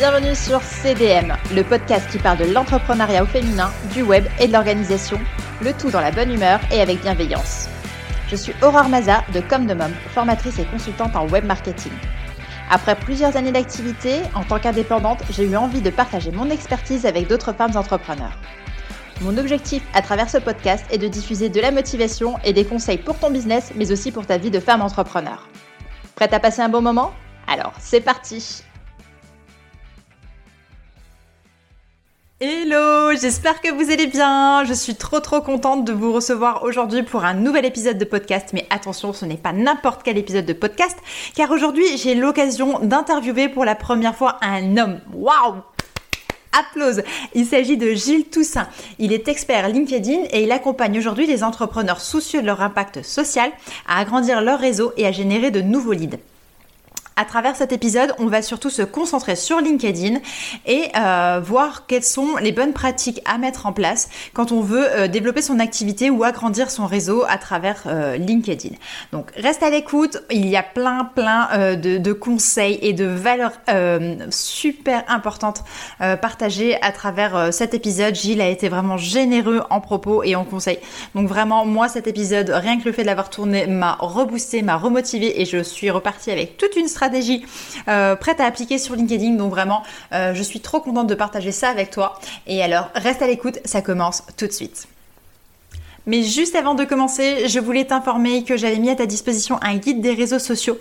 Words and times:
Bienvenue 0.00 0.34
sur 0.34 0.62
CDM, 0.62 1.36
le 1.54 1.62
podcast 1.62 2.10
qui 2.10 2.16
parle 2.16 2.38
de 2.38 2.46
l'entrepreneuriat 2.46 3.22
au 3.22 3.26
féminin, 3.26 3.70
du 3.92 4.00
web 4.00 4.24
et 4.40 4.46
de 4.46 4.52
l'organisation, 4.54 5.20
le 5.60 5.74
tout 5.74 5.90
dans 5.90 6.00
la 6.00 6.10
bonne 6.10 6.32
humeur 6.32 6.58
et 6.72 6.80
avec 6.80 7.02
bienveillance. 7.02 7.68
Je 8.30 8.34
suis 8.34 8.54
Aurore 8.62 8.88
Maza 8.88 9.22
de 9.34 9.40
Comme 9.40 9.66
de 9.66 9.74
Mom, 9.74 9.92
formatrice 10.14 10.58
et 10.58 10.64
consultante 10.64 11.14
en 11.16 11.28
web 11.28 11.44
marketing. 11.44 11.92
Après 12.70 12.96
plusieurs 12.96 13.36
années 13.36 13.52
d'activité, 13.52 14.22
en 14.34 14.42
tant 14.42 14.58
qu'indépendante, 14.58 15.22
j'ai 15.28 15.44
eu 15.44 15.54
envie 15.54 15.82
de 15.82 15.90
partager 15.90 16.30
mon 16.30 16.48
expertise 16.48 17.04
avec 17.04 17.28
d'autres 17.28 17.52
femmes 17.52 17.76
entrepreneurs. 17.76 18.38
Mon 19.20 19.36
objectif 19.36 19.82
à 19.92 20.00
travers 20.00 20.30
ce 20.30 20.38
podcast 20.38 20.86
est 20.90 20.96
de 20.96 21.08
diffuser 21.08 21.50
de 21.50 21.60
la 21.60 21.72
motivation 21.72 22.38
et 22.42 22.54
des 22.54 22.64
conseils 22.64 22.96
pour 22.96 23.18
ton 23.18 23.30
business, 23.30 23.72
mais 23.76 23.92
aussi 23.92 24.12
pour 24.12 24.24
ta 24.24 24.38
vie 24.38 24.50
de 24.50 24.60
femme 24.60 24.80
entrepreneur. 24.80 25.46
Prête 26.14 26.32
à 26.32 26.40
passer 26.40 26.62
un 26.62 26.70
bon 26.70 26.80
moment? 26.80 27.12
Alors, 27.46 27.74
c'est 27.78 28.00
parti 28.00 28.64
Hello, 32.42 33.14
j'espère 33.20 33.60
que 33.60 33.70
vous 33.70 33.92
allez 33.92 34.06
bien. 34.06 34.64
Je 34.64 34.72
suis 34.72 34.94
trop 34.94 35.20
trop 35.20 35.42
contente 35.42 35.84
de 35.84 35.92
vous 35.92 36.10
recevoir 36.10 36.62
aujourd'hui 36.62 37.02
pour 37.02 37.26
un 37.26 37.34
nouvel 37.34 37.66
épisode 37.66 37.98
de 37.98 38.04
podcast. 38.06 38.52
Mais 38.54 38.66
attention, 38.70 39.12
ce 39.12 39.26
n'est 39.26 39.36
pas 39.36 39.52
n'importe 39.52 40.02
quel 40.02 40.16
épisode 40.16 40.46
de 40.46 40.54
podcast, 40.54 40.96
car 41.34 41.50
aujourd'hui 41.50 41.84
j'ai 41.98 42.14
l'occasion 42.14 42.78
d'interviewer 42.78 43.50
pour 43.50 43.66
la 43.66 43.74
première 43.74 44.16
fois 44.16 44.38
un 44.40 44.78
homme. 44.78 45.00
Waouh 45.12 45.56
Applause 46.58 47.02
Il 47.34 47.44
s'agit 47.44 47.76
de 47.76 47.90
Gilles 47.90 48.30
Toussaint. 48.30 48.68
Il 48.98 49.12
est 49.12 49.28
expert 49.28 49.68
LinkedIn 49.68 50.22
et 50.30 50.42
il 50.42 50.50
accompagne 50.50 50.96
aujourd'hui 50.96 51.26
les 51.26 51.44
entrepreneurs 51.44 52.00
soucieux 52.00 52.40
de 52.40 52.46
leur 52.46 52.62
impact 52.62 53.02
social 53.02 53.50
à 53.86 53.98
agrandir 53.98 54.40
leur 54.40 54.58
réseau 54.58 54.94
et 54.96 55.06
à 55.06 55.12
générer 55.12 55.50
de 55.50 55.60
nouveaux 55.60 55.92
leads. 55.92 56.16
À 57.16 57.24
travers 57.24 57.54
cet 57.56 57.72
épisode, 57.72 58.14
on 58.18 58.26
va 58.26 58.40
surtout 58.40 58.70
se 58.70 58.82
concentrer 58.82 59.36
sur 59.36 59.60
LinkedIn 59.60 60.20
et 60.66 60.84
euh, 60.96 61.40
voir 61.44 61.86
quelles 61.86 62.04
sont 62.04 62.36
les 62.36 62.52
bonnes 62.52 62.72
pratiques 62.72 63.20
à 63.26 63.36
mettre 63.36 63.66
en 63.66 63.72
place 63.72 64.08
quand 64.32 64.52
on 64.52 64.60
veut 64.60 64.86
euh, 64.90 65.08
développer 65.08 65.42
son 65.42 65.58
activité 65.58 66.08
ou 66.08 66.24
agrandir 66.24 66.70
son 66.70 66.86
réseau 66.86 67.24
à 67.28 67.36
travers 67.36 67.82
euh, 67.86 68.16
LinkedIn. 68.16 68.74
Donc 69.12 69.32
reste 69.36 69.62
à 69.62 69.70
l'écoute, 69.70 70.18
il 70.30 70.46
y 70.46 70.56
a 70.56 70.62
plein 70.62 71.04
plein 71.04 71.76
de, 71.76 71.98
de, 71.98 72.12
conseils 72.12 72.78
et 72.80 72.92
de 72.92 73.04
valeurs 73.04 73.52
super 74.30 75.04
importantes 75.08 75.64
partagées 75.98 76.80
à 76.82 76.92
travers 76.92 77.52
cet 77.52 77.74
épisode. 77.74 78.14
Gilles 78.14 78.40
a 78.40 78.48
été 78.48 78.68
vraiment 78.68 78.96
généreux 78.96 79.62
en 79.70 79.80
propos 79.80 80.22
et 80.22 80.36
en 80.36 80.44
conseils. 80.44 80.78
Donc 81.14 81.28
vraiment, 81.28 81.64
moi 81.64 81.88
cet 81.88 82.06
épisode, 82.06 82.50
rien 82.50 82.78
que 82.78 82.84
le 82.84 82.92
fait 82.92 83.02
de 83.02 83.06
l'avoir 83.06 83.30
tourné 83.30 83.66
m'a 83.66 83.96
reboosté, 84.00 84.62
m'a 84.62 84.76
remotivé 84.76 85.40
et 85.40 85.44
je 85.44 85.62
suis 85.62 85.90
repartie 85.90 86.30
avec 86.30 86.56
toute 86.56 86.76
une 86.76 86.88
stratégie 86.88 86.99
stratégie 87.00 87.46
euh, 87.88 88.14
prête 88.14 88.40
à 88.40 88.44
appliquer 88.44 88.76
sur 88.76 88.94
LinkedIn. 88.94 89.36
Donc 89.36 89.50
vraiment, 89.50 89.82
euh, 90.12 90.34
je 90.34 90.42
suis 90.42 90.60
trop 90.60 90.80
contente 90.80 91.06
de 91.06 91.14
partager 91.14 91.50
ça 91.50 91.70
avec 91.70 91.90
toi. 91.90 92.20
Et 92.46 92.62
alors, 92.62 92.90
reste 92.94 93.22
à 93.22 93.26
l'écoute, 93.26 93.58
ça 93.64 93.80
commence 93.80 94.22
tout 94.36 94.46
de 94.46 94.52
suite. 94.52 94.86
Mais 96.10 96.24
juste 96.24 96.56
avant 96.56 96.74
de 96.74 96.82
commencer, 96.82 97.46
je 97.46 97.60
voulais 97.60 97.84
t'informer 97.84 98.42
que 98.42 98.56
j'avais 98.56 98.80
mis 98.80 98.90
à 98.90 98.96
ta 98.96 99.06
disposition 99.06 99.60
un 99.62 99.76
guide 99.76 100.00
des 100.00 100.12
réseaux 100.12 100.40
sociaux. 100.40 100.76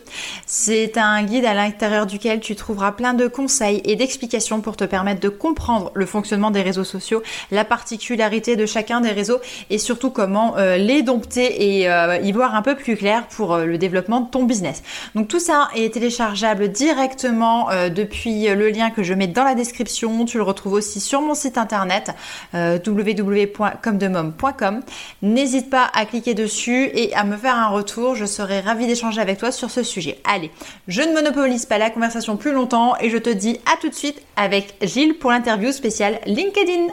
C'est 0.48 0.98
un 0.98 1.22
guide 1.22 1.46
à 1.46 1.54
l'intérieur 1.54 2.08
duquel 2.08 2.40
tu 2.40 2.56
trouveras 2.56 2.94
plein 2.94 3.14
de 3.14 3.28
conseils 3.28 3.80
et 3.86 3.96
d'explications 3.96 4.60
pour 4.60 4.76
te 4.76 4.86
permettre 4.86 5.22
de 5.22 5.30
comprendre 5.30 5.92
le 5.94 6.08
fonctionnement 6.08 6.50
des 6.50 6.64
réseaux 6.64 6.84
sociaux, 6.84 7.22
la 7.52 7.64
particularité 7.64 8.56
de 8.56 8.66
chacun 8.66 9.02
des 9.02 9.12
réseaux 9.12 9.38
et 9.70 9.78
surtout 9.78 10.10
comment 10.10 10.58
euh, 10.58 10.78
les 10.78 11.04
dompter 11.04 11.78
et 11.78 11.92
euh, 11.92 12.18
y 12.18 12.32
voir 12.32 12.56
un 12.56 12.64
peu 12.64 12.74
plus 12.74 12.98
clair 12.98 13.28
pour 13.28 13.54
euh, 13.54 13.66
le 13.66 13.78
développement 13.78 14.22
de 14.22 14.32
ton 14.32 14.46
business. 14.46 14.82
Donc 15.14 15.28
tout 15.28 15.40
ça 15.40 15.70
est 15.76 15.94
téléchargeable 15.94 16.70
directement 16.70 17.68
depuis 17.92 18.48
le 18.48 18.70
lien 18.70 18.90
que 18.90 19.04
je 19.04 19.14
mets 19.14 19.28
dans 19.28 19.44
la 19.44 19.54
description. 19.54 20.26
Tu 20.26 20.38
le 20.38 20.44
retrouves 20.44 20.74
aussi 20.74 21.00
sur 21.00 21.22
mon 21.22 21.36
site 21.36 21.60
internet 21.60 22.16
www.comdemom.com. 22.54 24.82
N'hésite 25.22 25.70
pas 25.70 25.90
à 25.94 26.06
cliquer 26.06 26.34
dessus 26.34 26.90
et 26.94 27.14
à 27.14 27.26
me 27.26 27.36
faire 27.36 27.56
un 27.56 27.68
retour. 27.68 28.16
Je 28.16 28.26
serai 28.26 28.62
ravie 28.62 28.88
d'échanger 28.88 29.20
avec 29.20 29.38
toi 29.38 29.52
sur 29.52 29.70
ce 29.70 29.84
sujet. 29.84 30.22
Allez, 30.24 30.50
je 30.88 31.02
ne 31.02 31.14
monopolise 31.14 31.66
pas 31.66 31.78
la 31.78 31.90
conversation 31.90 32.38
plus 32.38 32.54
longtemps 32.54 32.96
et 33.02 33.10
je 33.10 33.18
te 33.18 33.30
dis 33.30 33.60
à 33.66 33.76
tout 33.82 33.90
de 33.90 33.96
suite 33.96 34.22
avec 34.38 34.76
Gilles 34.82 35.18
pour 35.18 35.32
l'interview 35.32 35.74
spéciale 35.74 36.22
LinkedIn. 36.26 36.88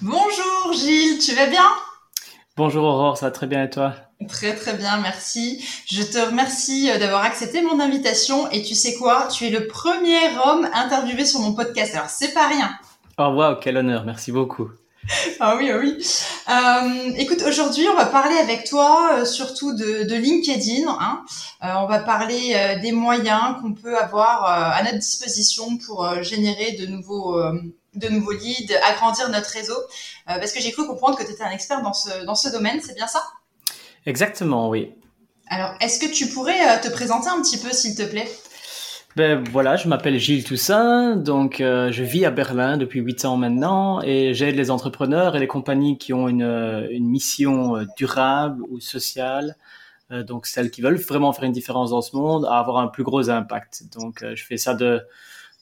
Bonjour 0.00 0.72
Gilles, 0.72 1.18
tu 1.18 1.34
vas 1.34 1.46
bien? 1.46 1.68
Bonjour 2.56 2.84
Aurore, 2.84 3.18
ça 3.18 3.26
va 3.26 3.32
très 3.32 3.46
bien 3.46 3.64
et 3.64 3.70
toi? 3.70 3.94
Très 4.26 4.54
très 4.54 4.72
bien, 4.72 4.98
merci. 4.98 5.64
Je 5.86 6.02
te 6.02 6.18
remercie 6.18 6.90
euh, 6.90 6.98
d'avoir 6.98 7.24
accepté 7.24 7.62
mon 7.62 7.78
invitation 7.78 8.50
et 8.50 8.62
tu 8.62 8.74
sais 8.74 8.94
quoi, 8.94 9.28
tu 9.28 9.46
es 9.46 9.50
le 9.50 9.66
premier 9.66 10.18
homme 10.44 10.68
interviewé 10.72 11.24
sur 11.24 11.40
mon 11.40 11.52
podcast, 11.52 11.94
alors 11.94 12.08
c'est 12.08 12.32
pas 12.32 12.48
rien. 12.48 12.70
Oh 13.18 13.28
wow, 13.34 13.56
quel 13.60 13.76
honneur, 13.76 14.04
merci 14.04 14.32
beaucoup. 14.32 14.70
Ah 15.40 15.56
oui, 15.56 15.70
ah 15.70 15.78
oui. 15.78 15.96
Euh, 16.48 17.12
écoute, 17.16 17.42
aujourd'hui, 17.46 17.86
on 17.88 17.94
va 17.94 18.06
parler 18.06 18.36
avec 18.36 18.64
toi 18.64 19.18
euh, 19.18 19.24
surtout 19.24 19.74
de, 19.74 20.04
de 20.04 20.14
LinkedIn. 20.14 20.88
Hein. 20.88 21.24
Euh, 21.64 21.74
on 21.78 21.86
va 21.86 22.00
parler 22.00 22.78
des 22.82 22.92
moyens 22.92 23.56
qu'on 23.60 23.72
peut 23.72 23.96
avoir 23.96 24.44
à 24.44 24.82
notre 24.82 24.98
disposition 24.98 25.78
pour 25.78 26.22
générer 26.22 26.72
de 26.72 26.86
nouveaux, 26.86 27.40
de 27.94 28.08
nouveaux 28.08 28.32
leads, 28.32 28.74
agrandir 28.84 29.28
notre 29.30 29.50
réseau. 29.50 29.76
parce 30.26 30.52
que 30.52 30.60
j'ai 30.60 30.72
cru 30.72 30.86
comprendre 30.86 31.16
que 31.16 31.24
tu 31.24 31.32
étais 31.32 31.42
un 31.42 31.50
expert 31.50 31.82
dans 31.82 31.94
ce, 31.94 32.24
dans 32.24 32.34
ce 32.34 32.48
domaine, 32.48 32.80
c'est 32.84 32.94
bien 32.94 33.08
ça? 33.08 33.22
Exactement, 34.06 34.68
oui. 34.68 34.94
Alors, 35.48 35.74
est-ce 35.80 35.98
que 35.98 36.06
tu 36.06 36.28
pourrais 36.28 36.80
te 36.80 36.88
présenter 36.88 37.28
un 37.28 37.40
petit 37.40 37.58
peu, 37.58 37.72
s'il 37.72 37.96
te 37.96 38.02
plaît? 38.02 38.30
Ben 39.18 39.42
voilà, 39.50 39.74
je 39.74 39.88
m'appelle 39.88 40.16
Gilles 40.16 40.44
Toussaint, 40.44 41.16
donc 41.16 41.60
euh, 41.60 41.90
je 41.90 42.04
vis 42.04 42.24
à 42.24 42.30
Berlin 42.30 42.76
depuis 42.76 43.00
8 43.00 43.24
ans 43.24 43.36
maintenant 43.36 44.00
et 44.00 44.32
j'aide 44.32 44.54
les 44.54 44.70
entrepreneurs 44.70 45.34
et 45.34 45.40
les 45.40 45.48
compagnies 45.48 45.98
qui 45.98 46.12
ont 46.12 46.28
une, 46.28 46.44
euh, 46.44 46.86
une 46.92 47.08
mission 47.08 47.76
euh, 47.78 47.84
durable 47.96 48.62
ou 48.68 48.78
sociale, 48.78 49.56
donc 50.10 50.46
celles 50.46 50.70
qui 50.70 50.82
veulent 50.82 51.00
vraiment 51.00 51.32
faire 51.32 51.44
une 51.44 51.52
différence 51.52 51.90
dans 51.90 52.00
ce 52.00 52.14
monde, 52.14 52.46
à 52.46 52.60
avoir 52.60 52.76
un 52.78 52.86
plus 52.86 53.02
gros 53.02 53.28
impact. 53.28 53.92
Donc 53.92 54.24
je 54.24 54.44
fais 54.44 54.56
ça 54.56 54.74
de 54.74 55.02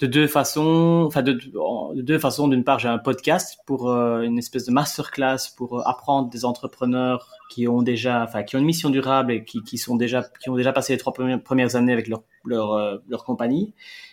de 0.01 0.07
deux 0.07 0.27
façons, 0.27 1.05
enfin 1.07 1.23
de, 1.23 1.33
de 1.33 2.03
deux 2.03 2.19
façons. 2.19 2.49
D'une 2.49 2.65
part, 2.65 2.79
j'ai 2.79 2.89
un 2.89 2.99
podcast 2.99 3.59
pour 3.65 3.91
euh, 3.91 4.21
une 4.21 4.39
espèce 4.39 4.67
de 4.67 4.73
masterclass 4.73 5.39
pour 5.57 5.79
euh, 5.79 5.83
apprendre 5.87 6.29
des 6.29 6.45
entrepreneurs 6.45 7.29
qui 7.51 7.67
ont 7.67 7.81
déjà, 7.81 8.23
enfin 8.23 8.43
qui 8.43 8.57
ont 8.57 8.59
une 8.59 8.67
mission 8.67 8.91
durable 8.91 9.33
et 9.33 9.45
qui, 9.45 9.62
qui 9.62 9.79
sont 9.79 9.97
déjà, 9.97 10.25
qui 10.43 10.51
ont 10.51 10.57
déjà 10.57 10.73
passé 10.73 10.93
les 10.93 10.99
trois 10.99 11.15
premières, 11.15 11.77
années 11.77 11.93
avec 11.93 12.09
leur 12.09 12.23
leur, 12.45 12.75
euh, 12.75 12.99
leur 13.09 13.25
compagnie 13.25 13.73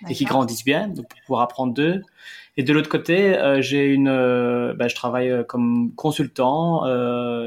et 0.09 0.13
qui 0.13 0.23
grandissent 0.23 0.63
bien, 0.65 0.87
donc 0.87 1.07
pour 1.07 1.19
pouvoir 1.25 1.41
apprendre 1.41 1.73
d'eux. 1.73 2.01
Et 2.55 2.63
de 2.63 2.71
l'autre 2.71 2.89
côté, 2.89 3.35
j'ai 3.61 3.85
une, 3.85 4.05
ben, 4.05 4.87
je 4.87 4.95
travaille 4.95 5.43
comme 5.47 5.91
consultant 5.95 6.83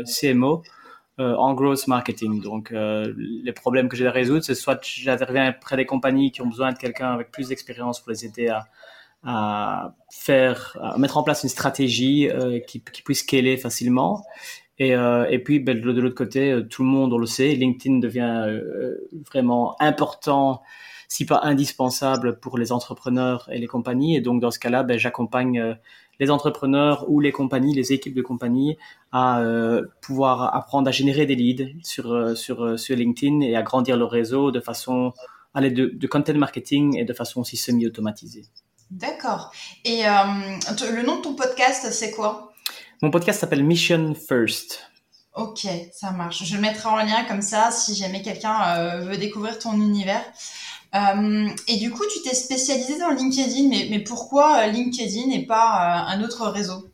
CMO 0.04 0.62
en 1.18 1.54
growth 1.54 1.86
marketing. 1.86 2.42
Donc, 2.42 2.72
euh, 2.72 3.12
les 3.16 3.52
problèmes 3.52 3.88
que 3.88 3.96
j'ai 3.96 4.06
à 4.06 4.10
résoudre, 4.10 4.44
c'est 4.44 4.54
soit 4.54 4.80
j'interviens 4.82 5.52
près 5.52 5.76
des 5.76 5.86
compagnies 5.86 6.30
qui 6.30 6.42
ont 6.42 6.46
besoin 6.46 6.72
de 6.72 6.78
quelqu'un 6.78 7.12
avec 7.12 7.30
plus 7.30 7.48
d'expérience 7.48 8.00
pour 8.00 8.10
les 8.10 8.24
aider 8.24 8.48
à, 8.48 8.66
à 9.24 9.94
faire, 10.10 10.76
à 10.80 10.98
mettre 10.98 11.16
en 11.16 11.22
place 11.22 11.42
une 11.42 11.48
stratégie 11.48 12.28
euh, 12.28 12.60
qui, 12.60 12.82
qui, 12.82 13.02
puisse 13.02 13.20
scaler 13.20 13.56
facilement. 13.56 14.24
Et, 14.78 14.94
euh, 14.94 15.26
et 15.30 15.38
puis, 15.38 15.58
ben, 15.58 15.80
de, 15.80 16.00
l'autre 16.00 16.14
côté, 16.14 16.52
euh, 16.52 16.62
tout 16.62 16.82
le 16.82 16.88
monde, 16.88 17.12
on 17.12 17.18
le 17.18 17.26
sait, 17.26 17.54
LinkedIn 17.54 17.98
devient 17.98 18.44
euh, 18.46 18.96
vraiment 19.30 19.80
important, 19.80 20.62
si 21.08 21.26
pas 21.26 21.40
indispensable 21.42 22.38
pour 22.40 22.58
les 22.58 22.72
entrepreneurs 22.72 23.48
et 23.52 23.58
les 23.58 23.66
compagnies. 23.66 24.16
Et 24.16 24.20
donc, 24.20 24.40
dans 24.40 24.50
ce 24.50 24.58
cas-là, 24.58 24.82
ben, 24.82 24.98
j'accompagne 24.98 25.76
les 26.18 26.30
entrepreneurs 26.30 27.08
ou 27.08 27.20
les 27.20 27.32
compagnies, 27.32 27.74
les 27.74 27.92
équipes 27.92 28.14
de 28.14 28.22
compagnies 28.22 28.76
à 29.12 29.40
euh, 29.40 29.82
pouvoir 30.00 30.54
apprendre 30.54 30.88
à 30.88 30.90
générer 30.90 31.26
des 31.26 31.34
leads 31.34 31.66
sur, 31.82 32.12
euh, 32.12 32.34
sur, 32.34 32.64
euh, 32.64 32.76
sur 32.76 32.96
LinkedIn 32.96 33.40
et 33.40 33.56
à 33.56 33.62
grandir 33.62 33.96
leur 33.96 34.10
réseau 34.10 34.50
de 34.50 34.60
façon 34.60 35.12
à 35.54 35.60
l'aide 35.60 35.74
de, 35.74 35.86
de, 35.86 36.06
content 36.06 36.34
marketing 36.34 36.96
et 36.96 37.04
de 37.04 37.12
façon 37.12 37.40
aussi 37.40 37.56
semi-automatisée. 37.56 38.44
D'accord. 38.90 39.50
Et 39.84 40.02
le 40.04 41.02
nom 41.02 41.16
de 41.16 41.22
ton 41.22 41.34
podcast, 41.34 41.88
c'est 41.90 42.12
quoi? 42.12 42.52
Mon 43.02 43.10
podcast 43.10 43.40
s'appelle 43.40 43.64
Mission 43.64 44.14
First. 44.14 44.82
Ok, 45.34 45.66
ça 45.92 46.12
marche. 46.12 46.44
Je 46.44 46.54
le 46.54 46.60
mettrai 46.60 46.88
en 46.88 46.96
lien 46.96 47.24
comme 47.24 47.42
ça 47.42 47.70
si 47.72 47.96
jamais 47.96 48.22
quelqu'un 48.22 49.00
veut 49.00 49.16
découvrir 49.16 49.58
ton 49.58 49.72
univers. 49.72 50.22
Euh, 50.96 51.48
et 51.68 51.76
du 51.76 51.90
coup, 51.90 52.04
tu 52.12 52.22
t'es 52.22 52.34
spécialisé 52.34 52.98
dans 52.98 53.10
LinkedIn, 53.10 53.68
mais, 53.68 53.98
pourquoi 54.00 54.58
euh, 54.58 54.66
LinkedIn 54.66 55.30
et 55.32 55.44
pas 55.46 56.06
euh, 56.08 56.14
un 56.14 56.24
autre 56.24 56.46
réseau? 56.48 56.88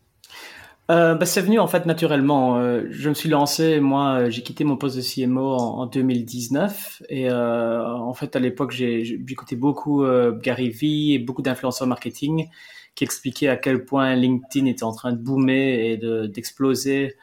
Bah, 0.88 1.25
c'est 1.25 1.40
venu 1.40 1.58
en 1.58 1.69
fait 1.69 1.87
naturellement. 1.87 2.60
je 2.90 3.08
me 3.08 3.14
suis 3.14 3.31
lancé, 3.31 3.81
moi, 3.81 4.28
j'ai 4.28 4.43
quitté 4.43 4.62
mon 4.62 4.76
poste 4.76 4.99
de 4.99 5.00
CMO 5.00 5.54
en, 5.54 5.87
2019 5.87 7.04
et 7.08 7.32
en 7.32 8.12
fait 8.12 8.37
à 8.37 8.40
l'époque 8.40 8.78
écouté 8.78 9.56
beaucoup 9.56 10.04
Gary 10.43 10.69
Vee 10.69 11.14
et 11.14 11.19
beaucoup 11.19 11.40
d'influenceurs 11.40 11.88
marketing 11.88 12.50
qui 12.94 13.04
expliquaient 13.04 13.49
à 13.49 13.56
quel 13.56 13.87
point 13.87 14.14
LinkedIn 14.16 14.66
était 14.66 14.84
en 14.84 14.93
train 14.93 15.12
de 15.12 15.16
boomer 15.16 15.81
et 15.81 15.96
d'exploser 16.28 17.16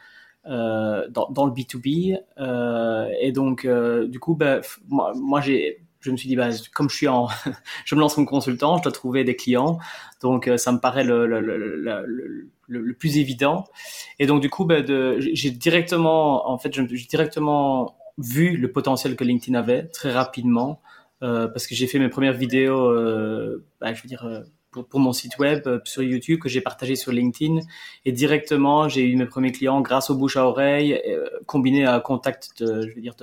dans, 0.44 1.46
le 1.46 1.52
B2B. 1.52 2.18
et 3.20 3.30
donc 3.30 3.68
du 4.08 4.18
coup, 4.18 4.34
bah, 4.34 4.62
moi 4.88 5.40
j'ai 5.40 5.84
je 6.00 6.10
me 6.10 6.16
suis 6.16 6.28
dit, 6.28 6.36
bah, 6.36 6.48
comme 6.74 6.88
je 6.88 6.96
suis 6.96 7.08
en, 7.08 7.28
je 7.84 7.94
me 7.94 8.00
lance 8.00 8.14
comme 8.14 8.26
consultant, 8.26 8.78
je 8.78 8.82
dois 8.82 8.92
trouver 8.92 9.24
des 9.24 9.36
clients, 9.36 9.78
donc 10.22 10.48
euh, 10.48 10.56
ça 10.56 10.72
me 10.72 10.78
paraît 10.78 11.04
le, 11.04 11.26
le, 11.26 11.40
le, 11.40 12.50
le, 12.68 12.94
plus 12.94 13.18
évident. 13.18 13.64
Et 14.18 14.26
donc 14.26 14.40
du 14.40 14.50
coup, 14.50 14.64
bah, 14.64 14.78
j'ai 15.18 15.50
directement, 15.50 16.50
en 16.50 16.58
fait, 16.58 16.72
j'ai 16.72 17.06
directement 17.06 17.96
vu 18.18 18.56
le 18.56 18.70
potentiel 18.72 19.16
que 19.16 19.24
LinkedIn 19.24 19.58
avait 19.58 19.86
très 19.88 20.12
rapidement, 20.12 20.80
euh, 21.22 21.48
parce 21.48 21.66
que 21.66 21.74
j'ai 21.74 21.86
fait 21.86 21.98
mes 21.98 22.08
premières 22.08 22.34
vidéos, 22.34 22.90
euh, 22.90 23.64
bah, 23.80 23.92
je 23.92 24.02
veux 24.02 24.08
dire. 24.08 24.24
Euh, 24.24 24.40
pour, 24.70 25.00
mon 25.00 25.12
site 25.12 25.38
web 25.38 25.66
euh, 25.66 25.80
sur 25.84 26.02
YouTube 26.02 26.38
que 26.40 26.48
j'ai 26.48 26.60
partagé 26.60 26.96
sur 26.96 27.12
LinkedIn 27.12 27.60
et 28.04 28.12
directement 28.12 28.88
j'ai 28.88 29.04
eu 29.04 29.16
mes 29.16 29.26
premiers 29.26 29.52
clients 29.52 29.80
grâce 29.80 30.10
au 30.10 30.14
bouche 30.14 30.36
à 30.36 30.46
oreille 30.46 31.00
euh, 31.08 31.28
combiné 31.46 31.86
à 31.86 31.98
contact 32.00 32.62
de, 32.62 32.88
je 32.88 32.94
veux 32.94 33.00
dire 33.00 33.14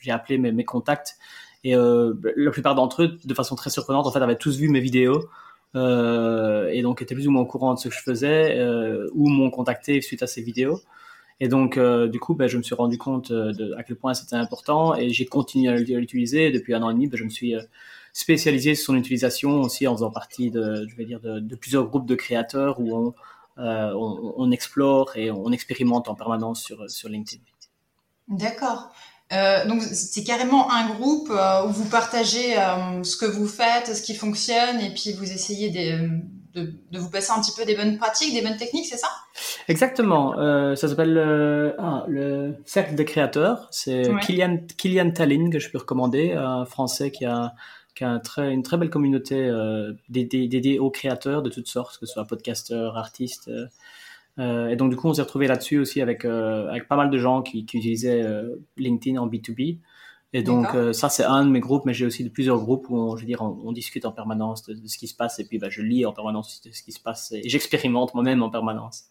j'ai 0.00 0.10
appelé 0.10 0.38
mes, 0.38 0.52
mes 0.52 0.64
contacts 0.64 1.16
et 1.66 1.74
euh, 1.74 2.14
la 2.36 2.52
plupart 2.52 2.76
d'entre 2.76 3.02
eux, 3.02 3.18
de 3.24 3.34
façon 3.34 3.56
très 3.56 3.70
surprenante, 3.70 4.06
en 4.06 4.12
fait, 4.12 4.20
avaient 4.20 4.36
tous 4.36 4.56
vu 4.56 4.68
mes 4.68 4.78
vidéos. 4.78 5.28
Euh, 5.74 6.68
et 6.68 6.80
donc 6.80 7.02
étaient 7.02 7.16
plus 7.16 7.26
ou 7.26 7.32
moins 7.32 7.42
au 7.42 7.46
courant 7.46 7.74
de 7.74 7.78
ce 7.80 7.88
que 7.88 7.94
je 7.94 8.00
faisais 8.00 8.56
euh, 8.56 9.10
ou 9.14 9.28
m'ont 9.28 9.50
contacté 9.50 10.00
suite 10.00 10.22
à 10.22 10.28
ces 10.28 10.42
vidéos. 10.42 10.80
Et 11.40 11.48
donc, 11.48 11.76
du 11.76 12.20
coup, 12.20 12.34
ben, 12.34 12.46
je 12.46 12.56
me 12.56 12.62
suis 12.62 12.76
rendu 12.76 12.98
compte 12.98 13.32
à 13.76 13.82
quel 13.82 13.96
point 13.96 14.14
c'était 14.14 14.36
important 14.36 14.94
et 14.94 15.10
j'ai 15.10 15.26
continué 15.26 15.68
à 15.68 15.76
l'utiliser. 15.76 16.52
Depuis 16.52 16.72
un 16.72 16.82
an 16.82 16.90
et 16.90 16.94
demi, 16.94 17.08
ben, 17.08 17.18
je 17.18 17.24
me 17.24 17.30
suis 17.30 17.54
spécialisé 18.12 18.76
sur 18.76 18.86
son 18.86 18.96
utilisation 18.96 19.60
aussi 19.60 19.88
en 19.88 19.94
faisant 19.96 20.12
partie 20.12 20.52
de, 20.52 20.86
plusieurs 21.56 21.88
groupes 21.88 22.06
de 22.06 22.14
créateurs 22.14 22.78
où 22.78 23.12
on, 23.58 24.50
explore 24.52 25.16
et 25.16 25.32
on 25.32 25.50
expérimente 25.50 26.08
en 26.08 26.14
permanence 26.14 26.62
sur, 26.62 26.88
sur 26.88 27.08
LinkedIn. 27.08 27.42
D'accord. 28.28 28.92
Euh, 29.32 29.66
donc 29.66 29.82
c'est 29.82 30.22
carrément 30.22 30.70
un 30.70 30.88
groupe 30.88 31.30
euh, 31.30 31.66
où 31.66 31.70
vous 31.70 31.88
partagez 31.88 32.56
euh, 32.56 33.02
ce 33.02 33.16
que 33.16 33.26
vous 33.26 33.48
faites, 33.48 33.94
ce 33.94 34.02
qui 34.02 34.14
fonctionne, 34.14 34.80
et 34.80 34.90
puis 34.90 35.14
vous 35.14 35.24
essayez 35.24 35.70
de, 35.70 36.20
de, 36.54 36.72
de, 36.92 36.98
vous 36.98 37.10
passer 37.10 37.32
un 37.32 37.40
petit 37.40 37.50
peu 37.56 37.64
des 37.64 37.74
bonnes 37.74 37.98
pratiques, 37.98 38.34
des 38.34 38.42
bonnes 38.42 38.56
techniques, 38.56 38.86
c'est 38.86 38.98
ça? 38.98 39.08
Exactement. 39.66 40.34
Ça 40.76 40.88
s'appelle 40.88 41.74
ah, 41.78 42.04
le 42.06 42.54
cercle 42.64 42.94
des 42.94 43.04
créateurs. 43.04 43.66
C'est 43.72 44.12
ouais. 44.12 44.20
Kylian, 44.20 44.58
Kylian 44.78 45.10
Tallinn 45.10 45.50
que 45.50 45.58
je 45.58 45.70
peux 45.70 45.78
recommander, 45.78 46.32
un 46.32 46.64
Français 46.64 47.10
qui 47.10 47.24
a, 47.24 47.52
qui 47.96 48.04
a 48.04 48.10
un 48.10 48.20
très, 48.20 48.52
une 48.52 48.62
très 48.62 48.76
belle 48.76 48.90
communauté 48.90 49.50
dédiée, 50.08 50.46
dédiée 50.46 50.78
aux 50.78 50.90
créateurs 50.90 51.42
de 51.42 51.50
toutes 51.50 51.68
sortes, 51.68 51.98
que 51.98 52.06
ce 52.06 52.12
soit 52.12 52.24
podcasteurs, 52.26 52.96
artistes. 52.96 53.50
Euh, 54.38 54.68
et 54.68 54.76
donc, 54.76 54.90
du 54.90 54.96
coup, 54.96 55.08
on 55.08 55.14
s'est 55.14 55.22
retrouvé 55.22 55.46
là-dessus 55.46 55.78
aussi 55.78 56.00
avec, 56.00 56.24
euh, 56.24 56.68
avec 56.68 56.88
pas 56.88 56.96
mal 56.96 57.10
de 57.10 57.18
gens 57.18 57.42
qui, 57.42 57.64
qui 57.64 57.78
utilisaient 57.78 58.22
euh, 58.22 58.56
LinkedIn 58.76 59.18
en 59.20 59.26
B2B. 59.26 59.78
Et 60.32 60.42
donc, 60.42 60.66
ça, 60.92 61.08
c'est 61.08 61.24
un 61.24 61.46
de 61.46 61.50
mes 61.50 61.60
groupes, 61.60 61.86
mais 61.86 61.94
j'ai 61.94 62.04
aussi 62.04 62.22
de 62.22 62.28
plusieurs 62.28 62.58
groupes 62.58 62.90
où, 62.90 62.96
on, 62.96 63.16
je 63.16 63.22
veux 63.22 63.26
dire, 63.26 63.40
on, 63.40 63.58
on 63.64 63.72
discute 63.72 64.04
en 64.04 64.12
permanence 64.12 64.64
de, 64.64 64.74
de, 64.74 64.86
ce 64.86 64.98
qui 64.98 65.06
se 65.06 65.14
passe. 65.14 65.38
Et 65.38 65.44
puis, 65.46 65.58
bah, 65.58 65.68
je 65.70 65.80
lis 65.80 66.04
en 66.04 66.12
permanence 66.12 66.60
de 66.62 66.72
ce 66.72 66.82
qui 66.82 66.92
se 66.92 67.00
passe. 67.00 67.32
Et 67.32 67.48
j'expérimente 67.48 68.12
moi-même 68.12 68.42
en 68.42 68.50
permanence. 68.50 69.04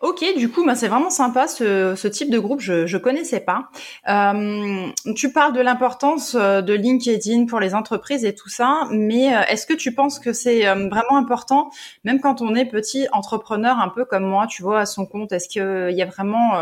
Ok, 0.00 0.24
du 0.38 0.48
coup, 0.48 0.64
bah, 0.64 0.74
c'est 0.74 0.88
vraiment 0.88 1.10
sympa 1.10 1.46
ce, 1.46 2.08
type 2.08 2.30
de 2.30 2.38
groupe, 2.38 2.60
je 2.60 2.90
ne 2.90 2.98
connaissais 2.98 3.40
pas. 3.40 3.68
Euh, 4.08 4.86
tu 5.14 5.30
parles 5.30 5.52
de 5.52 5.60
l'importance 5.60 6.34
euh, 6.34 6.62
de 6.62 6.72
LinkedIn 6.72 7.44
pour 7.44 7.60
les 7.60 7.74
entreprises 7.74 8.24
et 8.24 8.34
tout 8.34 8.48
ça, 8.48 8.88
mais 8.90 9.36
euh, 9.36 9.42
est-ce 9.50 9.66
que 9.66 9.74
tu 9.74 9.92
penses 9.94 10.18
que 10.18 10.32
c'est 10.32 10.62
vraiment 10.64 11.18
important, 11.18 11.70
même 12.04 12.18
quand 12.18 12.40
on 12.40 12.54
est 12.54 12.64
petit 12.64 13.08
entrepreneur, 13.12 13.78
un 13.78 13.90
peu 13.90 14.06
comme 14.06 14.24
moi, 14.24 14.46
tu 14.46 14.62
vois, 14.62 14.80
à 14.80 14.86
son 14.86 15.04
compte, 15.04 15.32
est-ce 15.32 15.50
qu'il 15.50 15.94
y 15.94 16.02
a 16.02 16.06
vraiment 16.06 16.54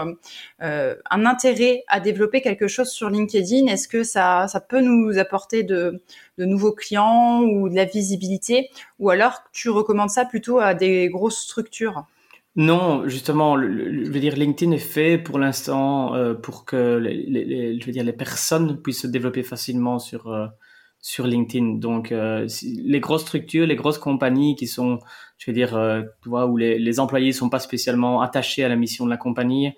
un 0.58 1.26
intérêt 1.26 1.84
à 1.86 2.00
développer 2.00 2.40
quelque 2.40 2.66
chose 2.66 2.88
sur 2.88 3.08
LinkedIn? 3.08 3.68
Est-ce 3.68 3.86
que 3.86 4.02
ça, 4.02 4.48
peut 4.68 4.80
nous 4.80 5.16
apporter 5.16 5.62
de 5.62 6.02
nouveaux 6.38 6.72
clients 6.72 7.42
ou 7.42 7.68
de 7.68 7.76
la 7.76 7.84
visibilité? 7.84 8.70
Ou 8.98 9.10
alors 9.10 9.44
tu 9.52 9.70
recommandes 9.70 10.10
ça 10.10 10.24
plutôt 10.24 10.58
à 10.58 10.74
des 10.74 11.08
grosses 11.08 11.38
structures? 11.38 12.04
Non, 12.56 13.06
justement, 13.06 13.54
le, 13.54 13.68
le, 13.68 14.04
je 14.04 14.10
veux 14.10 14.20
dire, 14.20 14.34
LinkedIn 14.34 14.72
est 14.72 14.78
fait 14.78 15.16
pour 15.16 15.38
l'instant 15.38 16.14
euh, 16.14 16.34
pour 16.34 16.64
que 16.64 16.96
les, 16.96 17.24
les, 17.26 17.80
je 17.80 17.86
veux 17.86 17.92
dire, 17.92 18.02
les 18.04 18.12
personnes 18.12 18.82
puissent 18.82 19.02
se 19.02 19.06
développer 19.06 19.42
facilement 19.42 19.98
sur 19.98 20.28
euh, 20.28 20.46
sur 21.00 21.26
LinkedIn. 21.26 21.74
Donc, 21.78 22.10
euh, 22.10 22.48
si, 22.48 22.82
les 22.84 23.00
grosses 23.00 23.22
structures, 23.22 23.66
les 23.66 23.76
grosses 23.76 23.98
compagnies 23.98 24.56
qui 24.56 24.66
sont, 24.66 24.98
je 25.36 25.50
veux 25.50 25.54
dire, 25.54 25.70
tu 26.22 26.28
vois, 26.28 26.46
où 26.46 26.56
les, 26.56 26.78
les 26.78 27.00
employés 27.00 27.32
sont 27.32 27.48
pas 27.48 27.60
spécialement 27.60 28.22
attachés 28.22 28.64
à 28.64 28.68
la 28.68 28.76
mission 28.76 29.04
de 29.04 29.10
la 29.10 29.16
compagnie, 29.16 29.72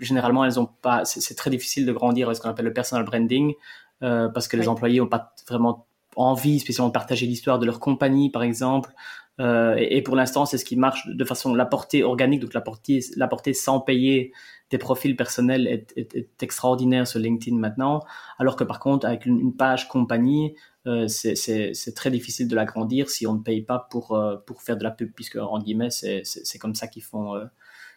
généralement, 0.00 0.44
elles 0.46 0.58
ont 0.58 0.70
pas. 0.80 1.04
C'est 1.04 1.34
très 1.34 1.50
difficile 1.50 1.84
de 1.84 1.92
grandir 1.92 2.28
avec 2.28 2.38
ce 2.38 2.42
qu'on 2.42 2.48
appelle 2.48 2.64
le 2.64 2.72
personal 2.72 3.04
branding 3.04 3.52
parce 4.00 4.48
que 4.48 4.56
oui. 4.56 4.62
les 4.62 4.68
employés 4.68 5.00
ont 5.02 5.08
pas 5.08 5.34
vraiment 5.46 5.86
envie 6.16 6.58
spécialement 6.58 6.88
de 6.88 6.94
partager 6.94 7.26
l'histoire 7.26 7.58
de 7.58 7.66
leur 7.66 7.80
compagnie, 7.80 8.30
par 8.30 8.42
exemple. 8.42 8.94
Euh, 9.40 9.74
et, 9.78 9.96
et, 9.96 10.02
pour 10.02 10.16
l'instant, 10.16 10.44
c'est 10.44 10.58
ce 10.58 10.64
qui 10.64 10.76
marche 10.76 11.08
de 11.08 11.24
façon 11.24 11.54
la 11.54 11.64
portée 11.64 12.02
organique, 12.02 12.40
donc 12.40 12.52
la 12.52 12.60
portée, 12.60 13.00
la 13.16 13.26
portée 13.26 13.54
sans 13.54 13.80
payer 13.80 14.32
des 14.70 14.78
profils 14.78 15.16
personnels 15.16 15.66
est, 15.66 15.92
est, 15.96 16.14
est 16.14 16.42
extraordinaire 16.42 17.06
sur 17.06 17.18
LinkedIn 17.18 17.56
maintenant, 17.56 18.04
alors 18.38 18.54
que 18.54 18.64
par 18.64 18.78
contre, 18.78 19.06
avec 19.06 19.26
une, 19.26 19.40
une 19.40 19.56
page 19.56 19.88
compagnie, 19.88 20.54
euh, 20.86 21.08
c'est 21.08 21.94
très 21.94 22.10
difficile 22.10 22.48
de 22.48 22.54
l'agrandir 22.54 23.08
si 23.08 23.26
on 23.26 23.34
ne 23.34 23.42
paye 23.42 23.62
pas 23.62 23.86
pour, 23.90 24.14
euh, 24.14 24.36
pour 24.46 24.62
faire 24.62 24.76
de 24.76 24.84
la 24.84 24.90
pub, 24.90 25.10
puisque 25.12 25.36
en 25.36 25.58
guillemets, 25.58 25.90
c'est 25.90 26.58
comme 26.58 26.74
ça 26.74 26.86
qu'ils 26.86 27.02
font. 27.02 27.34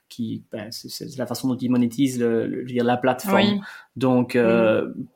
Qui, 0.10 0.44
ben, 0.52 0.70
c'est 0.70 1.18
la 1.18 1.26
façon 1.26 1.48
dont 1.48 1.58
ils 1.58 1.72
monétisent 1.72 2.20
le, 2.20 2.46
le, 2.46 2.58
je 2.58 2.62
veux 2.62 2.74
dire, 2.74 2.84
la 2.84 2.98
plateforme. 2.98 3.38
Oui. 3.38 3.62
Donc, 3.96 4.38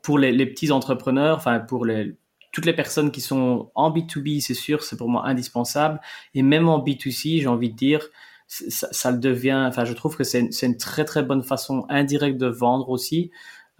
pour 0.02 0.18
les, 0.18 0.32
les 0.32 0.46
petits 0.46 0.72
entrepreneurs, 0.72 1.36
enfin 1.36 1.60
pour 1.60 1.84
les 1.84 2.16
toutes 2.58 2.66
les 2.66 2.72
personnes 2.72 3.12
qui 3.12 3.20
sont 3.20 3.70
en 3.76 3.92
B2B, 3.92 4.40
c'est 4.40 4.52
sûr, 4.52 4.82
c'est 4.82 4.96
pour 4.96 5.08
moi 5.08 5.28
indispensable. 5.28 6.00
Et 6.34 6.42
même 6.42 6.68
en 6.68 6.82
B2C, 6.82 7.40
j'ai 7.40 7.46
envie 7.46 7.70
de 7.70 7.76
dire, 7.76 8.08
ça, 8.48 8.88
ça, 8.90 9.12
le 9.12 9.18
devient, 9.18 9.64
enfin, 9.68 9.84
je 9.84 9.92
trouve 9.92 10.16
que 10.16 10.24
c'est 10.24 10.40
une, 10.40 10.50
une, 10.62 10.76
très 10.76 11.04
très 11.04 11.22
bonne 11.22 11.44
façon 11.44 11.86
indirecte 11.88 12.36
de 12.36 12.48
vendre 12.48 12.88
aussi. 12.88 13.30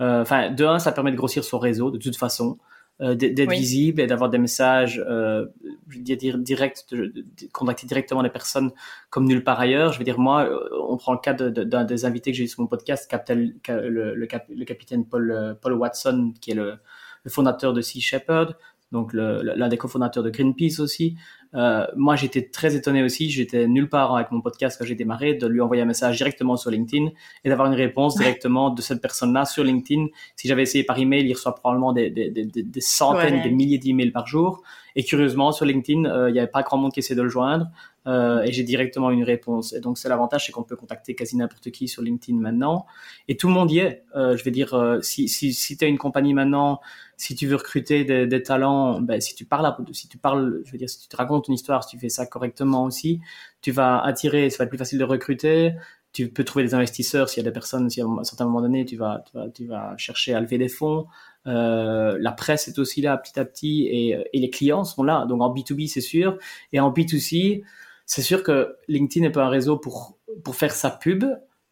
Euh, 0.00 0.22
enfin, 0.22 0.52
de 0.52 0.64
un, 0.64 0.78
ça 0.78 0.92
permet 0.92 1.10
de 1.10 1.16
grossir 1.16 1.42
son 1.42 1.58
réseau 1.58 1.90
de 1.90 1.98
toute 1.98 2.16
façon, 2.16 2.58
euh, 3.00 3.16
d'être 3.16 3.48
oui. 3.48 3.58
visible 3.58 4.00
et 4.00 4.06
d'avoir 4.06 4.30
des 4.30 4.38
messages 4.38 5.04
euh, 5.08 5.46
dire, 5.88 6.38
directs, 6.38 6.84
de, 6.92 7.06
de, 7.06 7.22
de, 7.22 7.48
contacter 7.52 7.88
directement 7.88 8.22
les 8.22 8.30
personnes 8.30 8.70
comme 9.10 9.24
nulle 9.24 9.42
part 9.42 9.58
ailleurs. 9.58 9.92
Je 9.92 9.98
veux 9.98 10.04
dire, 10.04 10.20
moi, 10.20 10.48
on 10.88 10.96
prend 10.98 11.14
le 11.14 11.18
cas 11.18 11.34
d'un 11.34 11.84
des 11.84 12.04
invités 12.04 12.30
que 12.30 12.36
j'ai 12.36 12.44
eu 12.44 12.48
sur 12.48 12.60
mon 12.60 12.68
podcast, 12.68 13.10
Captain, 13.10 13.34
le, 13.34 14.14
le, 14.14 14.26
cap, 14.28 14.46
le 14.48 14.64
capitaine 14.64 15.04
Paul, 15.04 15.58
Paul 15.60 15.72
Watson, 15.72 16.32
qui 16.40 16.52
est 16.52 16.54
le, 16.54 16.78
le 17.24 17.30
fondateur 17.30 17.72
de 17.72 17.80
Sea 17.80 18.00
Shepherd, 18.00 18.56
donc 18.90 19.12
l'un 19.12 19.68
des 19.68 19.76
cofondateurs 19.76 20.22
de 20.22 20.30
Greenpeace 20.30 20.80
aussi. 20.80 21.16
Euh, 21.54 21.86
moi, 21.96 22.16
j'étais 22.16 22.48
très 22.48 22.74
étonné 22.74 23.02
aussi. 23.02 23.30
J'étais 23.30 23.66
nulle 23.66 23.88
part 23.88 24.14
avec 24.14 24.30
mon 24.30 24.40
podcast 24.40 24.78
quand 24.78 24.86
j'ai 24.86 24.94
démarré 24.94 25.34
de 25.34 25.46
lui 25.46 25.60
envoyer 25.60 25.82
un 25.82 25.86
message 25.86 26.16
directement 26.16 26.56
sur 26.56 26.70
LinkedIn 26.70 27.08
et 27.44 27.48
d'avoir 27.48 27.68
une 27.68 27.74
réponse 27.74 28.16
directement 28.18 28.70
de 28.70 28.80
cette 28.80 29.02
personne-là 29.02 29.44
sur 29.44 29.62
LinkedIn. 29.62 30.06
Si 30.36 30.48
j'avais 30.48 30.62
essayé 30.62 30.84
par 30.84 30.98
email, 30.98 31.26
il 31.26 31.32
reçoit 31.34 31.54
probablement 31.54 31.92
des, 31.92 32.10
des, 32.10 32.30
des, 32.30 32.44
des 32.44 32.80
centaines, 32.80 33.36
ouais. 33.36 33.42
des 33.42 33.50
milliers 33.50 33.78
d'emails 33.78 34.10
par 34.10 34.26
jour. 34.26 34.62
Et 34.98 35.04
curieusement, 35.04 35.52
sur 35.52 35.64
LinkedIn, 35.64 36.06
euh, 36.06 36.28
il 36.28 36.32
n'y 36.32 36.40
avait 36.40 36.50
pas 36.50 36.64
grand 36.64 36.76
monde 36.76 36.92
qui 36.92 36.98
essayait 36.98 37.14
de 37.14 37.22
le 37.22 37.28
joindre. 37.28 37.70
Euh, 38.08 38.42
et 38.42 38.50
j'ai 38.50 38.64
directement 38.64 39.12
une 39.12 39.22
réponse. 39.22 39.72
Et 39.72 39.78
donc, 39.78 39.96
c'est 39.96 40.08
l'avantage, 40.08 40.46
c'est 40.46 40.50
qu'on 40.50 40.64
peut 40.64 40.74
contacter 40.74 41.14
quasi 41.14 41.36
n'importe 41.36 41.70
qui 41.70 41.86
sur 41.86 42.02
LinkedIn 42.02 42.36
maintenant. 42.36 42.84
Et 43.28 43.36
tout 43.36 43.46
le 43.46 43.52
monde 43.54 43.70
y 43.70 43.78
est. 43.78 44.02
Euh, 44.16 44.36
je 44.36 44.42
vais 44.42 44.50
dire, 44.50 44.98
si, 45.00 45.28
si, 45.28 45.54
si 45.54 45.76
tu 45.76 45.84
as 45.84 45.88
une 45.88 45.98
compagnie 45.98 46.34
maintenant, 46.34 46.80
si 47.16 47.36
tu 47.36 47.46
veux 47.46 47.54
recruter 47.54 48.04
des, 48.04 48.42
talents, 48.42 49.00
ben, 49.00 49.20
si 49.20 49.36
tu 49.36 49.44
parles, 49.44 49.72
si 49.92 50.08
tu 50.08 50.18
parles, 50.18 50.62
je 50.64 50.72
veux 50.72 50.78
dire, 50.78 50.90
si 50.90 51.00
tu 51.00 51.06
te 51.06 51.16
racontes 51.16 51.44
ton 51.44 51.52
histoire, 51.52 51.84
si 51.84 51.90
tu 51.90 52.00
fais 52.00 52.08
ça 52.08 52.26
correctement 52.26 52.82
aussi, 52.82 53.20
tu 53.60 53.70
vas 53.70 54.00
attirer, 54.00 54.50
ça 54.50 54.58
va 54.58 54.64
être 54.64 54.70
plus 54.70 54.78
facile 54.78 54.98
de 54.98 55.04
recruter. 55.04 55.74
Tu 56.18 56.28
peux 56.28 56.42
trouver 56.42 56.64
des 56.64 56.74
investisseurs 56.74 57.28
s'il 57.28 57.44
y 57.44 57.46
a 57.46 57.48
des 57.48 57.52
personnes, 57.52 57.88
si 57.88 58.00
à 58.00 58.04
un 58.04 58.24
certain 58.24 58.44
moment 58.44 58.60
donné, 58.60 58.84
tu 58.84 58.96
vas, 58.96 59.22
tu 59.24 59.36
vas, 59.36 59.48
tu 59.50 59.66
vas 59.66 59.96
chercher 59.98 60.34
à 60.34 60.40
lever 60.40 60.58
des 60.58 60.68
fonds. 60.68 61.06
Euh, 61.46 62.18
la 62.20 62.32
presse 62.32 62.66
est 62.66 62.80
aussi 62.80 63.00
là 63.02 63.16
petit 63.16 63.38
à 63.38 63.44
petit 63.44 63.86
et, 63.86 64.16
et 64.32 64.40
les 64.40 64.50
clients 64.50 64.82
sont 64.82 65.04
là. 65.04 65.26
Donc 65.26 65.40
en 65.42 65.54
B2B, 65.54 65.86
c'est 65.86 66.00
sûr. 66.00 66.36
Et 66.72 66.80
en 66.80 66.90
B2C, 66.90 67.62
c'est 68.04 68.22
sûr 68.22 68.42
que 68.42 68.74
LinkedIn 68.88 69.26
n'est 69.26 69.30
pas 69.30 69.44
un 69.44 69.48
réseau 69.48 69.76
pour, 69.76 70.18
pour 70.42 70.56
faire 70.56 70.72
sa 70.72 70.90
pub. 70.90 71.24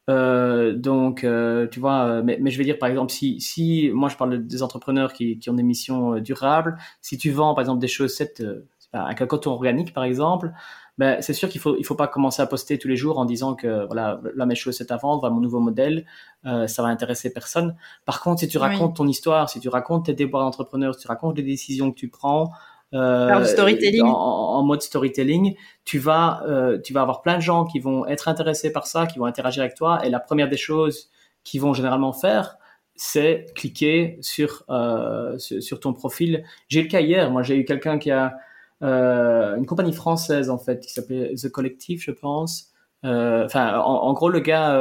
Euh, 0.09 0.75
donc, 0.75 1.25
euh, 1.25 1.67
tu 1.67 1.81
vois, 1.81 2.23
mais, 2.23 2.39
mais, 2.41 2.53
je 2.53 2.59
vais 2.59 2.65
dire, 2.65 2.79
par 2.79 2.89
exemple, 2.89 3.11
si, 3.11 3.41
si 3.41 3.91
moi 3.93 4.09
je 4.09 4.17
parle 4.17 4.47
des 4.47 4.63
entrepreneurs 4.63 5.13
qui, 5.13 5.41
qui 5.41 5.51
ont 5.51 5.55
des 5.55 5.65
missions 5.65 6.15
euh, 6.15 6.21
durables, 6.21 6.77
si 7.01 7.19
tu 7.19 7.33
vends, 7.33 7.53
par 7.55 7.63
exemple, 7.63 7.81
des 7.81 7.89
chaussettes 7.89 8.41
euh, 8.41 8.69
un 8.93 9.15
coton 9.15 9.51
organique, 9.51 9.93
par 9.93 10.05
exemple, 10.05 10.53
ben, 10.99 11.21
c'est 11.21 11.35
sûr 11.35 11.49
qu'il 11.49 11.61
faut, 11.61 11.77
il 11.77 11.85
faut 11.85 11.95
pas 11.95 12.09
commencer 12.09 12.41
à 12.41 12.47
poster 12.47 12.79
tous 12.79 12.89
les 12.89 12.97
jours 12.97 13.19
en 13.19 13.25
disant 13.25 13.55
que, 13.55 13.87
voilà, 13.87 14.21
là, 14.35 14.47
mes 14.47 14.55
chaussettes 14.55 14.91
à 14.91 14.97
vendre, 14.97 15.21
voilà 15.21 15.35
mon 15.35 15.41
nouveau 15.41 15.61
modèle, 15.61 16.07
euh, 16.47 16.67
ça 16.67 16.83
va 16.83 16.89
intéresser 16.89 17.33
personne. 17.33 17.77
Par 18.05 18.23
contre, 18.23 18.41
si 18.41 18.49
tu 18.49 18.59
racontes 18.59 18.93
oui. 18.93 18.97
ton 18.97 19.07
histoire, 19.07 19.51
si 19.51 19.61
tu 19.61 19.69
racontes 19.69 20.07
tes 20.07 20.15
déboires 20.15 20.45
d'entrepreneur, 20.45 20.95
si 20.95 21.03
tu 21.03 21.09
racontes 21.09 21.37
les 21.37 21.43
décisions 21.43 21.91
que 21.91 21.97
tu 21.97 22.09
prends, 22.09 22.51
euh, 22.95 23.45
storytelling. 23.45 24.03
En, 24.03 24.09
en, 24.09 24.63
mode 24.63 24.81
storytelling, 24.81 25.57
tu 25.85 25.99
vas, 25.99 26.43
euh, 26.47 26.79
tu 26.81 26.93
vas 26.93 27.03
avoir 27.03 27.23
plein 27.23 27.37
de 27.37 27.43
gens 27.43 27.65
qui 27.65 27.81
vont 27.81 28.07
être 28.07 28.29
intéressés 28.29 28.73
par 28.73 28.87
ça, 28.87 29.07
qui 29.07 29.19
vont 29.19 29.27
interagir 29.27 29.63
avec 29.63 29.75
toi. 29.75 30.05
Et 30.05 30.11
la 30.11 30.21
première 30.21 30.49
des 30.49 30.57
choses 30.57 31.11
qu'ils 31.45 31.61
vont 31.61 31.75
généralement 31.75 32.13
faire, 32.13 32.57
c'est 32.95 33.47
cliquer 33.55 34.19
sur, 34.21 34.65
euh, 34.71 35.37
sur, 35.39 35.81
ton 35.81 35.93
profil. 35.93 36.45
J'ai 36.69 36.81
eu 36.81 36.83
le 36.85 36.89
cas 36.89 37.01
hier, 37.01 37.31
moi 37.31 37.43
j'ai 37.43 37.57
eu 37.57 37.65
quelqu'un 37.65 37.99
qui 37.99 38.11
a 38.11 38.37
euh, 38.83 39.57
une 39.57 39.67
compagnie 39.67 39.93
française 39.93 40.51
en 40.51 40.59
fait 40.59 40.81
qui 40.81 40.93
s'appelait 40.93 41.35
The 41.35 41.49
Collective, 41.49 42.01
je 42.03 42.11
pense. 42.11 42.73
Euh, 43.05 43.45
enfin, 43.45 43.79
en, 43.79 44.13
gros, 44.13 44.29
le 44.29 44.41
gars 44.41 44.73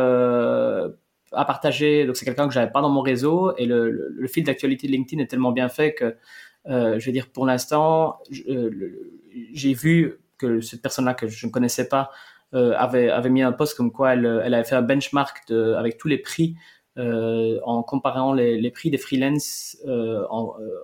a 1.31 1.45
partagé, 1.45 2.05
donc 2.05 2.15
c'est 2.15 2.25
quelqu'un 2.25 2.47
que 2.47 2.53
j'avais 2.53 2.71
pas 2.71 2.81
dans 2.81 2.89
mon 2.89 3.01
réseau 3.01 3.55
et 3.57 3.65
le, 3.65 4.25
fil 4.27 4.43
d'actualité 4.43 4.87
de 4.87 4.93
LinkedIn 4.93 5.21
est 5.21 5.27
tellement 5.27 5.51
bien 5.51 5.69
fait 5.69 5.93
que, 5.93 6.15
je 6.65 7.05
veux 7.05 7.11
dire, 7.11 7.27
pour 7.31 7.45
l'instant, 7.45 8.19
j'ai 8.31 9.73
vu 9.73 10.19
que 10.37 10.61
cette 10.61 10.81
personne-là 10.81 11.13
que 11.13 11.27
je 11.27 11.45
ne 11.45 11.51
connaissais 11.51 11.87
pas 11.87 12.11
avait, 12.53 13.09
avait 13.09 13.29
mis 13.29 13.43
un 13.43 13.51
post 13.51 13.75
comme 13.75 13.91
quoi 13.91 14.13
elle, 14.13 14.41
elle 14.43 14.53
avait 14.53 14.63
fait 14.63 14.75
un 14.75 14.81
benchmark 14.81 15.51
avec 15.51 15.97
tous 15.97 16.07
les 16.07 16.17
prix 16.17 16.55
euh, 16.97 17.59
en 17.65 17.83
comparant 17.83 18.31
les, 18.33 18.71
prix 18.71 18.89
des 18.89 18.97
freelance 18.97 19.77
euh, 19.85 20.25
en, 20.29 20.55
euh, 20.61 20.79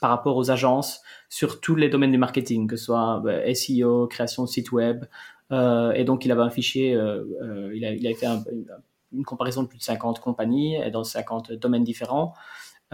par 0.00 0.10
rapport 0.10 0.36
aux 0.36 0.50
agences 0.50 1.02
sur 1.28 1.60
tous 1.60 1.74
les 1.74 1.88
domaines 1.88 2.12
du 2.12 2.18
marketing, 2.18 2.66
que 2.66 2.76
ce 2.76 2.86
soit 2.86 3.20
bah, 3.24 3.54
SEO, 3.54 4.06
création 4.06 4.44
de 4.44 4.48
site 4.48 4.72
web. 4.72 5.04
et 5.50 6.04
donc, 6.04 6.24
il 6.24 6.32
avait 6.32 6.42
un 6.42 6.50
fichier, 6.50 6.90
il, 6.90 7.84
a, 7.84 7.92
il 7.92 8.06
a 8.06 8.14
fait 8.14 8.26
une 9.12 9.24
comparaison 9.24 9.62
de 9.62 9.68
plus 9.68 9.78
de 9.78 9.82
50 9.82 10.20
compagnies 10.20 10.76
et 10.76 10.90
dans 10.90 11.04
50 11.04 11.52
domaines 11.52 11.84
différents. 11.84 12.34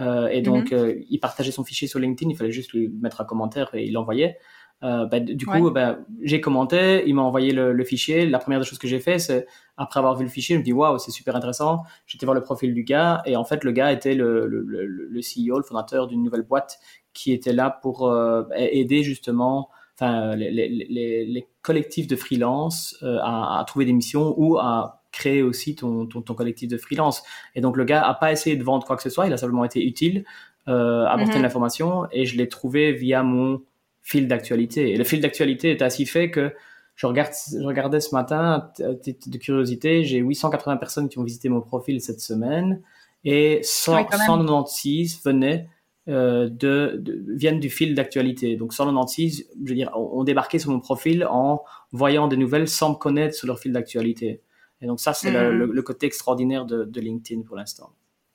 Euh, 0.01 0.27
et 0.27 0.41
donc, 0.41 0.71
mhm. 0.71 1.03
il 1.09 1.19
partageait 1.19 1.51
son 1.51 1.63
fichier 1.63 1.87
sur 1.87 1.99
LinkedIn, 1.99 2.29
il 2.31 2.35
fallait 2.35 2.51
juste 2.51 2.73
lui 2.73 2.89
mettre 2.89 3.21
un 3.21 3.25
commentaire 3.25 3.73
et 3.73 3.85
il 3.85 3.93
l'envoyait. 3.93 4.37
Euh, 4.83 5.05
bah, 5.05 5.19
du 5.19 5.45
coup, 5.45 5.71
bah, 5.71 5.99
j'ai 6.21 6.41
commenté, 6.41 7.03
il 7.07 7.15
m'a 7.15 7.21
envoyé 7.21 7.51
le, 7.53 7.83
fichier. 7.83 8.25
La 8.25 8.39
première 8.39 8.59
des 8.59 8.65
choses 8.65 8.77
que 8.77 8.87
j'ai 8.87 8.99
fait, 8.99 9.19
c'est 9.19 9.47
après 9.77 9.99
avoir 9.99 10.15
vu 10.15 10.23
le 10.23 10.29
fichier, 10.29 10.55
je 10.55 10.59
me 10.59 10.65
dis 10.65 10.73
waouh, 10.73 10.97
c'est 10.99 11.11
super 11.11 11.35
intéressant. 11.35 11.83
J'étais 12.05 12.25
voir 12.25 12.35
le 12.35 12.43
profil 12.43 12.73
du 12.73 12.83
gars 12.83 13.21
et 13.25 13.35
en 13.35 13.43
fait, 13.43 13.63
le 13.63 13.71
gars 13.71 13.91
était 13.91 14.15
le, 14.15 14.47
le, 14.47 14.61
le 14.61 15.19
CEO, 15.19 15.57
le 15.57 15.63
fondateur 15.63 16.07
d'une 16.07 16.23
nouvelle 16.23 16.43
boîte 16.43 16.79
qui 17.13 17.31
était 17.31 17.53
là 17.53 17.69
pour 17.69 18.07
euh, 18.07 18.43
aider 18.55 19.01
justement 19.03 19.69
enfin, 19.95 20.35
les, 20.35 20.51
les, 20.51 20.67
les, 20.67 21.25
les, 21.25 21.47
collectifs 21.61 22.07
de 22.07 22.15
freelance 22.15 22.97
euh, 23.01 23.17
à, 23.21 23.59
à, 23.59 23.63
trouver 23.63 23.85
des 23.85 23.93
missions 23.93 24.35
ou 24.37 24.57
à 24.59 25.01
créer 25.11 25.41
aussi 25.41 25.75
ton, 25.75 26.05
ton, 26.05 26.21
ton, 26.21 26.33
collectif 26.35 26.69
de 26.69 26.77
freelance. 26.77 27.23
Et 27.55 27.61
donc, 27.61 27.77
le 27.77 27.85
gars 27.85 28.05
a 28.05 28.13
pas 28.13 28.31
essayé 28.31 28.57
de 28.57 28.63
vendre 28.63 28.85
quoi 28.85 28.97
que 28.97 29.01
ce 29.01 29.09
soit, 29.09 29.25
il 29.27 29.33
a 29.33 29.37
simplement 29.37 29.63
été 29.63 29.83
utile, 29.83 30.25
euh, 30.67 31.05
apporter 31.05 31.33
mm-hmm. 31.33 31.37
de 31.37 31.43
l'information 31.43 32.07
et 32.11 32.25
je 32.25 32.37
l'ai 32.37 32.49
trouvé 32.49 32.91
via 32.91 33.23
mon 33.23 33.61
fil 34.05 34.27
d'actualité. 34.27 34.91
Et 34.91 34.97
le 34.97 35.03
fil 35.03 35.19
d'actualité 35.19 35.71
est 35.71 35.81
ainsi 35.81 36.05
fait 36.05 36.29
que 36.29 36.53
je, 36.95 37.07
regarde, 37.07 37.33
je 37.51 37.65
regardais 37.65 37.99
ce 37.99 38.13
matin, 38.13 38.71
de 38.79 39.37
curiosité, 39.37 40.05
j'ai 40.05 40.19
880 40.19 40.77
personnes 40.77 41.09
qui 41.09 41.17
ont 41.17 41.23
visité 41.23 41.49
mon 41.49 41.59
profil 41.59 41.99
cette 41.99 42.21
semaine 42.21 42.81
et 43.25 43.59
196 43.63 45.21
venaient 45.25 45.67
euh, 46.07 46.47
de, 46.47 47.03
viennent 47.29 47.59
du 47.59 47.71
fil 47.71 47.95
d'actualité. 47.95 48.55
Donc 48.57 48.73
196, 48.73 49.47
je 49.63 49.69
veux 49.69 49.75
dire, 49.75 49.91
ont 49.95 50.23
débarqué 50.23 50.59
sur 50.59 50.69
mon 50.69 50.79
profil 50.79 51.25
en 51.25 51.63
voyant 51.91 52.27
des 52.27 52.37
nouvelles 52.37 52.67
sans 52.67 52.91
me 52.91 52.95
connaître 52.95 53.33
sur 53.33 53.47
leur 53.47 53.57
fil 53.57 53.73
d'actualité. 53.73 54.41
Et 54.81 54.85
donc 54.85 54.99
ça, 54.99 55.13
c'est 55.13 55.31
le, 55.31 55.65
mm-hmm. 55.65 55.81
côté 55.81 56.05
extraordinaire 56.05 56.65
de, 56.65 56.83
de 56.83 57.01
LinkedIn 57.01 57.41
pour 57.41 57.55
l'instant. 57.55 57.91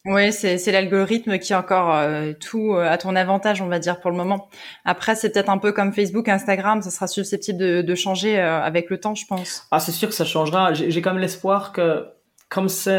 Oui, 0.07 0.33
c'est 0.33 0.73
l'algorithme 0.73 1.39
qui 1.39 1.53
est 1.53 1.57
encore 1.57 1.95
euh, 1.95 2.33
tout 2.33 2.73
euh, 2.73 2.91
à 2.91 2.97
ton 2.97 3.15
avantage, 3.17 3.61
on 3.61 3.67
va 3.67 3.79
dire 3.79 4.01
pour 4.01 4.11
le 4.11 4.17
moment. 4.17 4.49
Après, 4.87 5.15
c'est 5.15 5.31
peut-être 5.31 5.51
un 5.51 5.59
peu 5.59 5.73
comme 5.73 5.93
Facebook, 5.93 6.27
Instagram, 6.27 6.81
ça 6.81 6.91
sera 6.91 7.07
susceptible 7.07 7.59
de, 7.59 7.83
de 7.83 7.95
changer 7.95 8.39
euh, 8.39 8.63
avec 8.63 8.89
le 8.89 8.99
temps, 8.99 9.15
je 9.15 9.27
pense. 9.27 9.67
Ah, 9.71 9.79
c'est 9.79 9.93
sûr 9.93 10.09
que 10.09 10.15
ça 10.15 10.25
changera. 10.25 10.73
J'ai 10.73 11.03
quand 11.03 11.13
même 11.13 11.21
l'espoir 11.21 11.73
que, 11.73 12.07
comme 12.49 12.71
c'est, 12.71 12.99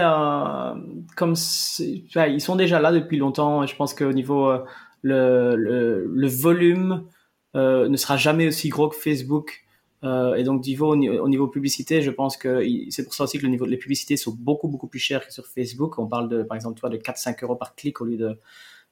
comme 1.18 1.34
ils 2.16 2.42
sont 2.42 2.56
déjà 2.56 2.80
là 2.80 2.92
depuis 2.92 3.18
longtemps. 3.18 3.66
Je 3.66 3.76
pense 3.76 3.96
qu'au 3.96 4.14
niveau 4.14 4.54
le, 5.02 5.56
le, 5.56 6.06
le, 6.06 6.28
volume 6.28 7.08
ne 7.56 7.98
sera 7.98 8.16
jamais 8.16 8.48
aussi 8.48 8.70
gros 8.70 8.90
que 8.90 8.96
Facebook. 8.96 9.64
Euh, 10.04 10.34
et 10.36 10.44
donc, 10.44 10.66
niveau, 10.66 10.94
au 10.94 11.30
niveau 11.30 11.48
publicité, 11.48 12.02
je 12.02 12.12
pense 12.12 12.38
que 12.38 12.66
c'est 12.90 13.04
pour 13.04 13.14
ça 13.14 13.26
aussi 13.26 13.38
que 13.38 13.44
le 13.44 13.50
niveau, 13.50 13.66
les 13.66 13.78
publicités 13.78 14.18
sont 14.18 14.36
beaucoup, 14.38 14.68
beaucoup 14.68 14.88
plus 14.88 15.00
chères 15.00 15.26
que 15.26 15.34
sur 15.34 15.46
Facebook. 15.46 16.00
On 16.00 16.08
parle 16.08 16.30
de, 16.30 16.44
par 16.44 16.56
exemple, 16.56 16.80
toi, 16.80 16.90
de 16.90 16.98
4-5 16.98 17.44
euros 17.44 17.56
par 17.56 17.76
clic 17.76 18.02
au 18.02 18.06
lieu 18.06 18.18
de, 18.18 18.40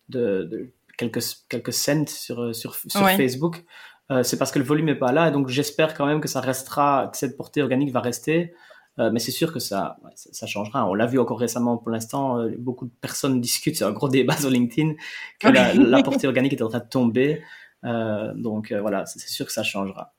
de, 0.09 0.43
de 0.43 0.69
quelques, 0.97 1.23
quelques 1.49 1.73
cents 1.73 2.07
sur, 2.07 2.53
sur, 2.55 2.75
sur 2.75 3.09
Facebook. 3.09 3.63
Euh, 4.11 4.23
c'est 4.23 4.37
parce 4.37 4.51
que 4.51 4.59
le 4.59 4.65
volume 4.65 4.85
n'est 4.85 4.95
pas 4.95 5.11
là. 5.11 5.29
Et 5.29 5.31
donc, 5.31 5.49
j'espère 5.49 5.93
quand 5.93 6.05
même 6.05 6.21
que 6.21 6.27
ça 6.27 6.41
restera, 6.41 7.09
que 7.11 7.17
cette 7.17 7.37
portée 7.37 7.61
organique 7.61 7.91
va 7.91 8.01
rester. 8.01 8.53
Euh, 8.99 9.11
mais 9.11 9.19
c'est 9.19 9.31
sûr 9.31 9.53
que 9.53 9.59
ça, 9.59 9.97
ça, 10.15 10.29
ça, 10.33 10.45
changera. 10.45 10.89
On 10.89 10.93
l'a 10.93 11.05
vu 11.05 11.19
encore 11.19 11.39
récemment 11.39 11.77
pour 11.77 11.89
l'instant. 11.89 12.39
Euh, 12.39 12.53
beaucoup 12.57 12.85
de 12.85 12.91
personnes 13.01 13.39
discutent, 13.41 13.77
c'est 13.77 13.85
un 13.85 13.91
gros 13.91 14.09
débat 14.09 14.35
sur 14.35 14.49
LinkedIn, 14.49 14.93
que 15.39 15.47
la, 15.47 15.73
la, 15.73 16.03
portée 16.03 16.27
organique 16.27 16.53
est 16.53 16.61
en 16.61 16.67
train 16.67 16.79
de 16.79 16.89
tomber. 16.89 17.41
Euh, 17.85 18.33
donc 18.35 18.73
voilà, 18.73 19.05
c'est 19.05 19.19
sûr 19.19 19.45
que 19.45 19.53
ça 19.53 19.63
changera. 19.63 20.13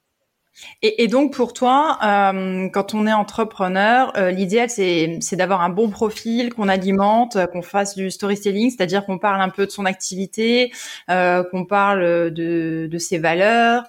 Et, 0.83 1.09
donc 1.09 1.35
pour 1.35 1.53
toi, 1.53 1.99
euh, 2.03 2.69
quand 2.69 2.95
on 2.95 3.07
est 3.07 3.13
entrepreneur, 3.13 4.13
euh, 4.17 4.31
l'idéal 4.31 4.71
c'est, 4.71 5.19
d'avoir 5.33 5.63
un 5.63 5.69
bon 5.69 5.91
profil, 5.91 6.53
qu'on 6.55 6.69
alimente, 6.69 7.37
euh, 7.37 7.47
qu'on 7.47 7.63
fasse 7.63 7.97
du 7.97 8.11
storytelling, 8.11 8.71
c'est-à-dire 8.71 9.05
qu'on 9.05 9.19
parle 9.19 9.41
un 9.41 9.49
peu 9.49 9.67
de 9.67 9.71
son 9.71 9.85
activité, 9.85 10.73
qu'on 11.09 11.65
parle 11.69 12.31
de, 12.31 12.99
ses 12.99 13.19
valeurs, 13.19 13.85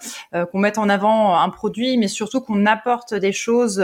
qu'on 0.51 0.59
mette 0.59 0.77
en 0.77 0.89
avant 0.89 1.35
un 1.35 1.49
produit, 1.49 1.97
mais 1.97 2.07
surtout 2.07 2.41
qu'on 2.41 2.65
apporte 2.65 3.13
des 3.13 3.31
choses 3.31 3.83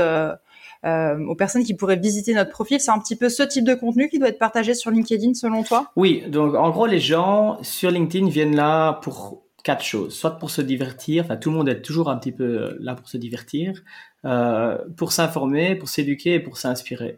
aux 0.86 1.36
personnes 1.36 1.64
qui 1.64 1.74
pourraient 1.74 1.98
visiter 1.98 2.34
notre 2.34 2.52
profil. 2.52 2.80
C'est 2.80 2.92
un 2.92 3.00
petit 3.00 3.16
peu 3.16 3.30
ce 3.30 3.44
type 3.44 3.66
de 3.66 3.74
contenu 3.74 4.10
qui 4.10 4.20
doit 4.20 4.30
être 4.30 4.40
partagé 4.40 4.74
sur 4.74 4.92
LinkedIn 4.92 5.34
selon 5.34 5.64
toi? 5.64 5.92
Oui, 5.96 6.24
donc 6.28 6.56
en 6.56 6.70
gros 6.70 6.86
les 6.86 7.00
gens 7.00 7.58
sur 7.62 7.92
LinkedIn 7.92 8.30
viennent 8.30 8.56
là 8.56 8.94
pour 8.94 9.47
quatre 9.68 9.84
choses. 9.84 10.14
Soit 10.16 10.40
pour 10.40 10.50
se 10.50 10.62
divertir, 10.62 11.26
enfin 11.26 11.36
tout 11.36 11.52
le 11.52 11.58
monde 11.58 11.68
est 11.68 11.82
toujours 11.82 12.10
un 12.10 12.18
petit 12.18 12.32
peu 12.32 12.46
euh, 12.46 12.78
là 12.80 12.96
pour 12.96 13.10
se 13.10 13.18
divertir, 13.18 13.84
euh, 14.24 14.78
pour 14.96 15.12
s'informer, 15.12 15.76
pour 15.76 15.90
s'éduquer 15.90 16.36
et 16.36 16.40
pour 16.40 16.56
s'inspirer. 16.56 17.18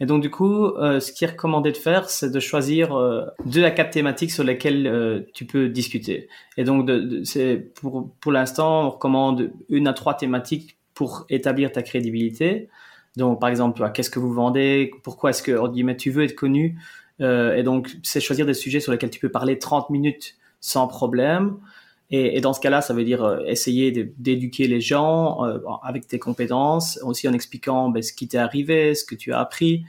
Et 0.00 0.06
donc 0.06 0.22
du 0.22 0.30
coup, 0.30 0.64
euh, 0.64 0.98
ce 0.98 1.12
qui 1.12 1.24
est 1.24 1.32
recommandé 1.32 1.72
de 1.72 1.76
faire, 1.76 2.08
c'est 2.08 2.30
de 2.30 2.40
choisir 2.40 2.96
euh, 2.96 3.26
deux 3.44 3.64
à 3.64 3.70
quatre 3.70 3.90
thématiques 3.90 4.30
sur 4.30 4.44
lesquelles 4.44 5.26
tu 5.34 5.44
peux 5.44 5.68
discuter. 5.68 6.30
Et 6.56 6.64
donc 6.64 6.90
c'est 7.24 7.58
pour 7.58 8.10
pour 8.18 8.32
l'instant, 8.32 8.86
on 8.86 8.90
recommande 8.90 9.52
une 9.68 9.86
à 9.86 9.92
trois 9.92 10.14
thématiques 10.14 10.78
pour 10.94 11.26
établir 11.28 11.70
ta 11.70 11.82
crédibilité. 11.82 12.70
Donc 13.18 13.42
par 13.42 13.50
exemple, 13.50 13.86
qu'est-ce 13.92 14.08
que 14.08 14.20
vous 14.20 14.32
vendez, 14.32 14.90
pourquoi 15.02 15.30
est-ce 15.30 15.42
que 15.42 15.68
guillemets 15.68 15.98
tu 15.98 16.10
veux 16.10 16.24
être 16.24 16.34
connu. 16.34 16.78
et 17.20 17.62
donc 17.62 17.90
c'est 18.02 18.22
choisir 18.22 18.46
des 18.46 18.54
sujets 18.54 18.80
sur 18.80 18.90
lesquels 18.90 19.10
tu 19.10 19.20
peux 19.20 19.28
parler 19.30 19.58
30 19.58 19.90
minutes 19.90 20.36
sans 20.60 20.86
problème. 20.86 21.58
Et, 22.12 22.40
dans 22.40 22.52
ce 22.52 22.60
cas-là, 22.60 22.80
ça 22.80 22.92
veut 22.92 23.04
dire 23.04 23.22
euh, 23.22 23.38
essayer 23.46 23.92
d'éduquer 23.92 24.66
les 24.66 24.80
gens 24.80 25.44
euh, 25.44 25.58
avec 25.82 26.08
tes 26.08 26.18
compétences, 26.18 26.98
aussi 27.02 27.28
en 27.28 27.32
expliquant 27.32 27.88
ben, 27.88 28.02
ce 28.02 28.12
qui 28.12 28.26
t'est 28.26 28.38
arrivé, 28.38 28.94
ce 28.96 29.04
que 29.04 29.14
tu 29.14 29.32
as 29.32 29.38
appris, 29.38 29.84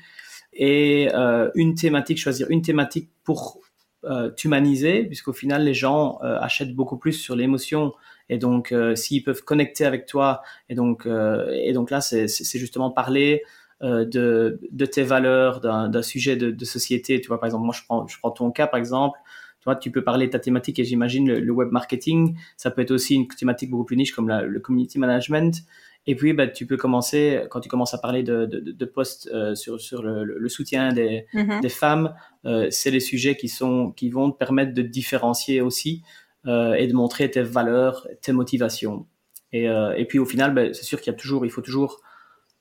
et 0.53 1.09
euh, 1.15 1.49
une 1.55 1.73
thématique, 1.73 2.19
choisir 2.19 2.47
une 2.51 2.61
thématique 2.61 3.09
pour 3.23 3.59
euh, 4.03 4.29
t'humaniser, 4.29 5.05
puisqu'au 5.05 5.33
final, 5.33 5.63
les 5.63 5.73
gens 5.73 6.19
achètent 6.21 6.75
beaucoup 6.75 6.97
plus 6.97 7.13
sur 7.13 7.35
l'émotion, 7.35 7.93
et 8.29 8.37
donc 8.37 8.73
s'ils 8.95 9.23
peuvent 9.23 9.43
connecter 9.43 9.85
avec 9.85 10.05
toi, 10.05 10.41
et 10.69 10.75
donc 10.75 11.05
là, 11.05 12.01
c'est 12.01 12.27
justement 12.59 12.91
parler 12.91 13.43
de, 13.81 14.85
tes 14.91 15.03
valeurs, 15.03 15.59
d'un 15.59 16.01
sujet 16.01 16.35
de, 16.35 16.65
société. 16.65 17.19
Tu 17.19 17.27
vois, 17.27 17.39
par 17.39 17.47
exemple, 17.47 17.65
moi, 17.65 17.75
je 18.07 18.17
prends 18.19 18.31
ton 18.31 18.51
cas, 18.51 18.67
par 18.67 18.79
exemple 18.79 19.17
toi, 19.61 19.75
tu 19.75 19.91
peux 19.91 20.03
parler 20.03 20.25
de 20.25 20.31
ta 20.31 20.39
thématique 20.39 20.79
et 20.79 20.83
j'imagine 20.83 21.31
le, 21.31 21.51
web 21.51 21.69
marketing. 21.71 22.35
Ça 22.57 22.71
peut 22.71 22.81
être 22.81 22.91
aussi 22.91 23.15
une 23.15 23.27
thématique 23.27 23.69
beaucoup 23.69 23.85
plus 23.85 23.95
niche 23.95 24.11
comme 24.11 24.27
la, 24.27 24.41
le 24.41 24.59
community 24.59 24.97
management. 24.97 25.63
Et 26.07 26.15
puis, 26.15 26.33
bah, 26.33 26.47
tu 26.47 26.65
peux 26.65 26.77
commencer, 26.77 27.43
quand 27.51 27.59
tu 27.59 27.69
commences 27.69 27.93
à 27.93 27.99
parler 27.99 28.23
de, 28.23 28.45
de, 28.45 28.59
de 28.59 28.85
posts 28.85 29.29
euh, 29.33 29.53
sur, 29.53 29.79
sur 29.79 30.01
le, 30.01 30.23
le, 30.23 30.49
soutien 30.49 30.91
des, 30.93 31.27
mm-hmm. 31.33 31.61
des 31.61 31.69
femmes, 31.69 32.15
euh, 32.45 32.67
c'est 32.71 32.89
les 32.89 32.99
sujets 32.99 33.35
qui, 33.35 33.47
sont, 33.47 33.91
qui 33.91 34.09
vont 34.09 34.31
te 34.31 34.37
permettre 34.37 34.73
de 34.73 34.81
différencier 34.81 35.61
aussi 35.61 36.01
euh, 36.47 36.73
et 36.73 36.87
de 36.87 36.93
montrer 36.93 37.29
tes 37.29 37.43
valeurs, 37.43 38.07
tes 38.21 38.31
motivations. 38.31 39.05
Et, 39.53 39.65
et 39.65 40.05
puis, 40.05 40.17
au 40.17 40.25
final, 40.25 40.53
bah, 40.53 40.73
c'est 40.73 40.85
sûr 40.85 41.01
qu'il 41.01 41.11
y 41.11 41.15
a 41.15 41.19
toujours, 41.19 41.45
il 41.45 41.51
faut 41.51 41.61
toujours 41.61 41.99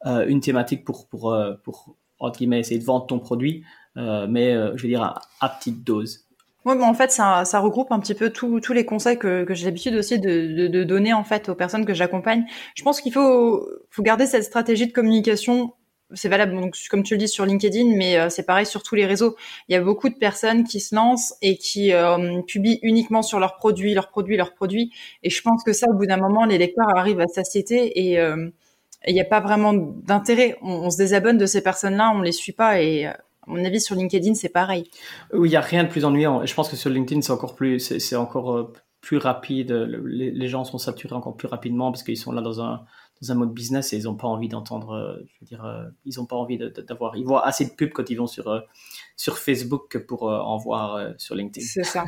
une 0.05 0.41
thématique 0.41 0.85
pour, 0.85 1.07
pour, 1.07 1.39
pour, 1.63 1.97
entre 2.19 2.39
guillemets, 2.39 2.59
essayer 2.59 2.81
de 2.81 2.85
vendre 2.85 3.07
ton 3.07 3.21
produit, 3.21 3.63
mais 3.95 4.55
je 4.75 4.83
veux 4.83 4.89
dire 4.89 5.03
à, 5.03 5.23
à 5.41 5.49
petite 5.51 5.85
dose. 5.85 6.27
Oui, 6.67 6.75
en 6.83 6.93
fait, 6.93 7.11
ça, 7.11 7.43
regroupe 7.61 7.91
un 7.91 8.01
petit 8.01 8.15
peu 8.15 8.31
tous 8.31 8.73
les 8.73 8.85
conseils 8.85 9.19
que, 9.19 9.47
j'ai 9.51 9.65
l'habitude 9.65 9.95
aussi 9.95 10.19
de, 10.19 10.69
de, 10.69 10.85
donner 10.85 11.15
en 11.15 11.25
fait 11.25 11.49
aux 11.49 11.55
personnes 11.55 11.87
que 11.87 11.95
j'accompagne. 11.95 12.45
Je 12.75 12.83
pense 12.83 13.01
qu'il 13.01 13.13
faut, 13.13 13.67
faut 13.91 14.03
garder 14.03 14.27
cette 14.27 14.45
stratégie 14.45 14.87
de 14.87 14.93
communication. 14.93 15.73
C'est 16.13 16.29
valable, 16.29 16.61
donc 16.61 16.77
comme 16.91 17.03
tu 17.03 17.15
le 17.15 17.19
dis 17.19 17.29
sur 17.29 17.47
LinkedIn, 17.47 17.97
mais 17.97 18.19
euh, 18.19 18.29
c'est 18.31 18.43
pareil 18.45 18.67
sur 18.67 18.83
tous 18.83 18.95
les 18.95 19.07
réseaux. 19.07 19.37
Il 19.69 19.73
y 19.73 19.77
a 19.77 19.81
beaucoup 19.81 20.09
de 20.09 20.17
personnes 20.17 20.65
qui 20.65 20.81
se 20.81 20.95
lancent 20.95 21.35
et 21.41 21.57
qui 21.57 21.93
euh, 21.93 22.43
publient 22.43 22.81
uniquement 22.83 23.23
sur 23.23 23.39
leurs 23.39 23.57
produits, 23.57 23.95
leurs 23.95 24.09
produits, 24.09 24.37
leurs 24.37 24.53
produits. 24.55 24.93
Et 25.23 25.31
je 25.31 25.41
pense 25.41 25.63
que 25.65 25.73
ça, 25.73 25.87
au 25.89 25.95
bout 25.95 26.07
d'un 26.07 26.17
moment, 26.19 26.45
les 26.45 26.59
lecteurs 26.59 26.89
arrivent 26.97 27.21
à 27.21 27.29
satiété 27.29 28.09
et 28.09 28.19
euh, 28.19 28.51
il 29.07 29.15
n'y 29.15 29.21
a 29.21 29.25
pas 29.25 29.41
vraiment 29.41 29.73
d'intérêt. 29.73 30.59
On, 30.63 30.73
on, 30.73 30.91
se 30.91 30.99
désabonne 30.99 31.39
de 31.39 31.47
ces 31.47 31.63
personnes-là, 31.63 32.13
on 32.15 32.21
les 32.23 32.33
suit 32.33 32.53
pas 32.53 32.83
et 32.83 33.09
À 33.47 33.51
mon 33.51 33.65
avis, 33.65 33.81
sur 33.81 33.95
LinkedIn, 33.95 34.35
c'est 34.35 34.49
pareil. 34.49 34.91
Oui, 35.33 35.49
il 35.49 35.51
n'y 35.51 35.57
a 35.57 35.61
rien 35.61 35.85
de 35.85 35.89
plus 35.89 36.05
ennuyant. 36.05 36.45
Je 36.45 36.55
pense 36.55 36.69
que 36.69 36.77
sur 36.77 36.91
LinkedIn, 36.91 37.23
c'est 37.23 37.33
encore 37.33 37.55
plus, 37.55 37.99
c'est 37.99 38.17
encore 38.17 38.57
euh, 38.57 38.73
plus 39.01 39.17
rapide. 39.17 39.73
Les, 39.73 40.49
gens 40.49 40.65
sont 40.65 40.79
saturés 40.79 41.15
encore 41.15 41.37
plus 41.37 41.49
rapidement 41.49 41.91
parce 41.91 42.03
qu'ils 42.03 42.19
sont 42.19 42.33
là 42.33 42.43
dans 42.43 42.61
un, 42.61 42.85
dans 43.23 43.33
un 43.33 43.35
mode 43.35 43.53
business 43.55 43.93
et 43.93 43.97
ils 43.97 44.05
n'ont 44.05 44.17
pas 44.17 44.29
envie 44.29 44.49
d'entendre, 44.49 44.93
euh, 44.93 45.17
je 45.27 45.41
veux 45.41 45.47
dire, 45.47 45.65
euh, 45.65 45.85
ils 46.05 46.19
n'ont 46.19 46.27
pas 46.27 46.37
envie 46.37 46.59
d'avoir, 46.59 47.17
ils 47.17 47.25
voient 47.25 47.47
assez 47.47 47.65
de 47.65 47.71
pubs 47.71 47.93
quand 47.93 48.11
ils 48.11 48.17
vont 48.17 48.27
sur, 48.27 48.63
sur 49.17 49.39
Facebook 49.39 49.89
que 49.89 49.99
pour 49.99 50.25
en 50.25 50.59
voir 50.59 51.15
sur 51.19 51.35
LinkedIn. 51.35 51.67
C'est 51.67 51.85
ça. 51.85 52.05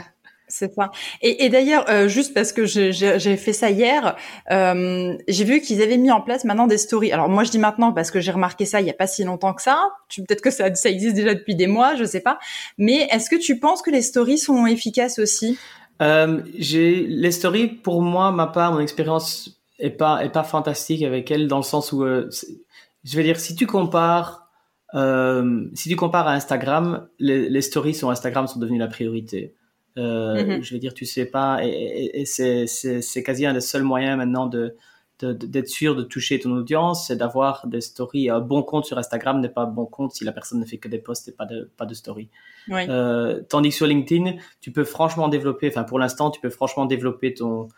C'est 0.52 0.74
ça. 0.74 0.90
Et, 1.22 1.48
d'ailleurs, 1.48 1.86
euh, 1.88 2.08
juste 2.08 2.34
parce 2.34 2.52
que 2.52 2.66
j'ai 2.66 3.36
fait 3.38 3.54
ça 3.54 3.70
hier, 3.70 4.16
euh, 4.50 5.16
j'ai 5.26 5.44
vu 5.44 5.62
qu'ils 5.62 5.80
avaient 5.80 5.96
mis 5.96 6.10
en 6.10 6.20
place 6.20 6.44
maintenant 6.44 6.66
des 6.66 6.76
stories. 6.76 7.10
Alors 7.10 7.30
moi, 7.30 7.42
je 7.42 7.50
dis 7.50 7.58
maintenant 7.58 7.90
parce 7.90 8.10
que 8.10 8.20
j'ai 8.20 8.32
remarqué 8.32 8.66
ça 8.66 8.82
il 8.82 8.86
y 8.86 8.90
a 8.90 8.92
pas 8.92 9.06
si 9.06 9.24
longtemps 9.24 9.54
que 9.54 9.62
ça. 9.62 9.78
Peut-être 10.14 10.42
que 10.42 10.50
ça, 10.50 10.68
existe 10.90 11.16
déjà 11.16 11.32
depuis 11.32 11.54
des 11.54 11.66
mois, 11.66 11.94
je 11.94 12.04
sais 12.04 12.20
pas. 12.20 12.38
Mais 12.76 13.08
est-ce 13.10 13.30
que 13.30 13.36
tu 13.36 13.58
penses 13.58 13.80
que 13.80 13.90
les 13.90 14.02
stories 14.02 14.36
sont 14.36 14.66
efficaces 14.66 15.18
aussi? 15.18 15.58
Euh, 16.02 16.42
les 16.54 17.32
stories 17.32 17.68
pour 17.68 18.02
moi, 18.02 18.30
ma 18.30 18.46
part, 18.46 18.72
mon 18.74 18.80
expérience 18.80 19.58
est 19.78 19.88
pas 19.88 20.44
fantastique 20.44 21.02
avec 21.02 21.30
elles 21.30 21.48
dans 21.48 21.56
le 21.56 21.62
sens 21.62 21.92
où 21.92 22.04
je 22.04 23.16
vais 23.16 23.22
dire 23.22 23.40
si 23.40 23.56
tu 23.56 23.66
compares 23.66 24.50
si 24.92 25.88
tu 25.88 25.96
compares 25.96 26.28
à 26.28 26.34
Instagram, 26.34 27.08
les 27.18 27.62
stories 27.62 27.94
sur 27.94 28.10
Instagram 28.10 28.46
sont 28.46 28.58
devenues 28.58 28.78
la 28.78 28.88
priorité. 28.88 29.54
Euh, 29.98 30.56
mhm. 30.56 30.62
Je 30.62 30.74
veux 30.74 30.80
dire, 30.80 30.94
tu 30.94 31.04
sais 31.04 31.26
pas, 31.26 31.60
et, 31.62 32.24
c'est 32.24 33.22
quasi 33.22 33.46
un 33.46 33.54
des 33.54 33.60
seuls 33.60 33.82
moyens 33.82 34.16
maintenant 34.16 34.46
de 34.46 34.76
d'être 35.24 35.68
sûr 35.68 35.94
de 35.94 36.02
toucher 36.02 36.40
ton 36.40 36.50
audience, 36.50 37.06
c'est 37.06 37.16
d'avoir 37.16 37.68
des 37.68 37.80
stories. 37.80 38.28
Un 38.28 38.40
bon 38.40 38.64
compte 38.64 38.86
sur 38.86 38.98
Instagram 38.98 39.40
n'est 39.40 39.48
pas 39.48 39.62
un 39.62 39.70
bon 39.70 39.86
compte 39.86 40.12
si 40.12 40.24
la 40.24 40.32
personne 40.32 40.58
ne 40.58 40.64
fait 40.64 40.78
que 40.78 40.88
des 40.88 40.98
posts 40.98 41.28
et 41.28 41.32
pas 41.32 41.44
de, 41.44 41.70
pas 41.76 41.86
de 41.86 41.94
stories. 41.94 42.28
Euh, 42.70 43.40
tandis 43.48 43.68
que 43.68 43.74
sur 43.76 43.86
LinkedIn, 43.86 44.32
tu 44.60 44.72
peux 44.72 44.82
franchement 44.82 45.28
développer, 45.28 45.68
enfin 45.68 45.84
pour 45.84 46.00
l'instant, 46.00 46.32
tu 46.32 46.40
peux 46.40 46.50
franchement 46.50 46.86
développer 46.86 47.34
ton, 47.34 47.68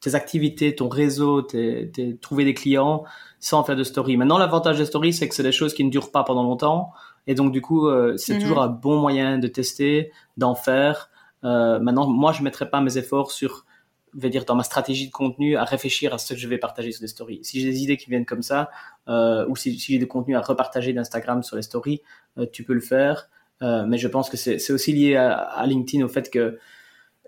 tes 0.00 0.14
activités, 0.14 0.74
ton 0.74 0.88
réseau, 0.88 1.42
tes, 1.42 1.90
trouver 2.20 2.44
des 2.44 2.54
clients 2.54 3.04
sans 3.40 3.64
faire 3.64 3.76
de 3.76 3.84
story. 3.84 4.16
Maintenant, 4.16 4.38
l'avantage 4.38 4.78
des 4.78 4.84
stories, 4.84 5.14
c'est 5.14 5.28
que 5.28 5.34
c'est 5.34 5.42
des 5.42 5.52
choses 5.52 5.74
qui 5.74 5.84
ne 5.84 5.90
durent 5.90 6.10
pas 6.10 6.24
pendant 6.24 6.42
longtemps. 6.42 6.92
Et 7.26 7.34
donc, 7.34 7.52
du 7.52 7.62
coup, 7.62 7.88
euh, 7.88 8.16
c'est 8.18 8.34
mhm. 8.34 8.40
toujours 8.40 8.60
un 8.60 8.68
bon 8.68 8.98
moyen 9.00 9.38
de 9.38 9.48
tester, 9.48 10.12
d'en 10.36 10.54
faire. 10.54 11.10
Euh, 11.44 11.78
maintenant, 11.78 12.08
moi, 12.08 12.32
je 12.32 12.40
ne 12.40 12.44
mettrai 12.44 12.68
pas 12.68 12.80
mes 12.80 12.96
efforts 12.98 13.30
sur, 13.30 13.66
je 14.14 14.20
vais 14.20 14.30
dire, 14.30 14.44
dans 14.44 14.54
ma 14.54 14.62
stratégie 14.62 15.06
de 15.06 15.12
contenu, 15.12 15.56
à 15.56 15.64
réfléchir 15.64 16.14
à 16.14 16.18
ce 16.18 16.34
que 16.34 16.40
je 16.40 16.48
vais 16.48 16.58
partager 16.58 16.92
sur 16.92 17.02
les 17.02 17.08
stories. 17.08 17.40
Si 17.42 17.60
j'ai 17.60 17.70
des 17.70 17.82
idées 17.82 17.96
qui 17.96 18.10
viennent 18.10 18.26
comme 18.26 18.42
ça, 18.42 18.70
euh, 19.08 19.46
ou 19.48 19.56
si, 19.56 19.78
j'ai 19.78 19.98
des 19.98 20.08
contenus 20.08 20.36
à 20.36 20.40
repartager 20.40 20.92
d'Instagram 20.92 21.42
sur 21.42 21.56
les 21.56 21.62
stories, 21.62 22.00
euh, 22.38 22.46
tu 22.50 22.64
peux 22.64 22.74
le 22.74 22.80
faire. 22.80 23.28
mais 23.60 23.96
je 23.96 24.08
pense 24.08 24.28
que 24.28 24.36
c'est 24.36 24.72
aussi 24.72 24.92
lié 24.92 25.16
à, 25.16 25.64
LinkedIn 25.66 26.04
au 26.04 26.08
fait 26.08 26.30
que 26.30 26.58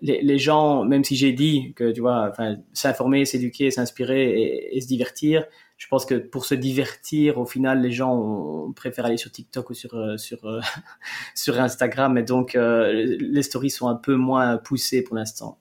les, 0.02 0.38
gens, 0.38 0.84
même 0.84 1.04
si 1.04 1.16
j'ai 1.16 1.32
dit 1.32 1.72
que 1.74 1.90
tu 1.90 2.00
vois, 2.00 2.32
s'informer, 2.72 3.24
s'éduquer, 3.24 3.70
s'inspirer 3.70 4.68
et, 4.72 4.80
se 4.80 4.86
divertir, 4.86 5.44
je 5.78 5.88
pense 5.88 6.06
que 6.06 6.14
pour 6.14 6.44
se 6.44 6.54
divertir, 6.54 7.38
au 7.38 7.46
final, 7.46 7.82
les 7.82 7.90
gens 7.90 8.72
préfèrent 8.74 9.06
aller 9.06 9.16
sur 9.16 9.30
TikTok 9.30 9.70
ou 9.70 9.74
sur 9.74 9.94
euh, 9.94 10.16
sur 10.16 10.44
euh, 10.46 10.60
sur 11.34 11.60
Instagram, 11.60 12.16
et 12.18 12.22
donc 12.22 12.54
euh, 12.54 13.16
les 13.20 13.42
stories 13.42 13.70
sont 13.70 13.88
un 13.88 13.96
peu 13.96 14.16
moins 14.16 14.56
poussées 14.58 15.02
pour 15.02 15.16
l'instant. 15.16 15.58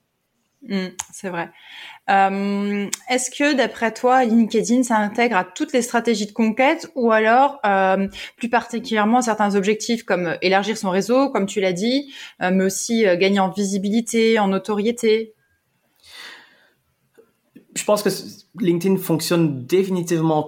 Mmh, 0.67 0.88
c'est 1.13 1.29
vrai. 1.29 1.51
Est-ce 2.07 3.29
que 3.31 3.55
d'après 3.55 3.93
toi, 3.93 4.25
LinkedIn 4.25 4.84
s'intègre 4.84 5.38
à 5.38 5.43
toutes 5.43 5.74
les 5.74 5.81
stratégies 5.81 6.25
de 6.25 6.31
conquête 6.31 6.91
ou 6.95 7.12
alors 7.12 7.62
plus 8.38 8.50
particulièrement 8.50 9.22
certains 9.22 9.55
objectifs 9.55 10.03
comme 10.03 10.36
élargir 10.41 10.77
son 10.77 10.89
réseau, 10.89 11.29
comme 11.29 11.45
tu 11.45 11.62
l'as 11.62 11.74
dit, 11.74 12.13
mais 12.39 12.63
aussi 12.63 13.06
gagner 13.17 13.39
en 13.39 13.49
visibilité, 13.49 14.39
en 14.39 14.47
notoriété? 14.47 15.36
Je 17.75 17.84
pense 17.84 18.01
que 18.04 18.10
LinkedIn 18.62 18.95
fonctionne 18.97 19.65
définitivement 19.65 20.47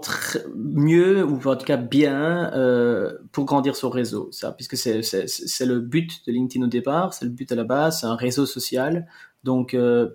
mieux 0.55 1.25
ou 1.25 1.45
en 1.45 1.57
tout 1.57 1.65
cas 1.65 1.75
bien 1.75 2.53
euh, 2.53 3.17
pour 3.33 3.43
grandir 3.43 3.75
son 3.75 3.89
réseau, 3.89 4.29
puisque 4.55 4.77
c'est 4.77 5.65
le 5.65 5.79
but 5.79 6.25
de 6.25 6.31
LinkedIn 6.31 6.65
au 6.65 6.69
départ, 6.69 7.13
c'est 7.13 7.25
le 7.25 7.31
but 7.31 7.51
à 7.51 7.55
la 7.55 7.65
base, 7.65 7.99
c'est 7.99 8.07
un 8.07 8.15
réseau 8.15 8.45
social. 8.45 9.07
Donc 9.43 9.73
euh, 9.73 10.09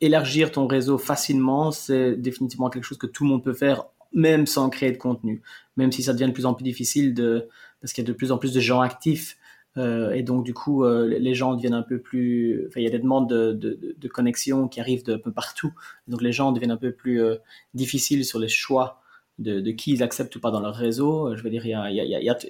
élargir 0.00 0.52
ton 0.52 0.66
réseau 0.66 0.98
facilement, 0.98 1.70
c'est 1.70 2.16
définitivement 2.16 2.70
quelque 2.70 2.84
chose 2.84 2.98
que 2.98 3.06
tout 3.06 3.24
le 3.24 3.30
monde 3.30 3.44
peut 3.44 3.54
faire, 3.54 3.86
même 4.12 4.46
sans 4.46 4.68
créer 4.70 4.92
de 4.92 4.98
contenu, 4.98 5.42
même 5.76 5.92
si 5.92 6.02
ça 6.02 6.12
devient 6.12 6.26
de 6.26 6.32
plus 6.32 6.46
en 6.46 6.54
plus 6.54 6.64
difficile 6.64 7.14
de 7.14 7.48
parce 7.80 7.92
qu'il 7.92 8.04
y 8.04 8.06
a 8.06 8.08
de 8.08 8.16
plus 8.16 8.32
en 8.32 8.38
plus 8.38 8.52
de 8.52 8.60
gens 8.60 8.80
actifs 8.80 9.36
euh, 9.76 10.12
et 10.12 10.22
donc, 10.22 10.44
du 10.44 10.54
coup, 10.54 10.84
euh, 10.84 11.06
les 11.06 11.34
gens 11.34 11.54
deviennent 11.54 11.74
un 11.74 11.82
peu 11.82 11.98
plus. 11.98 12.66
Enfin, 12.68 12.80
il 12.80 12.84
y 12.84 12.86
a 12.86 12.90
des 12.90 12.98
demandes 12.98 13.28
de, 13.28 13.52
de, 13.52 13.96
de, 13.96 14.08
connexion 14.08 14.68
qui 14.68 14.80
arrivent 14.80 15.04
de 15.04 15.14
un 15.14 15.18
peu 15.18 15.32
partout. 15.32 15.72
Donc, 16.06 16.22
les 16.22 16.32
gens 16.32 16.52
deviennent 16.52 16.70
un 16.70 16.76
peu 16.76 16.92
plus 16.92 17.20
euh, 17.20 17.36
difficiles 17.74 18.24
sur 18.24 18.38
les 18.38 18.48
choix 18.48 19.00
de, 19.38 19.60
de, 19.60 19.70
qui 19.72 19.92
ils 19.92 20.02
acceptent 20.02 20.34
ou 20.36 20.40
pas 20.40 20.50
dans 20.50 20.60
leur 20.60 20.74
réseau. 20.74 21.34
Je 21.36 21.42
veux 21.42 21.50
dire, 21.50 21.66
il 21.66 21.70
y 21.70 21.74
a, 21.74 21.90
il 21.90 21.96
y 21.96 22.00
a, 22.00 22.04
il 22.04 22.24
y 22.24 22.30
a, 22.30 22.34
tu 22.34 22.48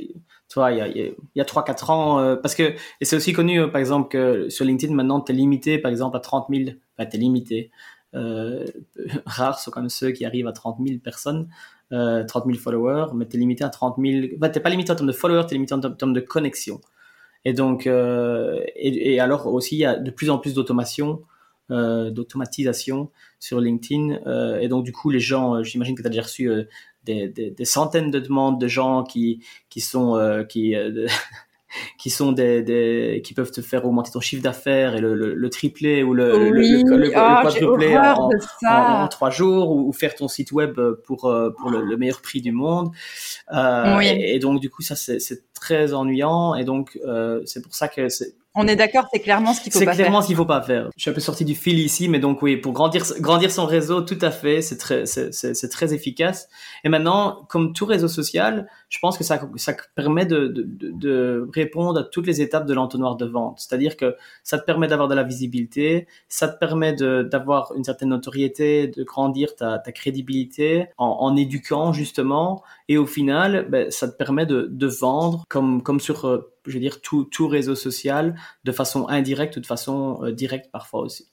vois, 0.55 0.73
il 0.73 0.79
y 0.79 0.81
a, 0.81 0.89
il 0.89 1.15
y 1.35 1.41
a 1.41 1.45
3-4 1.45 1.91
ans, 1.91 2.37
parce 2.37 2.55
que, 2.55 2.75
et 3.01 3.05
c'est 3.05 3.17
aussi 3.17 3.33
connu, 3.33 3.71
par 3.71 3.81
exemple, 3.81 4.09
que 4.09 4.49
sur 4.51 4.65
LinkedIn, 4.65 4.95
maintenant, 4.95 5.21
tu 5.21 5.33
es 5.33 5.35
limité, 5.35 5.79
par 5.79 5.91
exemple, 5.91 6.17
à 6.17 6.21
30 6.21 6.47
000, 6.51 6.71
enfin, 6.97 7.09
tu 7.09 7.17
es 7.17 7.21
limité. 7.21 7.71
Euh, 8.15 8.65
rares 9.27 9.59
sont 9.59 9.71
comme 9.71 9.89
ceux 9.89 10.11
qui 10.13 10.25
arrivent 10.25 10.47
à 10.47 10.53
30 10.53 10.79
000 10.87 11.01
personnes, 11.01 11.49
euh, 11.93 12.25
30 12.25 12.47
000 12.47 12.59
followers, 12.59 13.13
mais 13.15 13.27
tu 13.27 13.37
es 13.37 13.41
limité 13.41 13.65
à 13.65 13.69
30 13.69 13.97
000. 13.99 14.27
Enfin, 14.37 14.51
tu 14.51 14.61
pas 14.61 14.71
limité 14.71 14.93
en 14.93 14.97
termes 14.97 15.09
de 15.09 15.13
followers, 15.13 15.47
tu 15.47 15.55
es 15.55 15.57
limité 15.57 15.75
en 15.75 15.81
termes 15.81 16.13
de 16.13 16.21
connexion. 16.21 16.81
Et 17.45 17.53
donc, 17.53 17.87
euh, 17.87 18.63
et, 18.77 19.15
et, 19.15 19.21
alors 19.21 19.47
aussi, 19.53 19.77
il 19.77 19.81
y 19.81 19.85
a 19.85 19.97
de 19.97 20.11
plus 20.11 20.31
en 20.31 20.39
plus 20.39 20.55
d'automation, 20.55 21.11
euh, 21.13 21.25
d'automatisation 21.71 23.11
sur 23.45 23.61
LinkedIn. 23.61 24.19
Euh, 24.27 24.59
et 24.59 24.69
donc, 24.69 24.85
du 24.85 24.93
coup, 24.93 25.11
les 25.11 25.21
gens, 25.21 25.57
euh, 25.57 25.63
j'imagine 25.63 25.95
que 25.95 26.03
tu 26.03 26.07
as 26.07 26.11
déjà 26.11 26.23
reçu 26.23 26.51
euh, 26.51 26.65
des, 27.05 27.29
des, 27.29 27.51
des, 27.51 27.65
centaines 27.65 28.11
de 28.11 28.19
demandes 28.19 28.59
de 28.61 28.69
gens 28.69 29.05
qui, 29.05 29.45
qui 29.69 29.83
sont, 29.83 30.45
qui, 30.49 30.75
qui 31.99 32.09
sont 32.09 32.33
des, 32.33 32.63
des, 32.63 33.21
qui 33.23 33.35
peuvent 33.35 33.51
te 33.51 33.61
faire 33.61 33.85
augmenter 33.85 34.11
ton 34.11 34.21
chiffre 34.21 34.43
d'affaires 34.43 34.97
et 34.97 35.01
le, 35.01 35.15
le, 35.15 35.35
le 35.35 35.51
tripler 35.51 36.03
ou 36.03 36.15
le, 36.15 36.49
le, 36.49 36.97
le, 36.97 37.13
ah, 37.15 37.41
quadrupler 37.43 37.99
en, 37.99 38.31
en, 38.67 39.09
trois 39.09 39.29
jours 39.29 39.71
ou, 39.71 39.93
faire 39.93 40.15
ton 40.15 40.29
site 40.29 40.51
web 40.53 40.81
pour, 41.05 41.31
pour 41.59 41.71
le, 41.71 41.97
meilleur 41.99 42.23
prix 42.23 42.41
du 42.41 42.53
monde. 42.53 42.91
Euh, 43.53 44.01
et, 44.01 44.35
et, 44.35 44.39
donc 44.39 44.61
du 44.61 44.71
coup 44.71 44.81
ça 44.81 44.97
c'est 44.97 45.53
très 45.53 45.93
ennuyant 45.93 46.55
et 46.55 46.65
donc 46.65 46.99
euh, 47.05 47.43
c'est 47.45 47.61
pour 47.61 47.75
ça 47.75 47.89
que 47.89 48.09
c'est 48.09 48.35
on 48.55 48.69
est 48.69 48.77
d'accord, 48.77 49.07
c'est 49.13 49.21
clairement 49.21 49.53
ce 49.53 49.61
qu'il 49.61 49.73
faut 49.73 49.81
pas 49.81 49.85
faire. 49.87 49.95
C'est 49.95 50.03
clairement 50.03 50.23
ce 50.23 50.27
qu'il 50.29 50.37
faut 50.37 50.45
pas 50.45 50.63
faire. 50.63 50.91
Je 50.97 51.03
suis 51.03 51.11
un 51.11 51.15
peu 51.15 51.21
sorti 51.21 51.45
du 51.45 51.55
fil 51.55 51.79
ici, 51.79 52.09
mais 52.09 52.21
donc 52.21 52.41
oui, 52.43 52.57
pour 52.57 52.73
grandir, 52.73 53.05
grandir 53.19 53.51
son 53.51 53.67
réseau, 53.67 54.03
tout 54.03 54.19
à 54.21 54.31
fait, 54.31 54.63
c'est 54.63 54.79
très, 54.79 55.07
c'est 55.07 55.69
très 55.69 55.93
efficace. 55.93 56.49
Et 56.85 56.89
maintenant, 56.89 57.47
comme 57.49 57.73
tout 57.73 57.85
réseau 57.85 58.09
social, 58.09 58.69
je 58.89 58.99
pense 59.01 59.19
que 59.19 59.25
ça, 59.25 59.41
ça 59.57 59.75
permet 59.95 60.25
de, 60.25 60.47
de, 60.49 60.91
de 60.93 61.49
répondre 61.53 61.99
à 61.99 62.05
toutes 62.05 62.27
les 62.27 62.41
étapes 62.41 62.67
de 62.67 62.75
l'entonnoir 62.75 63.17
de 63.17 63.27
vente. 63.27 63.59
C'est-à-dire 63.59 63.97
que 63.97 64.15
ça 64.45 64.59
te 64.59 64.65
permet 64.65 64.87
d'avoir 64.87 65.09
de 65.09 65.15
la 65.15 65.25
visibilité, 65.25 66.07
ça 66.29 66.49
te 66.49 66.59
permet 66.59 66.93
d'avoir 66.93 67.73
une 67.77 67.85
certaine 67.85 68.11
notoriété, 68.11 68.87
de 68.87 69.03
grandir 69.03 69.57
ta, 69.57 69.79
ta 69.79 69.93
crédibilité 69.93 70.87
en, 70.97 71.17
en, 71.21 71.37
éduquant 71.37 71.93
justement, 71.93 72.63
et 72.89 72.99
au 72.99 73.07
final, 73.07 73.67
ben, 73.69 73.91
ça 73.91 74.09
te 74.09 74.17
permet 74.17 74.47
de, 74.47 74.69
de 74.71 74.87
vendre 74.87 75.45
comme, 75.49 75.83
comme 75.83 76.01
sur 76.01 76.27
euh, 76.27 76.54
je 76.67 76.73
veux 76.73 76.81
dire, 76.81 77.01
tout, 77.01 77.29
réseau 77.49 77.75
social 77.75 78.35
de 78.65 78.73
façon 78.73 79.09
indirecte 79.09 79.57
ou 79.57 79.61
de 79.61 79.67
façon 79.67 80.21
euh, 80.23 80.33
directe 80.33 80.71
parfois 80.71 81.01
aussi. 81.01 81.29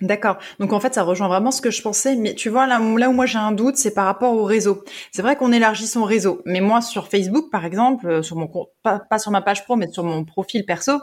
D'accord. 0.00 0.38
Donc 0.60 0.72
en 0.72 0.78
fait, 0.78 0.94
ça 0.94 1.02
rejoint 1.02 1.26
vraiment 1.26 1.50
ce 1.50 1.60
que 1.60 1.70
je 1.70 1.82
pensais. 1.82 2.14
Mais 2.14 2.34
tu 2.34 2.50
vois, 2.50 2.66
là, 2.66 2.80
où 2.80 3.12
moi 3.12 3.26
j'ai 3.26 3.38
un 3.38 3.52
doute, 3.52 3.76
c'est 3.76 3.94
par 3.94 4.04
rapport 4.04 4.32
au 4.32 4.44
réseau. 4.44 4.84
C'est 5.10 5.22
vrai 5.22 5.34
qu'on 5.36 5.52
élargit 5.52 5.88
son 5.88 6.04
réseau. 6.04 6.40
Mais 6.44 6.60
moi, 6.60 6.80
sur 6.80 7.08
Facebook, 7.08 7.50
par 7.50 7.64
exemple, 7.64 8.06
euh, 8.08 8.22
sur 8.22 8.36
mon 8.36 8.48
pas, 8.82 9.18
sur 9.18 9.30
ma 9.32 9.42
page 9.42 9.64
pro, 9.64 9.76
mais 9.76 9.88
sur 9.88 10.04
mon 10.04 10.24
profil 10.24 10.64
perso, 10.64 11.00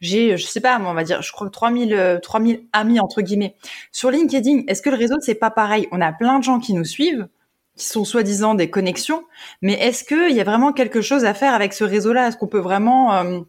j'ai, 0.00 0.36
je 0.36 0.44
sais 0.44 0.60
pas, 0.60 0.80
on 0.84 0.94
va 0.94 1.04
dire, 1.04 1.22
je 1.22 1.30
crois 1.30 1.48
3000, 1.48 2.20
3000 2.22 2.56
euh, 2.56 2.60
amis, 2.72 2.98
entre 2.98 3.22
guillemets. 3.22 3.54
Sur 3.92 4.10
LinkedIn, 4.10 4.62
est-ce 4.66 4.82
que 4.82 4.90
le 4.90 4.96
réseau, 4.96 5.16
c'est 5.20 5.36
pas 5.36 5.50
pareil? 5.50 5.86
On 5.92 6.00
a 6.00 6.12
plein 6.12 6.40
de 6.40 6.44
gens 6.44 6.58
qui 6.58 6.74
nous 6.74 6.84
suivent 6.84 7.28
qui 7.76 7.86
sont 7.86 8.04
soi-disant 8.04 8.54
des 8.54 8.70
connexions, 8.70 9.24
mais 9.62 9.74
est-ce 9.74 10.04
qu'il 10.04 10.36
y 10.36 10.40
a 10.40 10.44
vraiment 10.44 10.72
quelque 10.72 11.00
chose 11.00 11.24
à 11.24 11.34
faire 11.34 11.54
avec 11.54 11.72
ce 11.72 11.84
réseau-là? 11.84 12.28
Est-ce 12.28 12.36
qu'on 12.36 12.48
peut 12.48 12.58
vraiment 12.58 13.14
euh, 13.14 13.40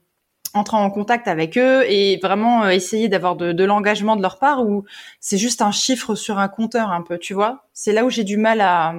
entrer 0.53 0.77
en 0.77 0.89
contact 0.89 1.27
avec 1.27 1.57
eux 1.57 1.83
et 1.89 2.17
vraiment 2.21 2.63
euh, 2.63 2.69
essayer 2.69 3.09
d'avoir 3.09 3.35
de, 3.35 3.63
l'engagement 3.63 4.15
de 4.15 4.21
leur 4.21 4.39
part 4.39 4.65
ou 4.65 4.85
c'est 5.19 5.37
juste 5.37 5.61
un 5.61 5.71
chiffre 5.71 6.15
sur 6.15 6.39
un 6.39 6.47
compteur 6.47 6.91
un 6.91 7.01
peu, 7.01 7.17
tu 7.17 7.33
vois? 7.33 7.67
C'est 7.73 7.91
là 7.91 8.05
où 8.05 8.09
j'ai 8.09 8.23
du 8.23 8.37
mal 8.37 8.61
à, 8.61 8.95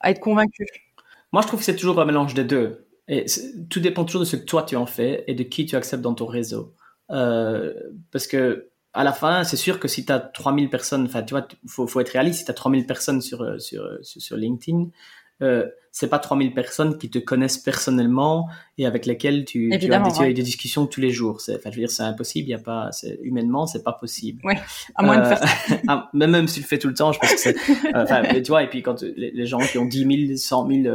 à 0.00 0.10
être 0.10 0.20
convaincu. 0.20 0.66
Moi, 1.32 1.42
je 1.42 1.46
trouve 1.46 1.60
que 1.60 1.66
c'est 1.66 1.76
toujours 1.76 2.00
un 2.00 2.04
mélange 2.04 2.34
des 2.34 2.44
deux. 2.44 2.86
Et 3.08 3.26
tout 3.68 3.80
dépend 3.80 4.04
toujours 4.04 4.22
de 4.22 4.26
ce 4.26 4.36
que 4.36 4.44
toi 4.44 4.62
tu 4.62 4.76
en 4.76 4.86
fais 4.86 5.24
et 5.26 5.34
de 5.34 5.42
qui 5.42 5.66
tu 5.66 5.76
acceptes 5.76 6.02
dans 6.02 6.14
ton 6.14 6.26
réseau. 6.26 6.72
Euh, 7.10 7.74
parce 8.12 8.26
que 8.26 8.70
à 8.94 9.04
la 9.04 9.12
fin, 9.12 9.44
c'est 9.44 9.56
sûr 9.56 9.80
que 9.80 9.88
si 9.88 10.06
tu 10.06 10.12
as 10.12 10.20
3000 10.20 10.70
personnes, 10.70 11.04
enfin, 11.06 11.22
tu 11.22 11.34
vois, 11.34 11.46
faut, 11.66 11.86
faut 11.86 12.00
être 12.00 12.10
réaliste, 12.10 12.38
si 12.40 12.44
tu 12.44 12.50
as 12.50 12.54
3000 12.54 12.86
personnes 12.86 13.20
sur, 13.20 13.42
euh, 13.42 13.58
sur, 13.58 13.84
sur, 14.02 14.36
LinkedIn, 14.36 14.86
euh, 15.42 15.66
c'est 15.90 16.08
pas 16.08 16.20
3000 16.20 16.54
personnes 16.54 16.96
qui 16.96 17.10
te 17.10 17.18
connaissent 17.18 17.58
personnellement 17.58 18.48
et 18.78 18.86
avec 18.86 19.06
lesquelles 19.06 19.44
tu, 19.44 19.68
tu 19.80 19.92
as, 19.92 19.98
des, 20.00 20.32
des, 20.32 20.42
discussions 20.42 20.86
tous 20.86 21.00
les 21.00 21.10
jours. 21.10 21.40
C'est, 21.40 21.56
enfin, 21.56 21.70
je 21.70 21.76
veux 21.76 21.82
dire, 21.82 21.90
c'est 21.90 22.02
impossible. 22.04 22.48
Il 22.48 22.50
y 22.52 22.54
a 22.54 22.58
pas, 22.58 22.90
humainement, 23.22 23.66
c'est 23.66 23.82
pas 23.82 23.92
possible. 23.92 24.40
Oui, 24.44 24.54
à 24.94 25.02
moins 25.02 25.18
de 25.18 25.24
faire 25.24 25.42
euh, 25.90 25.96
même, 26.12 26.30
même 26.30 26.48
si 26.48 26.56
tu 26.56 26.60
le 26.60 26.66
fais 26.66 26.78
tout 26.78 26.88
le 26.88 26.94
temps, 26.94 27.12
je 27.12 27.18
pense 27.18 27.32
que 27.32 27.38
c'est, 27.38 27.56
euh, 27.56 28.02
enfin, 28.02 28.22
tu 28.24 28.48
vois, 28.48 28.62
et 28.62 28.68
puis 28.68 28.82
quand 28.82 29.02
les, 29.02 29.46
gens 29.46 29.58
qui 29.58 29.78
ont 29.78 29.86
10 29.86 30.26
000, 30.28 30.36
100 30.36 30.68
000 30.68 30.94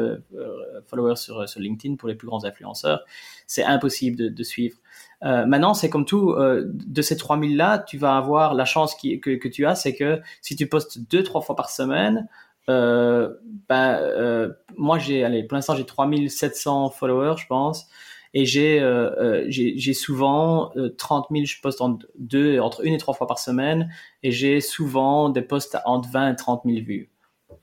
followers 0.88 1.18
sur, 1.18 1.48
sur 1.48 1.60
LinkedIn 1.60 1.96
pour 1.96 2.08
les 2.08 2.16
plus 2.16 2.28
grands 2.28 2.44
influenceurs, 2.46 3.02
c'est 3.46 3.64
impossible 3.64 4.16
de, 4.16 4.30
de 4.30 4.44
suivre. 4.44 4.78
Euh, 5.24 5.46
maintenant, 5.46 5.74
c'est 5.74 5.90
comme 5.90 6.06
tout, 6.06 6.32
euh, 6.32 6.64
de 6.66 7.02
ces 7.02 7.18
3000 7.18 7.58
là, 7.58 7.80
tu 7.80 7.98
vas 7.98 8.16
avoir 8.16 8.54
la 8.54 8.66
chance 8.66 8.96
qui, 8.96 9.20
que, 9.20 9.32
que 9.32 9.48
tu 9.48 9.66
as, 9.66 9.76
c'est 9.76 9.96
que 9.96 10.22
si 10.42 10.56
tu 10.56 10.68
postes 10.68 11.10
deux, 11.10 11.24
trois 11.24 11.42
fois 11.42 11.56
par 11.56 11.70
semaine, 11.70 12.28
euh, 12.70 13.34
ben, 13.68 13.96
euh, 14.00 14.50
moi, 14.78 15.00
j'ai, 15.00 15.24
allez, 15.24 15.44
pour 15.44 15.56
l'instant, 15.56 15.76
j'ai 15.76 15.86
3700 15.86 16.92
followers, 16.92 17.36
je 17.38 17.48
pense. 17.48 17.88
Et 18.36 18.46
j'ai, 18.46 18.80
euh, 18.80 19.10
euh 19.20 19.46
j'ai, 19.48 19.94
souvent 19.94 20.72
30 20.98 21.28
000, 21.32 21.46
je 21.46 21.60
poste 21.62 21.82
entre, 21.82 22.06
deux, 22.20 22.60
entre 22.60 22.86
une 22.86 22.94
et 22.94 22.98
trois 23.00 23.16
fois 23.16 23.26
par 23.26 23.40
semaine. 23.40 23.92
Et 24.22 24.32
j'ai 24.32 24.62
souvent 24.62 25.30
des 25.30 25.42
posts 25.42 25.78
entre 25.86 26.10
20 26.10 26.34
et 26.34 26.36
30 26.36 26.62
000 26.66 26.86
vues. 26.86 27.10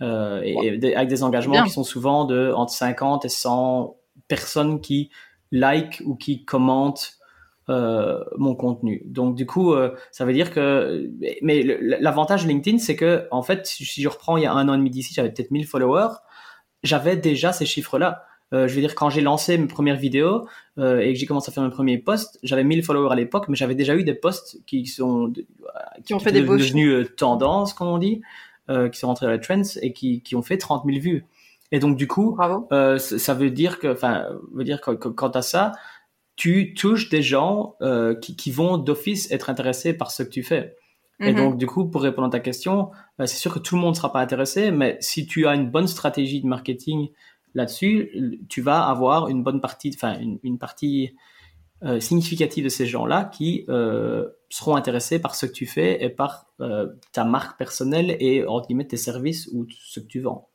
Euh, 0.03 0.43
et, 0.43 0.95
avec 0.97 1.09
des 1.09 1.23
engagements 1.23 1.63
qui 1.63 1.71
sont 1.71 1.85
souvent 1.85 2.25
de 2.25 2.53
entre 2.53 2.73
50 2.73 3.25
et 3.25 3.29
100 3.29 3.97
personnes 4.29 4.81
qui 4.81 5.11
like 5.53 6.03
ou 6.05 6.17
qui 6.17 6.45
commentent 6.45 7.16
euh, 7.69 8.23
mon 8.37 8.55
contenu. 8.55 9.03
Donc 9.07 9.35
du 9.35 9.47
coup, 9.47 9.73
euh, 9.73 9.95
ça 10.13 10.25
veut 10.25 10.33
dire 10.33 10.53
que, 10.53 11.11
mais 11.43 11.63
l'avantage 11.63 12.47
LinkedIn, 12.47 12.79
c'est 12.79 12.97
que 12.97 13.27
en 13.31 13.43
fait, 13.43 13.67
si 13.67 14.03
je 14.03 14.09
reprends 14.09 14.37
il 14.37 14.45
y 14.45 14.47
a 14.47 14.53
un 14.53 14.69
an 14.69 14.75
et 14.75 14.79
demi 14.79 14.91
d'ici, 14.91 15.15
j'avais 15.15 15.31
peut-être 15.31 15.51
1000 15.51 15.67
followers, 15.67 16.15
j'avais 16.83 17.17
déjà 17.17 17.53
ces 17.53 17.67
chiffres-là. 17.67 18.25
Euh, 18.53 18.69
je 18.69 18.75
veux 18.75 18.81
dire, 18.81 18.95
quand 18.95 19.11
j'ai 19.11 19.23
lancé 19.23 19.59
mes 19.59 19.67
premières 19.67 19.97
vidéos 19.97 20.47
euh, 20.79 21.01
et 21.01 21.13
que 21.13 21.19
j'ai 21.19 21.27
commencé 21.27 21.51
à 21.51 21.53
faire 21.53 21.65
mes 21.65 21.71
premiers 21.71 21.99
posts, 21.99 22.39
j'avais 22.45 22.63
1000 22.63 22.85
followers 22.85 23.13
à 23.13 23.17
l'époque, 23.17 23.47
mais 23.49 23.57
j'avais 23.57 23.75
déjà 23.75 23.97
eu 23.97 24.05
des 24.05 24.15
posts 24.15 24.61
qui 24.67 24.87
sont 24.87 25.33
qui, 26.05 26.15
ont 26.15 26.21
fait 26.21 26.31
des 26.31 26.43
devenus 26.43 26.93
euh, 26.93 27.05
tendance, 27.05 27.75
comme 27.75 27.89
on 27.89 27.99
dit, 27.99 28.23
qui 28.69 28.99
sont 28.99 29.07
rentrés 29.07 29.27
dans 29.27 29.33
les 29.33 29.41
trends 29.41 29.63
et 29.81 29.93
qui, 29.93 30.23
qui 30.23 30.35
ont 30.35 30.43
fait 30.43 30.59
30 30.59 30.85
000 30.87 30.99
vues. 30.99 31.25
Et 31.73 31.79
donc 31.79 31.97
du 31.97 32.07
coup, 32.07 32.37
ça 32.99 33.35
veut 33.35 33.51
dire 33.51 33.79
que, 33.79 33.89
enfin, 33.89 34.27
veut 34.53 34.65
dire 34.65 34.81
que, 34.81 34.93
que 34.93 35.09
quant 35.09 35.31
à 35.31 35.43
ça, 35.43 35.73
tu 36.37 36.75
touches 36.75 37.09
des 37.09 37.23
gens 37.23 37.77
euh, 37.81 38.15
qui, 38.15 38.37
qui, 38.37 38.51
vont 38.51 38.79
d'office 38.79 39.31
être 39.33 39.51
intéressés 39.51 39.95
par 39.95 40.11
ce 40.11 40.23
que 40.23 40.29
tu 40.29 40.43
fais. 40.43 40.77
Et 41.21 41.33
mhm. 41.33 41.37
donc, 41.37 41.59
du 41.59 41.67
coup, 41.67 41.87
pour 41.87 42.03
répondre 42.03 42.29
à 42.29 42.31
ta 42.31 42.41
question, 42.41 42.91
euh, 43.21 43.27
c'est 43.27 43.39
sûr 43.39 43.55
que 43.55 43.59
tout 43.59 43.75
le 43.75 43.81
monde 43.81 43.95
ne 43.95 43.97
sera 43.97 44.13
pas 44.13 44.21
intéressé, 44.21 44.71
mais 44.71 44.99
si 45.01 45.27
tu 45.27 45.47
as 45.47 45.55
une 45.55 45.71
bonne 45.71 45.87
stratégie 45.87 46.43
de 46.43 46.47
marketing 46.47 47.09
là-dessus, 47.55 48.45
tu 48.51 48.61
vas 48.61 48.87
avoir 48.87 49.29
une 49.29 49.43
bonne 49.43 49.63
partie, 49.63 49.91
enfin, 49.95 50.19
une, 50.21 50.39
une 50.43 50.59
partie 50.59 51.15
euh, 51.83 52.01
significative 52.01 52.65
de 52.65 52.69
ces 52.69 52.87
gens-là 52.87 53.25
qui 53.25 53.65
euh, 53.71 54.29
seront 54.51 54.77
intéressés 54.77 55.19
par 55.19 55.35
ce 55.35 55.47
que 55.47 55.53
tu 55.53 55.67
fais 55.67 56.05
et 56.05 56.11
par 56.11 56.47
ta 57.13 57.25
marque 57.25 57.59
personnelle 57.59 58.17
et, 58.21 58.47
entre 58.47 58.67
guillemets, 58.69 58.87
tes 58.87 58.97
services 58.97 59.49
ou 59.53 59.67
ce 59.69 60.01
que 60.01 60.07
tu 60.07 60.21
vends. 60.21 60.49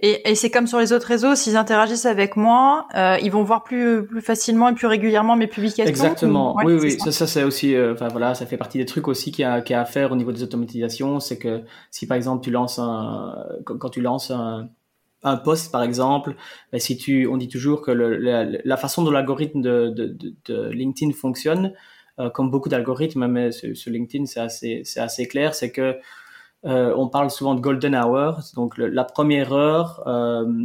Et, 0.00 0.30
et 0.30 0.34
c'est 0.34 0.50
comme 0.50 0.66
sur 0.66 0.78
les 0.78 0.92
autres 0.92 1.06
réseaux, 1.06 1.34
s'ils 1.34 1.56
interagissent 1.56 2.06
avec 2.06 2.36
moi, 2.36 2.86
euh, 2.94 3.16
ils 3.22 3.30
vont 3.30 3.42
voir 3.42 3.64
plus, 3.64 4.06
plus 4.06 4.20
facilement 4.20 4.68
et 4.68 4.74
plus 4.74 4.86
régulièrement 4.86 5.36
mes 5.36 5.46
publications. 5.46 5.88
Exactement. 5.88 6.56
oui, 6.64 6.74
oui. 6.74 6.98
Ça, 6.98 7.12
ça 7.12 7.26
c'est 7.26 7.44
aussi, 7.44 7.74
euh, 7.74 7.92
enfin 7.94 8.08
voilà, 8.08 8.34
ça 8.34 8.46
fait 8.46 8.56
partie 8.56 8.78
des 8.78 8.86
trucs 8.86 9.08
aussi 9.08 9.32
qu'il 9.32 9.42
y 9.42 9.46
a, 9.46 9.60
qu'il 9.60 9.74
y 9.74 9.76
a 9.76 9.80
à 9.80 9.84
faire 9.84 10.12
au 10.12 10.16
niveau 10.16 10.32
des 10.32 10.42
automatisations. 10.42 11.20
C'est 11.20 11.38
que 11.38 11.62
si 11.90 12.06
par 12.06 12.16
exemple 12.16 12.44
tu 12.44 12.50
lances 12.50 12.78
un, 12.78 13.34
quand 13.64 13.90
tu 13.90 14.00
lances 14.00 14.30
un, 14.30 14.68
un 15.24 15.36
post 15.36 15.72
par 15.72 15.82
exemple, 15.82 16.36
ben, 16.70 16.78
si 16.78 16.96
tu, 16.96 17.26
on 17.26 17.36
dit 17.36 17.48
toujours 17.48 17.82
que 17.82 17.90
le, 17.90 18.16
la, 18.16 18.44
la, 18.44 18.76
façon 18.76 19.02
dont 19.02 19.10
l'algorithme 19.10 19.62
de, 19.62 19.88
de, 19.88 20.06
de, 20.06 20.34
de, 20.44 20.70
LinkedIn 20.70 21.12
fonctionne, 21.12 21.72
euh, 22.20 22.30
comme 22.30 22.50
beaucoup 22.50 22.68
d'algorithmes, 22.68 23.26
mais 23.26 23.50
sur 23.50 23.90
LinkedIn 23.90 24.26
c'est 24.26 24.40
assez, 24.40 24.82
c'est 24.84 25.00
assez 25.00 25.26
clair, 25.26 25.54
c'est 25.54 25.72
que 25.72 25.96
euh, 26.66 26.94
on 26.96 27.08
parle 27.08 27.30
souvent 27.30 27.54
de 27.54 27.60
golden 27.60 27.94
hour, 27.94 28.40
donc 28.54 28.78
la 28.78 29.04
première 29.04 29.52
heure. 29.52 30.02
Euh, 30.06 30.64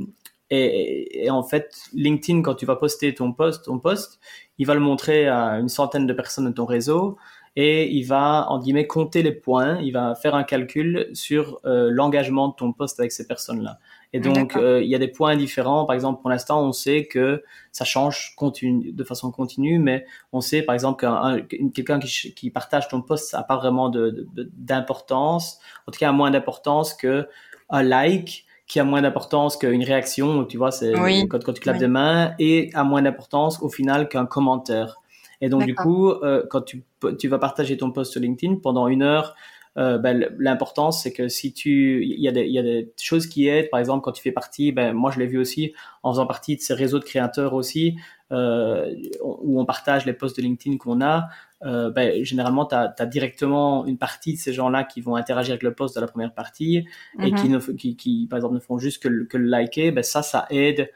et, 0.50 1.26
et, 1.26 1.30
en 1.30 1.44
fait, 1.44 1.76
LinkedIn, 1.94 2.42
quand 2.42 2.56
tu 2.56 2.66
vas 2.66 2.76
poster 2.76 3.14
ton 3.14 3.34
post, 3.34 3.66
ton 3.66 3.80
post, 3.80 4.20
il 4.58 4.66
va 4.66 4.74
le 4.74 4.80
montrer 4.80 5.28
à 5.28 5.60
une 5.60 5.70
centaine 5.70 6.08
de 6.08 6.14
personnes 6.14 6.46
de 6.46 6.52
ton 6.52 6.66
réseau 6.66 7.18
et 7.56 7.92
il 7.92 8.04
va, 8.04 8.46
en 8.50 8.60
guillemets, 8.60 8.88
compter 8.88 9.22
les 9.22 9.32
points. 9.32 9.80
Il 9.82 9.92
va 9.92 10.16
faire 10.16 10.36
un 10.36 10.44
calcul 10.44 11.10
sur 11.14 11.60
euh, 11.66 11.90
l'engagement 11.92 12.48
de 12.48 12.54
ton 12.54 12.74
poste 12.74 13.00
avec 13.00 13.12
ces 13.12 13.28
personnes-là. 13.28 13.80
Et 14.12 14.20
donc, 14.20 14.56
euh, 14.56 14.82
il 14.82 14.90
y 14.90 14.96
a 14.96 14.98
des 14.98 15.08
points 15.08 15.36
différents. 15.36 15.86
Par 15.86 15.94
exemple, 15.94 16.22
pour 16.22 16.32
l'instant, 16.32 16.64
on 16.64 16.72
sait 16.72 17.06
que 17.06 17.44
ça 17.72 17.86
change 17.86 18.34
continue, 18.36 18.92
de 18.92 19.04
façon 19.04 19.32
continue, 19.32 19.78
mais 19.78 20.06
on 20.34 20.42
sait, 20.42 20.64
par 20.64 20.74
exemple, 20.74 21.02
qu'un 21.02 21.42
quelqu'un 21.74 22.00
qui, 22.00 22.34
qui, 22.34 22.50
partage 22.50 22.88
ton 22.88 23.02
post 23.02 23.34
n'a 23.34 23.44
pas 23.44 23.58
vraiment 23.58 23.92
d'importance. 24.58 25.60
De, 25.60 25.90
en 25.90 25.92
tout 25.92 26.00
cas, 26.00 26.10
a 26.10 26.12
moins 26.12 26.32
d'importance 26.32 26.96
que 26.96 27.28
un 27.70 27.84
like 27.84 28.46
qui 28.66 28.80
a 28.80 28.84
moins 28.84 29.02
d'importance 29.02 29.58
qu'une 29.58 29.84
réaction, 29.84 30.46
tu 30.46 30.58
vois, 30.58 30.72
c'est 30.72 30.94
quand, 30.94 31.44
quand, 31.44 31.54
tu 31.54 31.62
clapes 31.62 31.78
des 31.78 31.88
mains, 31.88 32.34
et 32.40 32.72
a 32.74 32.84
moins 32.84 33.04
d'importance 33.04 33.62
au 33.62 33.70
final 33.70 34.10
qu'un 34.10 34.26
commentaire. 34.26 35.02
Et 35.42 35.50
donc, 35.50 35.66
du 35.66 35.76
coup, 35.76 36.10
euh, 36.10 36.44
quand 36.50 36.62
tu, 36.62 36.84
tu 37.18 37.28
vas 37.28 37.40
partager 37.40 37.78
ton 37.78 37.92
post 37.92 38.12
sur 38.12 38.22
LinkedIn 38.22 38.56
pendant 38.56 38.88
une 38.88 39.04
heure, 39.04 39.36
euh, 39.78 40.00
ben, 40.00 40.28
l'importance 40.40 41.04
c'est 41.04 41.14
que 41.14 41.28
si 41.28 41.54
tu 41.54 42.04
il 42.04 42.20
y 42.20 42.28
a 42.28 42.32
des 42.32 42.42
il 42.42 42.52
y 42.52 42.60
a 42.60 42.64
des 42.64 42.92
choses 43.00 43.28
qui 43.28 43.48
aident. 43.48 43.70
Par 43.70 43.80
exemple 43.80 44.04
quand 44.04 44.12
tu 44.12 44.22
fais 44.22 44.32
partie 44.32 44.72
ben 44.72 44.94
moi 44.94 45.12
je 45.12 45.20
l'ai 45.20 45.28
vu 45.28 45.38
aussi 45.38 45.74
en 46.02 46.12
faisant 46.12 46.26
partie 46.26 46.56
de 46.56 46.62
ces 46.62 46.74
réseaux 46.74 47.00
de 47.00 47.04
créateurs 47.04 47.54
aussi 47.54 47.96
euh, 48.32 48.94
où 49.22 49.60
on 49.60 49.66
partage 49.66 50.06
les 50.06 50.14
posts 50.14 50.38
de 50.38 50.42
LinkedIn 50.42 50.78
qu'on 50.78 51.02
a. 51.02 51.30
Euh, 51.64 51.92
ben, 51.92 52.24
généralement 52.24 52.66
tu 52.66 52.76
as, 52.76 53.06
directement 53.06 53.86
une 53.86 53.98
partie 53.98 54.34
de 54.34 54.40
ces 54.40 54.54
gens-là 54.54 54.86
qui 54.86 55.02
vont 55.02 55.16
interagir 55.16 55.52
avec 55.52 55.64
le 55.64 55.74
post 55.74 55.96
de 55.96 56.02
la 56.02 56.08
première 56.08 56.34
partie 56.34 56.88
et 57.22 57.32
qui, 57.34 57.48
mm-hmm. 57.48 57.68
ne, 57.68 57.74
qui, 57.74 57.96
qui 57.96 58.28
par 58.30 58.38
exemple 58.38 58.56
ne 58.56 58.60
font 58.60 58.80
juste 58.80 59.04
que, 59.04 59.24
que 59.26 59.38
le 59.38 59.46
liker. 59.46 59.92
Ben 59.92 60.04
ça 60.04 60.24
ça 60.24 60.48
aide 60.50 60.90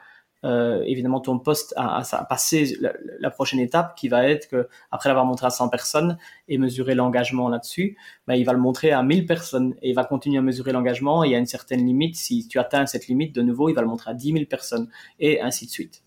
euh, 0.44 0.84
évidemment 0.86 1.20
ton 1.20 1.40
poste 1.40 1.74
à, 1.78 2.00
à, 2.00 2.26
passer 2.26 2.78
la, 3.20 3.30
prochaine 3.30 3.60
étape 3.60 3.96
qui 3.96 4.10
va 4.10 4.28
être 4.28 4.50
que 4.50 4.68
après 4.92 5.10
l'avoir 5.10 5.26
montré 5.26 5.48
à 5.48 5.50
100 5.50 5.70
personnes 5.70 6.18
et 6.48 6.58
mesurer 6.58 6.96
l'engagement 6.96 7.50
là-dessus, 7.50 7.98
ben, 8.28 8.36
il 8.36 8.46
va 8.46 8.54
le 8.54 8.60
montrer 8.60 8.92
à 8.92 9.04
1000 9.04 9.26
personnes 9.26 9.76
et 9.82 9.90
il 9.90 9.96
va 9.96 10.04
continuer 10.04 10.38
à 10.38 10.42
mesurer 10.42 10.72
l'engagement 10.72 11.24
et 11.24 11.30
il 11.30 11.32
y 11.32 11.36
a 11.36 11.40
une 11.40 11.46
certaine 11.46 11.86
limite. 11.86 12.16
Si 12.16 12.48
tu 12.48 12.60
atteins 12.60 12.86
cette 12.86 13.08
limite, 13.08 13.34
de 13.34 13.42
nouveau, 13.42 13.70
il 13.70 13.74
va 13.74 13.82
le 13.82 13.88
montrer 13.88 14.12
à 14.12 14.14
10 14.14 14.34
000 14.34 14.46
personnes 14.46 14.90
et 15.20 15.42
ainsi 15.42 15.66
de 15.66 15.72
suite. 15.72 16.04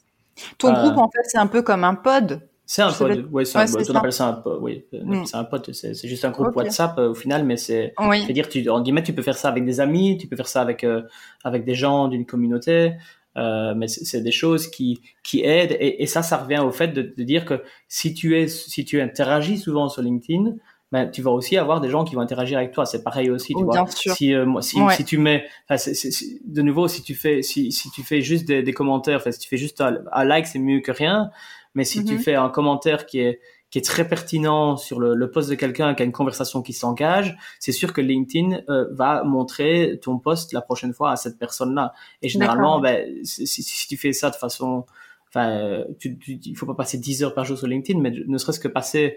Ton 0.59 0.75
euh, 0.75 0.83
groupe, 0.83 0.99
en 0.99 1.11
fait, 1.11 1.22
c'est 1.25 1.38
un 1.38 1.46
peu 1.46 1.62
comme 1.62 1.85
un 1.85 1.94
pod. 1.94 2.49
C'est 2.68 2.83
un 2.83 2.90
pod, 2.90 3.29
oui, 3.31 3.46
c'est 3.46 3.59
ouais, 3.59 3.90
on 3.90 3.94
appelle 3.94 4.12
ça 4.12 4.27
un 4.27 4.33
pod, 4.33 4.59
oui, 4.61 4.85
mm. 4.92 5.25
c'est 5.25 5.37
un 5.37 5.44
pod, 5.44 5.72
c'est 5.72 5.94
juste 6.09 6.25
un 6.25 6.31
groupe 6.31 6.55
WhatsApp 6.57 6.99
euh, 6.99 7.11
au 7.11 7.14
final, 7.14 7.44
mais 7.44 7.57
c'est, 7.57 7.94
oui. 8.01 8.22
c'est-à-dire, 8.22 8.49
tu, 8.49 8.68
en 8.68 8.83
guillemets, 8.83 9.05
tu 9.05 9.12
peux 9.12 9.22
faire 9.22 9.38
ça 9.38 9.49
avec 9.49 9.64
des 9.64 9.79
amis, 9.79 10.18
tu 10.18 10.27
peux 10.27 10.35
faire 10.35 10.49
ça 10.49 10.62
avec, 10.62 10.83
euh, 10.83 11.03
avec 11.44 11.64
des 11.64 11.77
gens 11.77 12.09
d'une 12.09 12.27
communauté, 12.27 12.94
euh, 13.37 13.75
mais 13.75 13.88
c'est 13.88 14.22
des 14.22 14.33
choses 14.33 14.68
qui, 14.68 15.01
qui 15.22 15.42
aident. 15.42 15.77
Et, 15.79 16.03
et, 16.03 16.07
ça, 16.07 16.22
ça 16.22 16.38
revient 16.38 16.62
au 16.64 16.70
fait 16.70 16.88
de, 16.88 17.03
de, 17.16 17.22
dire 17.22 17.44
que 17.44 17.62
si 17.88 18.14
tu, 18.14 18.38
es, 18.38 18.49
si 18.49 18.85
tu 18.85 19.01
interagis 19.01 19.59
souvent 19.59 19.88
sur 19.88 20.03
LinkedIn, 20.03 20.55
ben, 20.92 21.11
tu 21.11 21.20
vas 21.20 21.33
aussi 21.33 21.59
avoir 21.59 21.81
des 21.81 21.90
gens 21.90 22.05
qui 22.05 22.14
vont 22.14 22.22
interagir 22.22 22.59
avec 22.59 22.72
toi. 22.72 22.87
C'est 22.87 23.03
pareil 23.03 23.31
aussi, 23.31 23.55
tu 23.55 23.64
vois. 23.64 23.87
Si, 23.88 24.33
euh, 24.33 24.61
si, 24.61 24.79
si, 24.92 25.05
tu 25.05 25.18
mets, 25.18 25.44
c 25.77 26.40
de 26.44 26.62
nouveau, 26.62 26.88
si 26.88 27.03
tu 27.03 27.14
fais, 27.14 27.42
si, 27.42 27.72
si 27.72 27.90
tu 27.90 28.03
fais 28.03 28.22
juste 28.22 28.46
des, 28.46 28.62
des 28.62 28.72
commentaires, 28.72 29.20
si 29.31 29.38
tu 29.38 29.49
fais 29.49 29.59
juste 29.59 29.81
un, 29.81 29.99
un 30.12 30.25
like, 30.25 30.46
c'est 30.46 30.59
mieux 30.59 30.81
que 30.81 30.92
rien. 30.92 31.31
Mais 31.75 31.85
si 31.85 32.05
tu 32.05 32.14
mm-hmm. 32.14 32.18
fais 32.20 32.35
un 32.37 32.49
commentaire 32.49 33.05
qui 33.05 33.18
est, 33.18 33.40
qui 33.70 33.79
est 33.79 33.85
très 33.85 34.09
pertinent 34.09 34.76
sur 34.76 35.00
le, 35.00 35.14
le 35.14 35.31
poste 35.31 35.50
de 35.50 35.55
quelqu'un 35.55 35.94
qui 35.94 36.02
a 36.02 36.07
une 36.07 36.12
conversation 36.12 36.62
qui 36.62 36.72
s'engage, 36.72 37.37
c'est 37.59 37.72
sûr 37.72 37.92
que 37.92 38.00
LinkedIn 38.00 38.61
euh, 38.68 38.87
va 38.92 39.24
montrer 39.24 39.98
ton 40.02 40.18
poste 40.18 40.52
la 40.52 40.61
prochaine 40.61 40.92
fois 40.92 41.11
à 41.11 41.16
cette 41.16 41.38
personne-là. 41.38 41.92
Et 42.22 42.29
généralement, 42.29 42.81
ben, 42.81 43.07
si, 43.24 43.46
si, 43.46 43.88
tu 43.88 43.96
fais 43.96 44.12
ça 44.12 44.31
de 44.31 44.37
façon, 44.37 44.87
enfin, 45.29 45.85
tu, 45.98 46.16
tu, 46.18 46.38
il 46.44 46.57
faut 46.57 46.66
pas 46.66 46.74
passer 46.74 46.98
10 46.98 47.24
heures 47.24 47.35
par 47.35 47.44
jour 47.44 47.59
sur 47.59 47.66
LinkedIn, 47.66 48.00
mais 48.00 48.12
ne 48.26 48.38
serait-ce 48.38 48.61
que 48.61 48.68
passer 48.68 49.16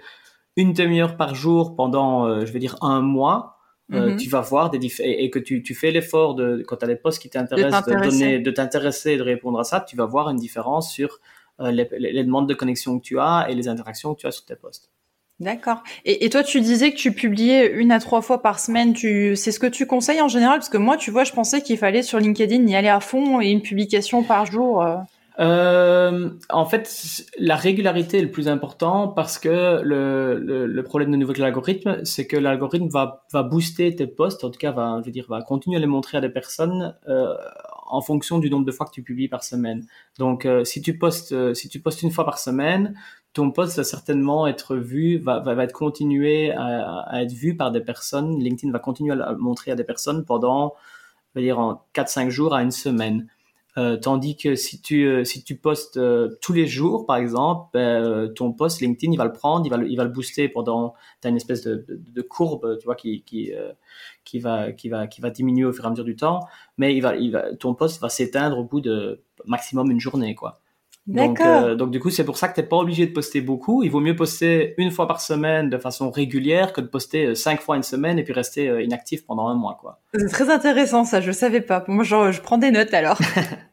une 0.56 0.74
demi-heure 0.74 1.16
par 1.16 1.36
jour 1.36 1.76
pendant, 1.76 2.26
euh, 2.26 2.46
je 2.46 2.52
vais 2.52 2.60
dire, 2.60 2.76
un 2.82 3.02
mois. 3.02 3.56
Euh, 3.92 4.12
mm-hmm. 4.12 4.18
tu 4.18 4.30
vas 4.30 4.42
voir 4.42 4.70
des 4.70 4.78
et, 5.02 5.24
et 5.24 5.32
que 5.32 5.40
tu, 5.40 5.64
tu 5.64 5.74
fais 5.74 5.90
l'effort 5.90 6.36
de 6.36 6.64
quand 6.68 6.76
tu 6.76 6.86
as 6.86 6.88
des 6.88 6.96
postes 6.96 7.20
qui 7.20 7.28
t'intéressent 7.28 7.88
de, 7.88 7.94
donner 7.96 8.38
de 8.38 8.52
t'intéresser 8.52 9.14
et 9.14 9.18
de 9.18 9.24
répondre 9.24 9.60
à 9.60 9.64
ça 9.64 9.82
tu 9.82 9.96
vas 9.96 10.06
voir 10.06 10.30
une 10.30 10.38
différence 10.38 10.94
sur 10.94 11.20
euh, 11.60 11.72
les, 11.72 12.24
demandes 12.24 12.48
de 12.48 12.54
connexion 12.54 13.00
que 13.00 13.04
tu 13.04 13.20
as 13.20 13.48
et 13.50 13.56
les 13.56 13.68
interactions 13.68 14.14
que 14.14 14.22
tu 14.22 14.28
as 14.28 14.32
sur 14.32 14.46
tes 14.46 14.56
posts. 14.56 14.90
D'accord. 15.40 15.84
Et, 16.04 16.26
et, 16.26 16.30
toi, 16.30 16.44
tu 16.44 16.60
disais 16.60 16.92
que 16.92 16.98
tu 16.98 17.14
publiais 17.14 17.72
une 17.72 17.94
à 17.94 18.00
trois 18.00 18.22
fois 18.22 18.42
par 18.42 18.60
semaine. 18.60 18.94
Tu, 18.94 19.38
c'est 19.38 19.54
ce 19.54 19.60
que 19.60 19.68
tu 19.68 19.88
conseilles 19.88 20.22
en 20.22 20.28
général? 20.28 20.60
Parce 20.60 20.70
que 20.70 20.78
moi, 20.78 20.98
tu 20.98 21.12
vois, 21.12 21.24
je 21.24 21.32
pensais 21.32 21.62
qu'il 21.62 21.78
fallait 21.78 22.04
sur 22.04 22.20
LinkedIn 22.20 22.66
y 22.68 22.76
aller 22.76 22.90
à 22.90 23.00
fond 23.00 23.40
et 23.40 23.50
une 23.50 23.62
publication 23.62 24.24
par 24.24 24.46
jour. 24.46 24.84
Euh. 24.84 24.98
Euh, 25.40 26.30
en 26.50 26.66
fait, 26.66 27.24
la 27.38 27.56
régularité 27.56 28.18
est 28.18 28.22
le 28.22 28.32
plus 28.32 28.50
important 28.50 29.08
parce 29.08 29.40
que 29.40 29.82
le, 29.82 30.38
le, 30.38 30.66
le 30.66 30.84
problème 30.84 31.12
de 31.12 31.16
nouveau 31.16 31.32
l'algorithme, 31.34 32.04
c'est 32.04 32.28
que 32.28 32.36
l'algorithme 32.36 32.90
va, 32.90 33.26
va 33.32 33.44
booster 33.44 33.96
tes 33.96 34.08
posts, 34.08 34.44
en 34.44 34.50
tout 34.50 34.60
cas, 34.60 34.72
va, 34.72 34.98
je 35.00 35.06
veux 35.06 35.12
dire, 35.14 35.26
va 35.30 35.42
continuer 35.42 35.78
à 35.78 35.80
les 35.80 35.88
montrer 35.88 36.18
à 36.18 36.22
des 36.22 36.30
personnes 36.30 36.94
euh, 37.08 37.34
en 37.90 38.02
fonction 38.02 38.40
du 38.40 38.50
nombre 38.50 38.66
de 38.66 38.72
fois 38.72 38.86
que 38.86 38.92
tu 38.92 39.04
publies 39.04 39.28
par 39.28 39.44
semaine. 39.44 39.86
Donc, 40.18 40.48
si 40.64 40.82
tu 40.82 40.98
postes, 40.98 41.54
si 41.54 41.70
tu 41.70 41.80
postes 41.80 42.02
une 42.04 42.12
fois 42.12 42.26
par 42.26 42.40
semaine, 42.40 42.96
ton 43.34 43.52
post 43.52 43.78
va 43.78 43.84
certainement 43.84 44.48
être 44.48 44.76
vu, 44.76 45.18
va, 45.18 45.40
va, 45.40 45.64
être 45.64 45.74
continué 45.74 46.52
à, 46.52 47.02
à, 47.02 47.22
être 47.22 47.34
vu 47.34 47.56
par 47.56 47.72
des 47.72 47.82
personnes. 47.82 48.40
LinkedIn 48.40 48.72
va 48.72 48.80
continuer 48.80 49.14
à 49.14 49.16
le 49.16 49.38
montrer 49.38 49.72
à 49.72 49.76
des 49.76 49.84
personnes 49.84 50.26
pendant, 50.26 50.74
on 50.74 51.40
va 51.40 51.42
dire, 51.42 51.60
en 51.60 51.86
4-5 51.94 52.30
jours 52.30 52.56
à 52.56 52.64
une 52.64 52.72
semaine. 52.72 53.28
Euh, 53.80 53.96
tandis 53.96 54.36
que 54.36 54.56
si 54.56 54.82
tu 54.82 55.08
euh, 55.08 55.24
si 55.24 55.42
tu 55.42 55.56
postes 55.56 55.96
euh, 55.96 56.38
tous 56.42 56.52
les 56.52 56.68
jours, 56.68 57.06
par 57.06 57.16
exemple, 57.16 57.70
ben, 57.74 58.30
ton 58.36 58.52
post 58.52 58.82
LinkedIn, 58.82 59.14
il 59.14 59.18
va 59.18 59.24
le 59.24 59.32
prendre, 59.32 59.66
il 59.66 59.70
va 59.70 59.78
le, 59.78 59.90
il 59.90 59.96
va 59.96 60.04
le 60.04 60.10
booster 60.10 60.50
pendant. 60.50 60.96
Tu 61.22 61.28
as 61.28 61.30
une 61.30 61.38
espèce 61.38 61.62
de, 61.64 61.86
de, 61.88 62.22
courbe, 62.22 62.78
tu 62.80 62.86
vois, 62.86 62.96
qui 62.96 63.24
qui 63.24 63.54
qui 64.26 64.40
va 64.40 64.74
qui 64.74 64.90
va 64.90 65.08
qui 65.08 65.22
va 65.22 65.30
diminuer 65.30 65.66
au 65.66 65.72
fur 65.72 65.86
et 65.86 65.88
à 65.88 65.92
mesure 65.92 66.04
du 66.04 66.18
temps, 66.18 66.42
mais 66.78 66.94
il 66.94 67.02
va 67.02 67.16
il 67.16 67.32
va 67.32 67.56
ton 67.56 67.74
post 67.74 68.02
va 68.02 68.10
s'éteindre 68.10 68.58
au 68.58 68.66
bout 68.66 68.82
de 68.82 69.24
maximum 69.46 69.92
une 69.92 70.00
journée, 70.00 70.36
quoi. 70.36 70.60
Donc, 71.08 71.42
donc 71.78 71.90
du 71.90 72.00
coup, 72.00 72.12
c'est 72.12 72.26
pour 72.26 72.38
ça 72.38 72.50
que 72.50 72.56
tu 72.56 72.62
n'es 72.62 72.68
pas 72.68 72.76
obligé 72.76 73.08
de 73.08 73.14
poster 73.14 73.42
beaucoup. 73.42 73.82
Il 73.82 73.90
vaut 73.90 74.02
mieux 74.02 74.16
poster 74.16 74.76
une 74.78 74.92
fois 74.92 75.08
par 75.08 75.22
semaine 75.22 75.70
de 75.70 75.78
façon 75.80 76.12
régulière 76.12 76.72
que 76.72 76.82
de 76.82 76.88
poster 76.88 77.34
cinq 77.34 77.62
fois 77.62 77.78
une 77.78 77.84
semaine 77.84 78.20
et 78.20 78.24
puis 78.24 78.34
rester 78.34 78.84
inactif 78.84 79.26
pendant 79.26 79.48
un 79.48 79.56
mois. 79.56 79.78
quoi. 79.80 80.02
C'est 80.14 80.28
très 80.28 80.52
intéressant 80.52 81.06
ça, 81.06 81.22
je 81.22 81.32
savais 81.32 81.62
pas. 81.62 81.84
Moi, 81.88 82.04
genre, 82.04 82.32
je 82.32 82.42
prends 82.42 82.60
des 82.60 82.72
notes 82.72 82.94
alors. 82.94 83.18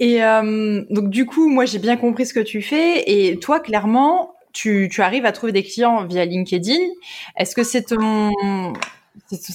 Et 0.00 0.22
euh, 0.24 0.82
donc 0.90 1.08
du 1.08 1.26
coup, 1.26 1.48
moi 1.48 1.64
j'ai 1.66 1.78
bien 1.78 1.96
compris 1.96 2.26
ce 2.26 2.34
que 2.34 2.40
tu 2.40 2.62
fais. 2.62 3.04
Et 3.10 3.38
toi, 3.38 3.60
clairement, 3.60 4.34
tu, 4.52 4.90
arrives 4.98 5.26
à 5.26 5.32
trouver 5.32 5.52
des 5.52 5.62
clients 5.62 6.04
via 6.04 6.24
LinkedIn. 6.24 6.84
Est-ce 7.36 7.54
que 7.54 7.62
c'est 7.62 7.86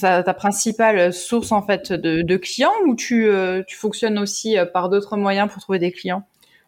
ta 0.02 0.34
principale 0.34 1.12
source 1.12 1.52
en 1.52 1.62
fait 1.62 1.92
de, 1.92 2.36
clients 2.36 2.72
ou 2.86 2.94
tu, 2.94 3.26
euh, 3.28 3.62
fonctionnes 3.70 4.18
aussi 4.18 4.58
euh, 4.58 4.64
par 4.64 4.88
d'autres 4.88 5.16
moyens 5.16 5.50
pour 5.50 5.60
trouver 5.62 5.78
des 5.78 5.92
clients? 5.92 6.22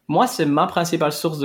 Moi, 0.09 0.27
c'est 0.27 0.45
ma 0.45 0.67
principale 0.67 1.13
source 1.13 1.39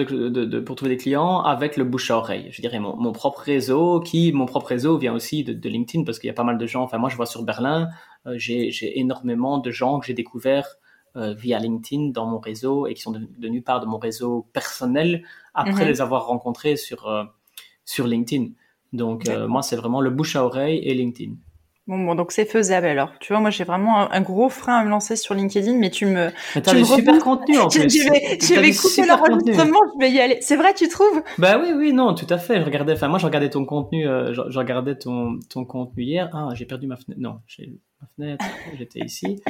pour 0.66 0.76
trouver 0.76 0.96
des 0.96 0.98
clients 0.98 1.42
avec 1.42 1.78
le 1.78 1.86
bouche 1.86 2.12
à 2.12 2.18
oreille. 2.18 2.48
Je 2.52 2.60
dirais 2.60 2.80
mon, 2.80 3.12
propre 3.14 3.40
réseau, 3.40 4.02
qui 4.02 4.34
mon 4.34 4.46
propre 4.46 4.68
réseau 4.68 4.98
vient 4.98 5.14
aussi 5.14 5.44
de, 5.44 5.70
LinkedIn 5.70 6.04
parce 6.04 6.20
qu'il 6.20 6.28
y 6.28 6.32
a 6.32 6.34
pas 6.34 6.44
mal 6.44 6.58
de 6.58 6.66
gens. 6.66 6.82
Enfin, 6.84 6.98
moi, 6.98 7.10
je 7.10 7.16
vois 7.16 7.28
sur 7.28 7.44
Berlin, 7.44 7.88
j'ai 8.36 9.00
énormément 9.00 9.60
de 9.60 9.72
gens 9.72 10.00
que 10.00 10.08
j'ai 10.08 10.14
découverts 10.14 10.78
via 11.18 11.60
LinkedIn 11.60 12.12
dans 12.12 12.26
mon 12.26 12.40
réseau 12.40 12.88
et 12.88 12.94
qui 12.94 13.02
sont 13.02 13.12
devenus 13.12 13.64
part 13.64 13.80
de 13.80 13.86
mon 13.86 13.98
réseau 13.98 14.48
personnel 14.54 15.24
après 15.58 15.84
mhm. 15.84 15.90
les 15.90 16.02
avoir 16.02 16.28
rencontrés 16.28 16.78
sur, 16.78 17.08
euh, 17.08 17.24
sur 17.84 18.08
LinkedIn. 18.08 18.50
Donc, 18.94 19.28
euh, 19.28 19.48
moi, 19.48 19.62
c'est 19.62 19.76
vraiment 19.76 20.00
le 20.00 20.12
bouche 20.12 20.36
à 20.36 20.46
oreille 20.46 20.78
et 20.78 20.94
LinkedIn. 20.94 21.34
Bon, 21.88 21.98
bon, 22.00 22.16
donc 22.16 22.34
c'est 22.34 22.46
faisable 22.46 22.86
alors. 22.86 23.14
Tu 23.20 23.32
vois, 23.32 23.40
moi 23.40 23.50
j'ai 23.50 23.64
vraiment 23.64 24.12
un, 24.12 24.22
gros 24.22 24.50
frein 24.50 24.80
à 24.80 24.84
me 24.84 24.90
lancer 24.90 25.16
sur 25.16 25.34
LinkedIn, 25.34 25.78
mais 25.78 25.90
tu 25.90 26.06
me. 26.06 26.32
Mais 26.54 26.62
tu 26.62 26.76
me 26.76 26.84
super 26.84 27.18
contenu 27.20 27.58
en 27.60 27.70
plus. 27.70 27.90
Je 27.90 28.10
vais, 28.10 28.38
je 28.42 28.60
vais 28.60 28.74
couper 28.74 29.08
l'enregistrement, 29.08 29.80
je 29.96 30.00
vais 30.06 30.12
y 30.12 30.20
aller. 30.20 30.38
C'est 30.42 30.58
vrai, 30.58 30.74
tu 30.74 30.90
trouves? 30.90 31.24
Bah 31.38 31.58
oui, 31.58 31.72
oui, 31.74 31.94
non, 31.94 32.14
tout 32.14 32.28
à 32.30 32.38
fait. 32.38 32.60
Je 32.60 32.66
regardais, 32.66 32.92
enfin 32.92 33.08
moi 33.08 33.20
je 33.20 33.26
regardais 33.26 33.50
ton 33.50 33.64
contenu, 33.64 34.04
je, 34.04 34.58
regardais 34.60 34.98
ton, 34.98 35.40
ton 35.50 35.64
contenu 35.64 36.04
hier. 36.04 36.30
Ah, 36.34 36.50
j'ai 36.56 36.66
perdu 36.66 36.88
ma 36.88 36.98
fenêtre. 36.98 37.22
Non, 37.22 37.40
j'ai 37.48 37.80
ma 38.02 38.08
fenêtre, 38.16 38.46
j'étais 38.78 39.00
ici 39.00 39.42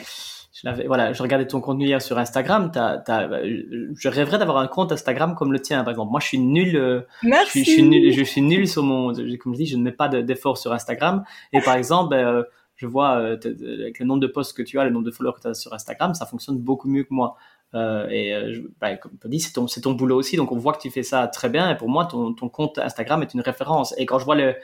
je 0.64 0.88
voilà, 0.88 1.14
je 1.14 1.22
regardais 1.22 1.46
ton 1.46 1.62
contenu 1.62 1.86
hier 1.86 2.02
sur 2.02 2.18
Instagram. 2.18 2.72
je 2.74 4.10
rêverais 4.10 4.40
d'avoir 4.40 4.58
un 4.58 4.68
compte 4.68 4.92
Instagram 4.92 5.36
comme 5.36 5.52
le 5.52 5.62
tien, 5.62 5.84
par 5.84 5.92
exemple. 5.92 6.12
Moi, 6.12 6.20
je 6.20 6.28
suis 6.28 6.40
nul. 6.40 6.76
Euh, 6.76 7.02
Merci. 7.22 7.64
Je, 7.64 7.72
suis 7.72 7.84
nul. 7.84 8.12
Je 8.12 8.24
suis 8.24 8.42
nul 8.42 8.68
sur 8.68 8.84
mon. 8.84 9.14
Comme 9.14 9.54
je 9.54 9.58
dis, 9.58 9.68
je 9.68 9.78
ne 9.78 9.84
mets 9.84 9.92
pas 9.92 10.08
d'efforts 10.10 10.58
sur 10.58 10.74
Instagram. 10.74 11.24
Et 11.54 11.62
par 11.62 11.76
exemple, 11.76 12.10
ben, 12.10 12.28
euh, 12.28 12.44
je 12.76 12.88
vois 12.88 13.18
euh, 13.18 13.38
avec 13.80 14.00
le 14.00 14.06
nombre 14.06 14.20
de 14.20 14.28
posts 14.28 14.58
que 14.58 14.64
tu 14.64 14.80
as, 14.80 14.86
le 14.86 14.90
nombre 14.90 15.06
de 15.06 15.12
followers 15.12 15.36
que 15.36 15.42
tu 15.42 15.48
as 15.48 15.54
sur 15.54 15.74
Instagram, 15.74 16.16
ça 16.16 16.26
fonctionne 16.26 16.58
beaucoup 16.58 16.88
mieux 16.88 17.04
que 17.04 17.14
moi. 17.14 17.38
et 17.76 18.34
ben, 18.82 18.98
comme 18.98 19.12
tu 19.22 19.30
dis, 19.30 19.40
c'est 19.40 19.54
ton, 19.54 19.68
ton 19.68 19.94
boulot 19.94 20.18
aussi. 20.18 20.38
Donc, 20.38 20.52
on 20.52 20.58
voit 20.58 20.74
que 20.74 20.82
tu 20.82 20.90
fais 20.90 21.04
ça 21.04 21.28
très 21.28 21.50
bien. 21.50 21.70
Et 21.70 21.78
pour 21.78 21.90
moi, 21.90 22.06
ton, 22.06 22.34
ton 22.34 22.50
compte 22.50 22.80
Instagram 22.80 23.22
est 23.22 23.36
une 23.36 23.42
référence. 23.42 23.94
Et 24.00 24.08
quand 24.08 24.18
je 24.18 24.26
vois 24.26 24.36
le, 24.36 24.56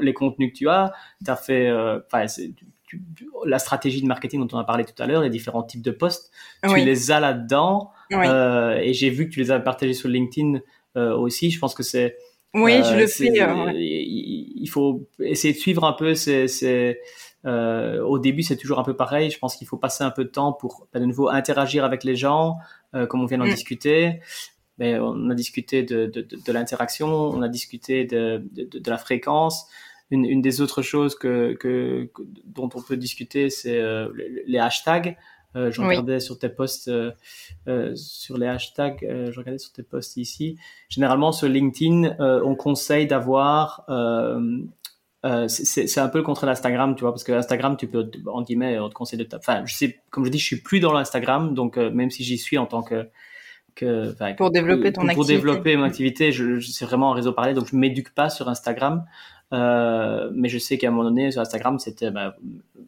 les 0.00 0.12
contenus 0.12 0.52
que 0.52 0.58
tu 0.58 0.68
as, 0.68 0.92
tu 1.24 1.30
as 1.30 1.36
fait. 1.36 1.70
La 3.44 3.58
stratégie 3.58 4.02
de 4.02 4.06
marketing 4.06 4.46
dont 4.46 4.56
on 4.56 4.60
a 4.60 4.64
parlé 4.64 4.84
tout 4.84 5.00
à 5.02 5.06
l'heure, 5.06 5.22
les 5.22 5.30
différents 5.30 5.62
types 5.62 5.82
de 5.82 5.90
posts, 5.90 6.30
tu 6.68 6.76
les 6.76 7.10
as 7.10 7.20
là-dedans. 7.20 7.90
Euh, 8.12 8.76
et 8.76 8.92
j'ai 8.92 9.10
vu 9.10 9.28
que 9.28 9.34
tu 9.34 9.40
les 9.40 9.50
as 9.50 9.60
partagés 9.60 9.94
sur 9.94 10.08
LinkedIn 10.08 10.60
euh, 10.96 11.16
aussi. 11.16 11.50
Je 11.50 11.58
pense 11.58 11.74
que 11.74 11.82
c'est. 11.82 12.16
Oui, 12.54 12.82
je 12.82 12.94
euh, 12.94 13.00
le 13.00 13.06
fais. 13.06 13.32
Il 13.76 14.68
faut 14.68 15.08
essayer 15.20 15.52
de 15.52 15.58
suivre 15.58 15.84
un 15.84 15.92
peu. 15.92 16.14
C'est, 16.14 17.00
au 17.44 18.18
début, 18.18 18.42
c'est 18.42 18.56
toujours 18.56 18.78
un 18.78 18.84
peu 18.84 18.96
pareil. 18.96 19.30
Je 19.30 19.38
pense 19.38 19.56
qu'il 19.56 19.66
faut 19.66 19.76
passer 19.76 20.04
un 20.04 20.10
peu 20.10 20.24
de 20.24 20.30
temps 20.30 20.52
pour, 20.52 20.88
bah, 20.92 21.00
de 21.00 21.04
nouveau, 21.04 21.28
interagir 21.28 21.84
avec 21.84 22.04
les 22.04 22.16
gens, 22.16 22.58
comme 23.08 23.20
on 23.20 23.26
vient 23.26 23.38
d'en 23.38 23.46
mm. 23.46 23.50
discuter. 23.50 24.20
Mais 24.78 24.98
on 24.98 25.30
a 25.30 25.34
discuté 25.34 25.82
de, 25.82 26.04
de, 26.06 26.20
de, 26.20 26.36
de 26.36 26.52
l'interaction, 26.52 27.08
on 27.08 27.40
a 27.40 27.48
discuté 27.48 28.04
de, 28.04 28.44
de, 28.52 28.90
la 28.90 28.98
fréquence 28.98 29.66
une, 30.10 30.24
une, 30.24 30.42
des 30.42 30.60
autres 30.60 30.82
choses 30.82 31.14
que, 31.14 31.54
que, 31.54 32.10
dont 32.44 32.68
on 32.74 32.80
peut 32.80 32.96
discuter, 32.96 33.50
c'est 33.50 33.80
euh, 33.80 34.08
les, 34.46 34.58
hashtags. 34.58 35.16
Euh, 35.56 35.70
je 35.70 35.80
regardais 35.80 36.20
sur 36.20 36.38
tes 36.38 36.50
posts, 36.50 36.88
euh, 36.88 37.12
euh, 37.66 37.94
sur 37.94 38.36
les 38.36 38.46
hashtags, 38.46 39.04
euh, 39.04 39.32
je 39.32 39.38
regardais 39.38 39.58
sur 39.58 39.72
tes 39.72 39.82
posts 39.82 40.18
ici. 40.18 40.58
Généralement, 40.88 41.32
sur 41.32 41.48
LinkedIn, 41.48 42.16
on 42.18 42.54
conseille 42.54 43.06
d'avoir 43.06 43.84
c'est 45.48 45.98
un 45.98 46.08
peu 46.08 46.18
le 46.18 46.24
contraire 46.24 46.50
d'Instagram, 46.50 46.94
tu 46.94 47.02
vois, 47.02 47.12
parce 47.12 47.24
que 47.24 47.32
Instagram, 47.32 47.76
tu 47.76 47.88
peux, 47.88 48.10
en 48.26 48.42
guillemets, 48.42 48.78
on 48.78 48.88
te 48.88 48.94
conseille 48.94 49.18
de 49.18 49.26
Enfin, 49.34 49.64
je 49.64 49.74
sais, 49.74 50.00
comme 50.10 50.24
je 50.24 50.30
dis, 50.30 50.38
je 50.38 50.44
suis 50.44 50.60
plus 50.60 50.80
dans 50.80 50.92
l'Instagram, 50.92 51.54
donc 51.54 51.78
même 51.78 52.10
si 52.10 52.22
j'y 52.22 52.38
suis 52.38 52.58
en 52.58 52.66
tant 52.66 52.82
que, 52.82 53.08
que 53.74 54.12
pour 54.34 54.50
développer 54.50 54.92
ton 54.92 55.02
pour, 55.02 55.10
activité. 55.10 55.14
Pour 55.14 55.24
développer 55.24 55.76
mon 55.76 55.84
activité, 55.84 56.32
je, 56.32 56.58
je 56.58 56.70
c'est 56.70 56.84
vraiment 56.84 57.12
un 57.12 57.14
réseau 57.14 57.32
parallèle, 57.32 57.56
donc 57.56 57.68
je 57.68 57.76
m'éduque 57.76 58.14
pas 58.14 58.28
sur 58.28 58.48
Instagram. 58.48 59.04
Euh, 59.52 60.30
mais 60.34 60.48
je 60.48 60.58
sais 60.58 60.78
qu'à 60.78 60.88
un 60.88 60.90
moment 60.90 61.04
donné, 61.04 61.30
sur 61.30 61.40
Instagram, 61.40 61.78
c'était, 61.78 62.10
bah, 62.10 62.36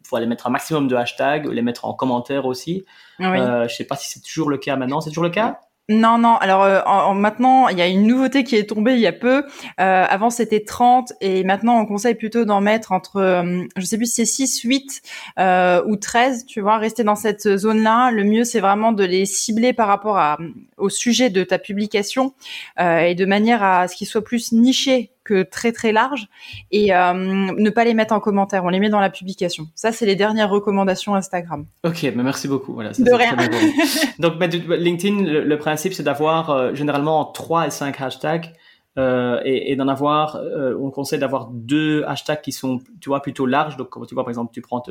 faut 0.05 0.17
aller 0.17 0.27
mettre 0.27 0.47
un 0.47 0.51
maximum 0.51 0.89
de 0.89 0.97
hashtags, 0.97 1.47
les 1.47 1.63
mettre 1.63 1.85
en 1.85 1.95
commentaire 1.95 2.47
aussi. 2.47 2.85
Oui. 3.21 3.27
Euh, 3.27 3.69
je 3.69 3.75
sais 3.75 3.85
pas 3.85 3.97
si 3.97 4.09
c'est 4.09 4.21
toujours 4.21 4.51
le 4.51 4.59
cas 4.59 4.77
maintenant. 4.77 5.01
C'est 5.01 5.11
toujours 5.11 5.25
le 5.25 5.31
cas? 5.31 5.61
Non, 5.91 6.19
non. 6.19 6.37
Alors 6.37 6.65
euh, 6.65 6.83
en, 6.85 7.15
maintenant, 7.15 7.69
il 7.69 7.79
y 7.79 7.81
a 7.81 7.87
une 7.87 8.07
nouveauté 8.07 8.45
qui 8.45 8.57
est 8.57 8.69
tombée 8.69 8.93
il 8.93 9.01
y 9.01 9.07
a 9.07 9.13
peu. 9.13 9.45
Euh, 9.81 10.05
avant, 10.07 10.29
c'était 10.29 10.63
30 10.63 11.15
et 11.23 11.45
maintenant, 11.45 11.81
on 11.81 11.87
conseille 11.87 12.15
plutôt 12.15 12.45
d'en 12.45 12.61
mettre 12.61 12.93
entre, 12.93 13.17
euh, 13.17 13.65
je 13.75 13.87
sais 13.87 13.97
plus 13.97 14.05
si 14.05 14.27
c'est 14.27 14.47
6, 14.47 14.61
8 14.65 15.03
euh, 15.39 15.83
ou 15.87 15.97
13, 15.97 16.45
tu 16.45 16.61
vois, 16.61 16.77
rester 16.77 17.05
dans 17.05 17.15
cette 17.15 17.57
zone-là. 17.57 18.11
Le 18.11 18.25
mieux, 18.25 18.45
c'est 18.45 18.61
vraiment 18.61 18.93
de 18.93 19.03
les 19.03 19.25
cibler 19.25 19.73
par 19.73 19.89
rapport 19.89 20.19
à, 20.19 20.37
au 20.77 20.91
sujet 20.91 21.31
de 21.31 21.43
ta 21.43 21.59
publication 21.59 22.35
et 22.79 23.15
de 23.15 23.25
manière 23.25 23.63
à 23.63 23.89
ce 23.89 23.97
qu'ils 23.97 24.07
soient 24.07 24.23
plus 24.23 24.53
nichés 24.53 25.13
très 25.43 25.73
très 25.73 25.93
large 25.93 26.29
et 26.71 26.95
euh, 26.95 27.13
ne 27.13 27.71
pas 27.71 27.85
les 27.85 27.95
mettre 27.95 28.15
en 28.15 28.21
commentaire. 28.21 28.65
On 28.65 28.69
les 28.69 28.81
met 28.81 28.89
dans 28.89 29.01
la 29.01 29.11
publication. 29.11 29.67
Ça, 29.75 29.93
c'est 29.93 30.07
les 30.07 30.17
dernières 30.17 30.51
recommandations 30.51 31.15
Instagram. 31.15 31.67
Ok, 31.85 32.07
merci 32.15 32.49
beaucoup. 32.49 32.75
Voilà, 32.75 32.91
de 32.91 33.13
rien. 33.13 33.37
Donc, 34.19 34.35
LinkedIn, 34.41 35.23
le, 35.23 35.59
principe, 35.59 35.93
c'est 35.93 36.03
d'avoir 36.03 36.51
euh, 36.51 36.75
généralement 36.75 37.25
3 37.25 37.67
et 37.67 37.71
5 37.71 38.01
hashtags. 38.01 38.53
Euh, 38.99 39.41
et, 39.45 39.71
et 39.73 39.77
d'en 39.77 39.87
avoir, 39.87 40.41
on 40.81 40.91
conseille 40.91 41.21
d'avoir 41.21 41.51
deux 41.53 42.03
hashtags 42.09 42.41
qui 42.41 42.51
sont, 42.51 42.81
tu 43.01 43.11
vois, 43.11 43.23
plutôt 43.23 43.47
larges. 43.47 43.77
Donc, 43.77 43.91
tu 44.09 44.15
vois, 44.15 44.25
par 44.25 44.31
exemple, 44.31 44.53
tu 44.53 44.61
prends 44.61 44.83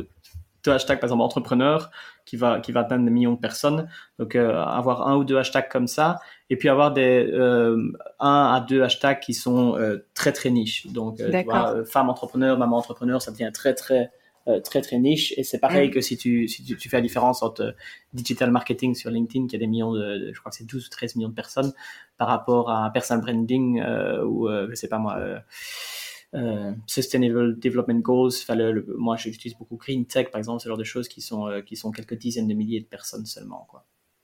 deux 0.63 0.72
hashtags, 0.72 1.00
par 1.00 1.08
exemple, 1.08 1.24
entrepreneur, 1.24 1.89
qui 2.26 2.36
va, 2.36 2.60
qui 2.60 2.72
va 2.72 2.82
atteindre 2.82 3.06
des 3.06 3.12
millions 3.12 3.34
de 3.34 3.39
personnes. 3.39 3.88
Donc, 4.20 4.36
euh, 4.36 4.62
avoir 4.62 5.08
un 5.08 5.15
ou 5.15 5.24
deux 5.24 5.38
hashtags 5.38 5.70
comme 5.70 5.88
ça, 5.88 6.20
et 6.50 6.58
puis 6.58 6.70
avoir 6.70 6.91
des 6.91 7.30
euh, 7.32 7.91
un 8.20 8.54
à 8.54 8.65
deux 8.67 8.84
hashtags 8.84 9.20
qui 9.20 9.34
sont 9.34 9.76
euh, 9.76 10.06
très 10.13 10.32
très 10.32 10.50
niches. 10.50 10.88
Donc, 10.88 11.17
tu 11.17 11.43
vois, 11.43 11.86
femme 11.86 12.10
entrepreneur, 12.10 12.58
maman 12.58 12.78
entrepreneur, 12.78 13.22
ça 13.22 13.32
devient 13.32 13.52
très 13.54 13.74
très 13.74 14.12
très 14.63 14.80
très 14.80 14.98
niche. 14.98 15.34
Et 15.36 15.43
c'est 15.43 15.60
pareil 15.60 15.89
mm. 15.89 15.91
que 15.91 16.00
si 16.00 16.15
tu, 16.15 16.48
si 16.48 16.63
tu, 16.63 16.88
fais 16.88 16.98
la 16.98 17.02
différence 17.02 17.43
entre 17.43 17.76
digital 18.13 18.50
marketing 18.50 18.96
sur 18.96 19.12
LinkedIn, 19.12 19.48
qui 19.48 19.58
a 19.58 19.60
des 19.60 19.67
millions 19.67 19.91
de, 19.91 20.32
je 20.34 20.39
crois 20.39 20.52
que 20.52 20.56
c'est 20.56 20.65
12 20.65 20.86
ou 20.86 20.89
13 20.89 21.17
millions 21.17 21.28
de 21.28 21.34
personnes, 21.34 21.74
par 22.17 22.30
rapport 22.30 22.72
à 22.72 22.89
personal 22.93 23.22
branding 23.22 23.84
ou 24.24 24.48
je 24.50 24.74
sais 24.74 24.88
pas 24.88 25.00
moi 25.00 25.17
euh, 25.17 25.39
Sustainable 26.86 27.58
Development 27.60 28.02
Goals. 28.02 28.32
Enfin, 28.42 28.56
le, 28.56 28.86
moi, 28.98 29.16
j'utilise 29.16 29.58
beaucoup 29.58 29.78
Green 29.78 30.06
Tech, 30.06 30.30
par 30.30 30.40
exemple, 30.40 30.62
ce 30.62 30.68
genre 30.68 30.78
de 30.78 30.84
choses 30.84 31.08
qui 31.08 31.22
sont, 31.22 31.48
euh, 31.48 31.62
qui 31.62 31.76
sont 31.76 31.92
quelques 31.92 32.16
dizaines 32.16 32.48
de 32.48 32.54
milliers 32.54 32.82
de 32.82 32.86
personnes 32.86 33.26
seulement. 33.26 33.68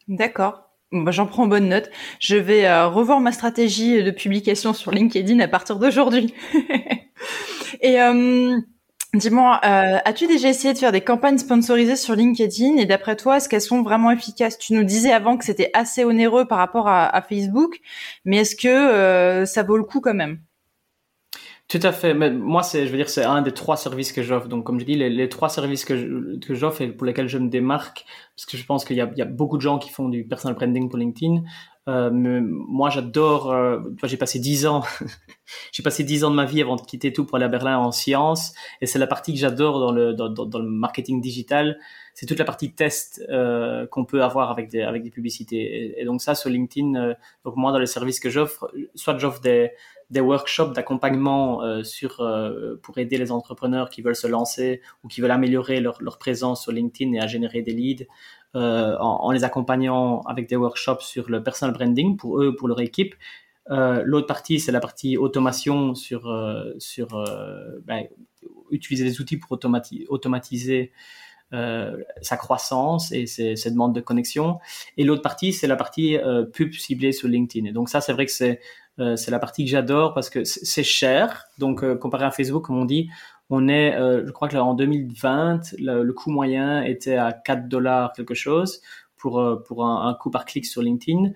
D'accord. 0.07 0.69
Bah, 0.91 1.11
J'en 1.11 1.25
prends 1.25 1.47
bonne 1.47 1.69
note. 1.69 1.89
Je 2.19 2.35
vais 2.35 2.65
euh, 2.65 2.87
revoir 2.87 3.19
ma 3.19 3.31
stratégie 3.31 4.03
de 4.03 4.11
publication 4.11 4.73
sur 4.73 4.91
LinkedIn 4.91 5.39
à 5.39 5.47
partir 5.47 5.79
d'aujourd'hui. 5.79 6.33
Et 7.81 7.97
dis-moi, 9.13 9.59
as-tu 9.61 10.27
déjà 10.27 10.47
essayé 10.47 10.73
de 10.73 10.77
faire 10.77 10.93
des 10.93 11.01
campagnes 11.01 11.37
sponsorisées 11.37 11.97
sur 11.97 12.15
LinkedIn? 12.15 12.77
Et 12.77 12.85
d'après 12.85 13.17
toi, 13.17 13.37
est-ce 13.37 13.49
qu'elles 13.49 13.59
sont 13.59 13.81
vraiment 13.81 14.09
efficaces? 14.11 14.57
Tu 14.57 14.73
nous 14.73 14.85
disais 14.85 15.11
avant 15.11 15.35
que 15.35 15.43
c'était 15.43 15.69
assez 15.73 16.05
onéreux 16.05 16.45
par 16.45 16.59
rapport 16.59 16.87
à 16.87 17.21
Facebook, 17.27 17.79
mais 18.23 18.37
est-ce 18.37 18.55
que 18.55 19.43
ça 19.45 19.63
vaut 19.63 19.75
le 19.75 19.83
coup 19.83 19.99
quand 19.99 20.13
même? 20.13 20.39
Tout 21.69 21.79
à 21.81 21.91
fait. 21.91 22.13
Mais 22.13 22.29
moi, 22.29 22.61
c'est, 22.61 22.85
je 22.85 22.91
veux 22.91 22.97
dire, 22.97 23.09
c'est 23.09 23.23
un 23.23 23.41
des 23.41 23.51
trois 23.51 23.77
services 23.77 24.11
que 24.11 24.21
j'offre. 24.21 24.47
Donc, 24.47 24.65
comme 24.65 24.79
je 24.79 24.85
dis, 24.85 24.95
les, 24.95 25.29
trois 25.29 25.49
services 25.49 25.85
que, 25.85 26.37
que 26.39 26.53
j'offre 26.53 26.81
et 26.81 26.87
pour 26.89 27.05
lesquels 27.05 27.27
je 27.27 27.37
me 27.37 27.49
démarque, 27.49 28.05
parce 28.35 28.45
que 28.45 28.57
je 28.57 28.65
pense 28.65 28.85
qu'il 28.85 28.97
y 28.97 29.01
a, 29.01 29.09
il 29.11 29.17
y 29.17 29.21
a 29.21 29.25
beaucoup 29.25 29.57
de 29.57 29.61
gens 29.61 29.79
qui 29.79 29.89
font 29.89 30.09
du 30.09 30.25
personal 30.25 30.55
branding 30.55 30.89
pour 30.89 30.99
LinkedIn. 30.99 31.43
Euh, 31.89 32.09
mais 32.13 32.39
moi, 32.41 32.89
j'adore. 32.89 33.51
Euh, 33.51 33.79
j'ai 34.03 34.17
passé 34.17 34.39
dix 34.39 34.65
ans. 34.65 34.83
j'ai 35.73 35.83
passé 35.83 36.03
dix 36.03 36.23
ans 36.23 36.31
de 36.31 36.35
ma 36.35 36.45
vie 36.45 36.61
avant 36.61 36.75
de 36.75 36.81
quitter 36.81 37.11
tout 37.11 37.25
pour 37.25 37.35
aller 37.35 37.45
à 37.45 37.49
Berlin 37.49 37.77
en 37.77 37.91
sciences, 37.91 38.53
et 38.79 38.85
c'est 38.85 38.99
la 38.99 39.07
partie 39.07 39.33
que 39.33 39.39
j'adore 39.39 39.79
dans 39.79 39.91
le 39.91 40.13
dans, 40.13 40.59
le 40.59 40.69
marketing 40.69 41.19
digital. 41.21 41.77
C'est 42.13 42.25
toute 42.25 42.39
la 42.39 42.45
partie 42.45 42.73
test 42.73 43.21
euh, 43.29 43.85
qu'on 43.87 44.05
peut 44.05 44.23
avoir 44.23 44.49
avec 44.51 44.69
des 44.69 44.81
avec 44.81 45.03
des 45.03 45.09
publicités. 45.09 45.99
Et, 45.99 46.05
donc 46.05 46.21
ça, 46.21 46.35
sur 46.35 46.49
LinkedIn, 46.49 46.95
euh, 46.95 47.13
donc 47.43 47.55
moi 47.57 47.71
dans 47.71 47.79
les 47.79 47.85
services 47.85 48.19
que 48.19 48.29
j'offre, 48.29 48.71
soit 48.95 49.17
j'offre 49.17 49.41
des 49.41 49.71
des 50.13 50.21
workshops 50.21 50.73
d'accompagnement 50.73 51.63
euh, 51.63 51.83
sur 51.83 52.21
euh, 52.21 52.79
pour 52.83 52.97
aider 52.99 53.17
les 53.17 53.31
entrepreneurs 53.31 53.89
qui 53.89 54.03
veulent 54.03 54.15
se 54.15 54.27
lancer 54.27 54.81
ou 55.03 55.07
qui 55.07 55.21
veulent 55.21 55.31
améliorer 55.31 55.81
leur, 55.81 56.17
présence 56.19 56.61
sur 56.61 56.71
LinkedIn 56.71 57.13
et 57.13 57.19
à 57.19 57.25
générer 57.25 57.63
des 57.63 57.73
leads 57.73 58.05
euh, 58.55 58.95
en, 58.99 59.31
les 59.31 59.43
accompagnant 59.43 60.21
avec 60.21 60.47
des 60.47 60.55
workshops 60.55 61.01
sur 61.01 61.29
le 61.29 61.41
personal 61.41 61.73
branding 61.73 62.15
pour 62.15 62.39
eux, 62.39 62.55
pour 62.55 62.67
leur 62.67 62.79
équipe. 62.79 63.15
L'autre 63.69 64.27
partie, 64.27 64.59
c'est 64.59 64.73
la 64.73 64.81
partie 64.81 65.17
automation 65.17 65.95
sur, 65.95 66.21
sur 66.79 67.07
ben, 67.85 68.03
utiliser 68.71 69.05
des 69.05 69.21
outils 69.21 69.37
pour 69.37 69.53
automati 69.53 70.05
automatiser 70.09 70.91
sa 71.51 72.37
croissance 72.37 73.11
et 73.13 73.25
ses, 73.25 73.55
ses, 73.55 73.71
demandes 73.71 73.95
de 73.95 74.01
connexion. 74.01 74.59
Et 74.97 75.05
l'autre 75.05 75.21
partie, 75.21 75.53
c'est 75.53 75.67
la 75.67 75.77
partie 75.77 76.17
pub 76.51 76.73
ciblée 76.73 77.13
sur 77.13 77.29
LinkedIn. 77.29 77.65
Et 77.65 77.71
donc 77.71 77.87
ça, 77.87 78.01
c'est 78.01 78.11
vrai 78.11 78.25
que 78.25 78.33
c'est 78.33 78.59
euh, 78.99 79.15
c'est 79.15 79.31
la 79.31 79.39
partie 79.39 79.65
que 79.65 79.71
j'adore 79.71 80.13
parce 80.13 80.29
que 80.29 80.43
c'est 80.43 80.83
cher. 80.83 81.45
Donc 81.57 81.85
comparé 81.99 82.25
à 82.25 82.31
Facebook, 82.31 82.65
comme 82.65 82.77
on 82.77 82.85
dit, 82.85 83.09
on 83.49 83.67
est, 83.67 83.93
je 83.97 84.31
crois 84.31 84.47
que 84.47 84.55
là, 84.55 84.63
en 84.63 84.73
2020, 84.73 85.73
le, 85.79 86.03
le, 86.03 86.13
coût 86.13 86.31
moyen 86.31 86.81
était 86.83 87.17
à 87.17 87.33
4 87.33 87.67
dollars 87.67 88.13
quelque 88.13 88.33
chose 88.33 88.81
pour 89.17 89.63
pour 89.65 89.85
un, 89.85 90.07
un 90.07 90.13
coût 90.13 90.31
par 90.31 90.45
clic 90.45 90.65
sur 90.65 90.81
LinkedIn. 90.81 91.31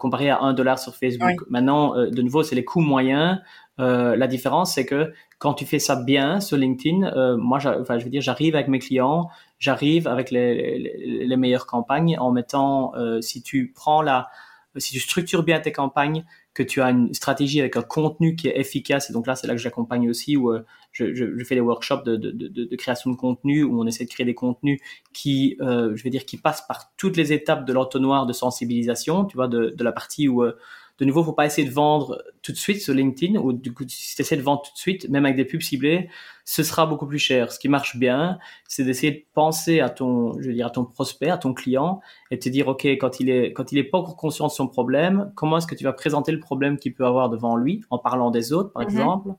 comparé 0.00 0.30
à 0.30 0.40
1 0.40 0.54
dollar 0.54 0.78
sur 0.78 0.94
Facebook. 0.96 1.28
Oui. 1.28 1.46
Maintenant, 1.50 1.94
de 1.96 2.22
nouveau, 2.22 2.42
c'est 2.42 2.54
les 2.54 2.64
coûts 2.64 2.80
moyens. 2.80 3.40
la 3.78 4.26
différence, 4.26 4.74
c'est 4.74 4.86
que 4.86 5.12
quand 5.42 5.54
tu 5.54 5.66
fais 5.66 5.80
ça 5.80 5.96
bien 5.96 6.38
sur 6.38 6.56
LinkedIn, 6.56 7.02
euh, 7.16 7.36
moi, 7.36 7.58
enfin, 7.80 7.98
je 7.98 8.04
veux 8.04 8.10
dire, 8.10 8.22
j'arrive 8.22 8.54
avec 8.54 8.68
mes 8.68 8.78
clients, 8.78 9.28
j'arrive 9.58 10.06
avec 10.06 10.30
les, 10.30 10.78
les, 10.78 11.26
les, 11.26 11.36
meilleures 11.36 11.66
campagnes 11.66 12.16
en 12.16 12.30
mettant, 12.30 12.94
euh, 12.94 13.20
si 13.20 13.42
tu 13.42 13.72
prends 13.74 14.02
la, 14.02 14.28
si 14.76 14.92
tu 14.92 15.00
structures 15.00 15.42
bien 15.42 15.58
tes 15.58 15.72
campagnes, 15.72 16.24
que 16.54 16.62
tu 16.62 16.82
as 16.82 16.90
une 16.90 17.14
stratégie 17.14 17.60
avec 17.60 17.76
un 17.76 17.82
contenu 17.82 18.36
qui 18.36 18.48
est 18.48 18.58
efficace, 18.58 19.08
et 19.08 19.12
donc 19.12 19.26
là, 19.26 19.34
c'est 19.34 19.46
là 19.46 19.54
que 19.54 19.60
j'accompagne 19.60 20.08
aussi, 20.10 20.36
où 20.36 20.52
euh, 20.52 20.64
je, 20.92 21.14
je, 21.14 21.44
fais 21.44 21.54
des 21.54 21.62
workshops 21.62 22.04
de, 22.04 22.16
de, 22.16 22.30
de, 22.30 22.76
création 22.76 23.10
de 23.10 23.16
contenu, 23.16 23.62
où 23.62 23.80
on 23.80 23.86
essaie 23.86 24.04
de 24.04 24.10
créer 24.10 24.26
des 24.26 24.34
contenus 24.34 24.78
qui, 25.14 25.56
euh, 25.60 25.96
je 25.96 26.04
veux 26.04 26.10
dire, 26.10 26.26
qui 26.26 26.36
passent 26.36 26.66
par 26.66 26.92
toutes 26.96 27.16
les 27.16 27.32
étapes 27.32 27.64
de 27.64 27.72
l'entonnoir 27.72 28.26
de 28.26 28.32
sensibilisation, 28.34 29.24
tu 29.24 29.36
vois, 29.36 29.48
de, 29.48 29.72
de 29.76 29.84
la 29.84 29.92
partie 29.92 30.28
où 30.28 30.42
euh, 30.42 30.58
de 31.02 31.06
nouveau, 31.08 31.24
faut 31.24 31.32
pas 31.32 31.46
essayer 31.46 31.66
de 31.66 31.72
vendre 31.72 32.22
tout 32.42 32.52
de 32.52 32.56
suite 32.56 32.80
sur 32.80 32.94
LinkedIn 32.94 33.36
ou 33.40 33.52
du 33.52 33.74
coup, 33.74 33.82
si 33.88 34.14
tu 34.14 34.22
essaies 34.22 34.36
de 34.36 34.42
vendre 34.42 34.62
tout 34.62 34.72
de 34.72 34.78
suite, 34.78 35.08
même 35.08 35.24
avec 35.24 35.36
des 35.36 35.44
pubs 35.44 35.60
ciblées, 35.60 36.08
ce 36.44 36.62
sera 36.62 36.86
beaucoup 36.86 37.08
plus 37.08 37.18
cher. 37.18 37.50
Ce 37.50 37.58
qui 37.58 37.68
marche 37.68 37.96
bien, 37.96 38.38
c'est 38.68 38.84
d'essayer 38.84 39.10
de 39.10 39.24
penser 39.34 39.80
à 39.80 39.90
ton, 39.90 40.40
je 40.40 40.46
veux 40.46 40.54
dire, 40.54 40.68
à 40.68 40.70
ton 40.70 40.84
prospect, 40.84 41.28
à 41.28 41.38
ton 41.38 41.54
client 41.54 42.00
et 42.30 42.38
te 42.38 42.48
dire, 42.48 42.68
OK, 42.68 42.84
quand 42.84 43.18
il 43.18 43.30
est, 43.30 43.52
quand 43.52 43.72
il 43.72 43.78
est 43.78 43.84
pas 43.84 43.98
encore 43.98 44.16
conscient 44.16 44.46
de 44.46 44.52
son 44.52 44.68
problème, 44.68 45.32
comment 45.34 45.58
est-ce 45.58 45.66
que 45.66 45.74
tu 45.74 45.82
vas 45.82 45.92
présenter 45.92 46.30
le 46.30 46.38
problème 46.38 46.78
qu'il 46.78 46.94
peut 46.94 47.04
avoir 47.04 47.30
devant 47.30 47.56
lui 47.56 47.82
en 47.90 47.98
parlant 47.98 48.30
des 48.30 48.52
autres, 48.52 48.72
par 48.72 48.84
mm 48.84 48.86
-hmm. 48.86 48.90
exemple? 48.90 49.30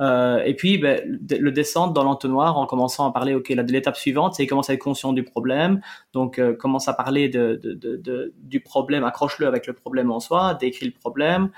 Euh, 0.00 0.42
et 0.44 0.54
puis, 0.54 0.78
ben, 0.78 1.00
le 1.06 1.50
descendre 1.50 1.92
dans 1.92 2.04
l'entonnoir 2.04 2.56
en 2.56 2.66
commençant 2.66 3.06
à 3.06 3.12
parler, 3.12 3.34
ok, 3.34 3.52
de 3.52 3.72
l'étape 3.72 3.96
suivante, 3.96 4.34
c'est 4.34 4.46
commence 4.46 4.70
à 4.70 4.74
être 4.74 4.80
conscient 4.80 5.12
du 5.12 5.24
problème. 5.24 5.80
Donc, 6.12 6.38
euh, 6.38 6.54
commence 6.54 6.88
à 6.88 6.94
parler 6.94 7.28
de, 7.28 7.60
de, 7.62 7.74
de, 7.74 7.96
de 7.96 8.34
du 8.38 8.60
problème, 8.60 9.04
accroche-le 9.04 9.46
avec 9.46 9.66
le 9.66 9.74
problème 9.74 10.10
en 10.10 10.20
soi, 10.20 10.54
décris 10.54 10.86
le 10.86 10.92
problème. 10.92 11.50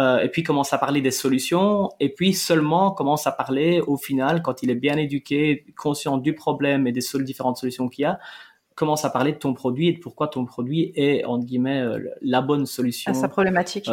Euh, 0.00 0.20
et 0.20 0.30
puis 0.30 0.42
commence 0.42 0.72
à 0.72 0.78
parler 0.78 1.02
des 1.02 1.10
solutions, 1.10 1.90
et 2.00 2.08
puis 2.08 2.32
seulement 2.32 2.92
commence 2.92 3.26
à 3.26 3.32
parler 3.32 3.82
au 3.86 3.98
final, 3.98 4.40
quand 4.40 4.62
il 4.62 4.70
est 4.70 4.74
bien 4.74 4.96
éduqué, 4.96 5.66
conscient 5.76 6.16
du 6.16 6.34
problème 6.34 6.86
et 6.86 6.92
des 6.92 7.02
différentes 7.16 7.58
solutions 7.58 7.90
qu'il 7.90 8.04
y 8.04 8.06
a, 8.06 8.18
commence 8.74 9.04
à 9.04 9.10
parler 9.10 9.32
de 9.32 9.36
ton 9.36 9.52
produit 9.52 9.88
et 9.88 9.92
de 9.92 9.98
pourquoi 9.98 10.28
ton 10.28 10.46
produit 10.46 10.92
est, 10.96 11.26
entre 11.26 11.44
guillemets, 11.44 11.84
la 12.22 12.40
bonne 12.40 12.64
solution. 12.64 13.10
À 13.10 13.14
sa 13.14 13.28
problématique. 13.28 13.86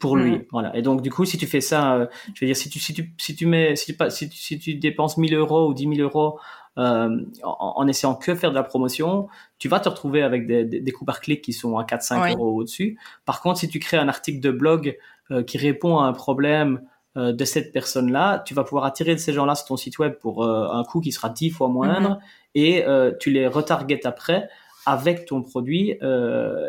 Pour 0.00 0.16
lui. 0.16 0.38
Mmh. 0.38 0.44
Voilà. 0.50 0.76
Et 0.76 0.82
donc, 0.82 1.02
du 1.02 1.10
coup, 1.10 1.24
si 1.24 1.38
tu 1.38 1.46
fais 1.46 1.60
ça, 1.60 1.94
euh, 1.94 2.06
je 2.34 2.40
veux 2.40 2.46
dire, 2.46 2.56
si 2.56 2.68
tu, 2.68 2.80
si 2.80 2.94
tu, 2.94 3.14
si 3.18 3.36
tu 3.36 3.46
mets, 3.46 3.76
si 3.76 3.94
tu, 3.94 4.10
si 4.10 4.28
tu, 4.28 4.36
si 4.36 4.58
tu 4.58 4.74
dépenses 4.74 5.18
1000 5.18 5.34
euros 5.34 5.68
ou 5.68 5.74
10 5.74 5.94
000 5.96 6.00
euros 6.00 6.40
euh, 6.78 7.20
en, 7.42 7.72
en, 7.76 7.86
essayant 7.86 8.14
que 8.14 8.34
faire 8.34 8.50
de 8.50 8.54
la 8.54 8.62
promotion, 8.62 9.28
tu 9.58 9.68
vas 9.68 9.78
te 9.78 9.88
retrouver 9.88 10.22
avec 10.22 10.46
des, 10.46 10.64
des, 10.64 10.80
des 10.80 10.92
coûts 10.92 11.04
par 11.04 11.20
clic 11.20 11.42
qui 11.42 11.52
sont 11.52 11.76
à 11.76 11.84
4-5 11.84 12.22
oui. 12.22 12.32
euros 12.32 12.60
au-dessus. 12.60 12.98
Par 13.26 13.42
contre, 13.42 13.58
si 13.58 13.68
tu 13.68 13.78
crées 13.78 13.98
un 13.98 14.08
article 14.08 14.40
de 14.40 14.50
blog 14.50 14.96
euh, 15.30 15.44
qui 15.44 15.58
répond 15.58 15.98
à 15.98 16.06
un 16.06 16.12
problème 16.12 16.80
euh, 17.16 17.32
de 17.32 17.44
cette 17.44 17.72
personne-là, 17.72 18.42
tu 18.44 18.52
vas 18.52 18.64
pouvoir 18.64 18.84
attirer 18.84 19.16
ces 19.16 19.32
gens-là 19.32 19.54
sur 19.54 19.66
ton 19.66 19.76
site 19.76 19.98
web 20.00 20.14
pour 20.14 20.42
euh, 20.42 20.68
un 20.72 20.82
coût 20.82 21.00
qui 21.00 21.12
sera 21.12 21.28
10 21.28 21.50
fois 21.50 21.68
moindre 21.68 22.10
mmh. 22.10 22.18
et 22.56 22.84
tu 23.20 23.30
les 23.30 23.46
retargetes 23.46 24.06
après 24.06 24.48
avec 24.86 25.26
ton 25.26 25.42
produit 25.42 25.98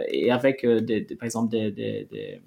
et 0.09 0.31
avec, 0.31 0.65
des, 0.65 1.01
des, 1.01 1.15
par 1.15 1.25
exemple, 1.25 1.49
des, 1.49 1.71
des 1.71 2.41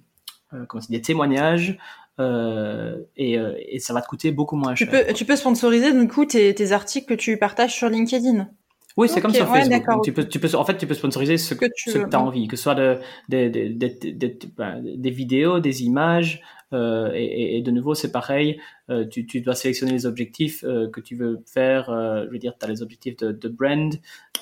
comment 0.68 0.82
des 0.88 1.02
témoignages 1.02 1.78
euh, 2.20 2.96
et, 3.16 3.38
euh, 3.38 3.54
et, 3.58 3.80
ça 3.80 3.92
va 3.92 4.00
te 4.00 4.06
coûter 4.06 4.30
beaucoup 4.30 4.54
moins 4.54 4.74
tu 4.74 4.84
cher. 4.84 5.06
Peux, 5.06 5.12
tu 5.12 5.24
peux 5.24 5.34
sponsoriser 5.34 5.92
du 5.92 6.06
coup 6.06 6.24
tes, 6.24 6.54
tes, 6.54 6.70
articles 6.70 7.06
que 7.06 7.14
tu 7.14 7.36
partages 7.38 7.74
sur 7.74 7.88
LinkedIn. 7.88 8.48
Oui, 8.96 9.08
c'est 9.08 9.14
okay, 9.14 9.22
comme 9.22 9.34
sur 9.34 9.50
ouais, 9.50 9.64
Facebook. 9.68 10.04
Tu 10.04 10.12
peux, 10.12 10.28
tu 10.28 10.38
peux, 10.38 10.54
en 10.54 10.64
fait, 10.64 10.76
tu 10.76 10.86
peux 10.86 10.94
sponsoriser 10.94 11.38
ce 11.38 11.54
que 11.54 11.66
tu 11.66 11.98
as 11.98 12.20
envie, 12.20 12.46
que 12.46 12.56
ce 12.56 12.62
soit 12.62 12.76
de, 12.76 12.98
de, 13.28 13.48
de, 13.48 14.12
de, 14.12 14.38
ben, 14.56 14.80
des 14.84 15.10
vidéos, 15.10 15.58
des 15.58 15.82
images, 15.82 16.40
euh, 16.74 17.10
et, 17.14 17.56
et, 17.56 17.62
de 17.62 17.70
nouveau, 17.70 17.94
c'est 17.94 18.12
pareil. 18.12 18.60
Euh, 18.90 19.06
tu, 19.06 19.26
tu, 19.26 19.40
dois 19.40 19.54
sélectionner 19.54 19.92
les 19.92 20.06
objectifs 20.06 20.64
euh, 20.64 20.88
que 20.90 21.00
tu 21.00 21.16
veux 21.16 21.42
faire. 21.46 21.86
je 21.86 22.30
veux 22.30 22.38
dire, 22.38 22.54
tu 22.58 22.64
as 22.64 22.68
les 22.68 22.82
objectifs 22.82 23.16
de, 23.16 23.32
de, 23.32 23.48
brand, 23.48 23.92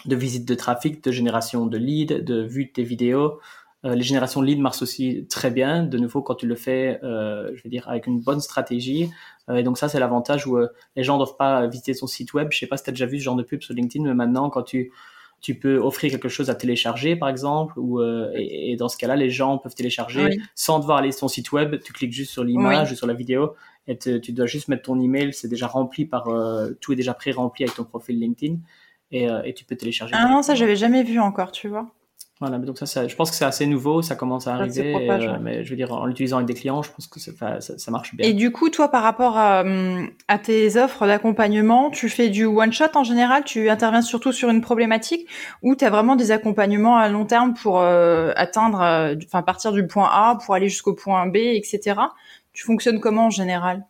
de 0.05 0.17
visite 0.17 0.47
de 0.47 0.55
trafic, 0.55 1.03
de 1.05 1.13
génération 1.13 1.67
de 1.67 1.79
leads, 1.79 2.21
de 2.23 2.43
vue 2.43 2.67
de 2.67 2.73
tes 2.73 2.85
vidéos. 2.85 3.39
Euh, 3.85 3.97
les 3.97 4.03
générations 4.03 4.41
lead 4.41 4.61
marchent 4.61 4.83
aussi 4.83 5.27
très 5.29 5.51
bien, 5.51 5.83
de 5.83 5.99
nouveau 5.99 6.23
quand 6.23 6.37
tu 6.37 6.47
le 6.47 6.55
fais, 6.55 7.01
euh, 7.03 7.51
je 7.55 7.63
veux 7.65 7.71
dire, 7.71 7.89
avec 7.89 8.07
une 8.07 8.21
bonne 8.21 8.41
stratégie. 8.41 9.11
Euh, 9.49 9.57
et 9.57 9.63
donc 9.65 9.77
ça, 9.77 9.89
c'est 9.89 9.99
l'avantage 9.99 10.47
où 10.47 10.57
les 10.97 11.03
gens 11.03 11.15
ne 11.15 11.25
doivent 11.25 11.37
pas 11.37 11.67
visiter 11.67 11.95
ton 11.95 12.07
site 12.07 12.33
web. 12.33 12.49
Je 12.51 12.59
sais 12.59 12.67
pas 12.67 12.77
si 12.77 12.85
tu 12.85 12.91
as 12.91 12.93
déjà 12.93 13.07
vu 13.07 13.19
ce 13.19 13.25
genre 13.25 13.37
de 13.37 13.43
pub 13.43 13.63
sur 13.63 13.75
LinkedIn, 13.75 14.05
mais 14.05 14.15
maintenant, 14.15 14.51
quand 14.51 14.63
tu, 14.63 14.93
tu 15.41 15.59
peux 15.59 15.79
offrir 15.79 16.13
quelque 16.13 16.29
chose 16.29 16.49
à 16.49 16.55
télécharger, 16.55 17.17
par 17.17 17.29
exemple, 17.29 17.75
ou, 17.77 18.01
et, 18.35 18.73
et, 18.73 18.77
dans 18.77 18.89
ce 18.89 18.97
cas-là, 18.97 19.17
les 19.17 19.31
gens 19.31 19.59
peuvent 19.59 19.75
télécharger 19.75 20.25
oui. 20.27 20.41
sans 20.55 20.79
devoir 20.79 20.99
aller 20.99 21.11
sur 21.11 21.23
ton 21.23 21.29
site 21.29 21.51
web. 21.51 21.81
Tu 21.83 21.93
cliques 21.93 22.13
juste 22.13 22.31
sur 22.31 22.45
l'image 22.45 22.89
oui. 22.89 22.93
ou 22.93 22.97
sur 22.97 23.09
la 23.09 23.15
vidéo 23.15 23.55
et 23.89 23.99
te, 23.99 24.17
tu 24.19 24.31
dois 24.31 24.47
juste 24.47 24.69
mettre 24.69 24.83
ton 24.83 25.01
email. 25.01 25.35
C'est 25.35 25.49
déjà 25.49 25.67
rempli 25.67 26.05
par, 26.05 26.29
tout 26.81 26.93
est 26.93 26.97
déjà 26.97 27.15
pré-rempli 27.15 27.65
avec 27.65 27.75
ton 27.75 27.85
profil 27.85 28.21
LinkedIn 28.21 28.59
et, 29.11 29.27
et 29.45 29.55
tu 29.55 29.65
peux 29.65 29.75
télécharger. 29.75 30.15
Ah 30.17 30.29
non, 30.29 30.43
ça, 30.43 30.55
j'avais 30.55 30.77
jamais 30.77 31.03
vu 31.03 31.19
encore, 31.19 31.51
tu 31.51 31.67
vois. 31.67 31.89
Voilà, 32.43 32.59
donc 32.59 32.77
ça, 32.77 32.87
ça, 32.87 33.07
je 33.07 33.15
pense 33.15 33.31
que 33.31 33.37
c'est 33.37 33.45
assez 33.45 33.67
nouveau, 33.67 34.03
ça 34.03 34.17
commence 34.17 34.49
à 34.49 34.55
arriver. 34.55 34.91
Propage, 34.91 35.29
euh, 35.29 35.37
mais 35.41 35.63
je 35.63 35.71
veux 35.71 35.77
dire, 35.77 35.93
en 35.93 36.07
l'utilisant 36.07 36.39
avec 36.39 36.49
des 36.49 36.55
clients, 36.55 36.83
je 36.83 36.91
pense 36.91 37.07
que 37.07 37.21
ça, 37.21 37.61
ça, 37.61 37.91
marche 37.93 38.17
bien. 38.17 38.27
Et 38.27 38.33
du 38.33 38.51
coup, 38.51 38.69
toi, 38.69 38.89
par 38.89 39.05
rapport 39.05 39.39
à, 39.39 39.63
à 40.27 40.39
tes 40.39 40.77
offres 40.77 41.07
d'accompagnement, 41.07 41.91
tu 41.91 42.09
fais 42.09 42.31
du 42.31 42.45
one 42.45 42.73
shot 42.73 42.97
en 42.97 43.05
général, 43.05 43.45
tu 43.45 43.71
interviens 43.71 44.03
surtout 44.03 44.33
sur 44.33 44.51
une 44.51 44.61
problématique, 44.61 45.29
ou 45.63 45.77
tu 45.77 45.85
as 45.85 45.91
vraiment 45.91 46.17
des 46.17 46.33
accompagnements 46.33 46.97
à 46.97 47.09
long 47.09 47.27
terme 47.27 47.55
pour 47.55 47.79
euh, 47.79 48.33
atteindre, 48.35 48.83
euh, 48.83 49.15
enfin 49.25 49.43
partir 49.43 49.71
du 49.71 49.87
point 49.87 50.11
A 50.13 50.37
pour 50.45 50.57
aller 50.57 50.69
jusqu'au 50.69 50.95
point 50.95 51.29
B, 51.29 51.37
etc. 51.37 52.01
Tu 52.53 52.65
fonctionnes 52.65 52.99
comment 52.99 53.27
en 53.27 53.31
général? 53.31 53.85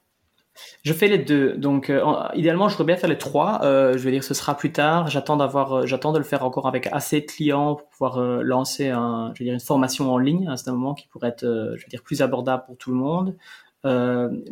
Je 0.83 0.93
fais 0.93 1.09
les 1.09 1.19
deux. 1.19 1.57
Donc, 1.57 1.91
euh, 1.91 2.03
idéalement, 2.35 2.69
je 2.69 2.77
voudrais 2.77 2.93
bien 2.93 2.97
faire 2.97 3.11
les 3.11 3.19
trois. 3.19 3.61
Euh, 3.63 3.93
je 3.97 3.99
veux 3.99 4.11
dire, 4.11 4.25
ce 4.25 4.35
sera 4.35 4.57
plus 4.57 4.73
tard. 4.73 5.09
J'attends 5.09 5.37
d'avoir, 5.37 5.73
euh, 5.73 5.87
j'attends 5.87 6.13
de 6.13 6.19
le 6.19 6.25
faire 6.25 6.45
encore 6.45 6.67
avec 6.67 6.89
assez 6.93 7.21
de 7.21 7.27
clients 7.27 7.75
pour 7.77 7.89
pouvoir 7.89 8.21
lancer 8.43 8.89
un, 8.89 9.33
je 9.35 9.43
veux 9.43 9.45
dire, 9.45 9.55
une 9.55 9.61
formation 9.61 10.13
en 10.13 10.19
ligne 10.19 10.49
à 10.49 10.57
ce 10.57 10.71
moment 10.71 10.95
qui 10.95 11.07
pourrait 11.09 11.29
être, 11.29 11.45
je 11.45 11.83
veux 11.83 11.89
dire, 11.89 12.03
plus 12.03 12.23
abordable 12.23 12.65
pour 12.67 12.77
tout 12.77 12.91
le 12.91 12.97
monde. 12.97 13.37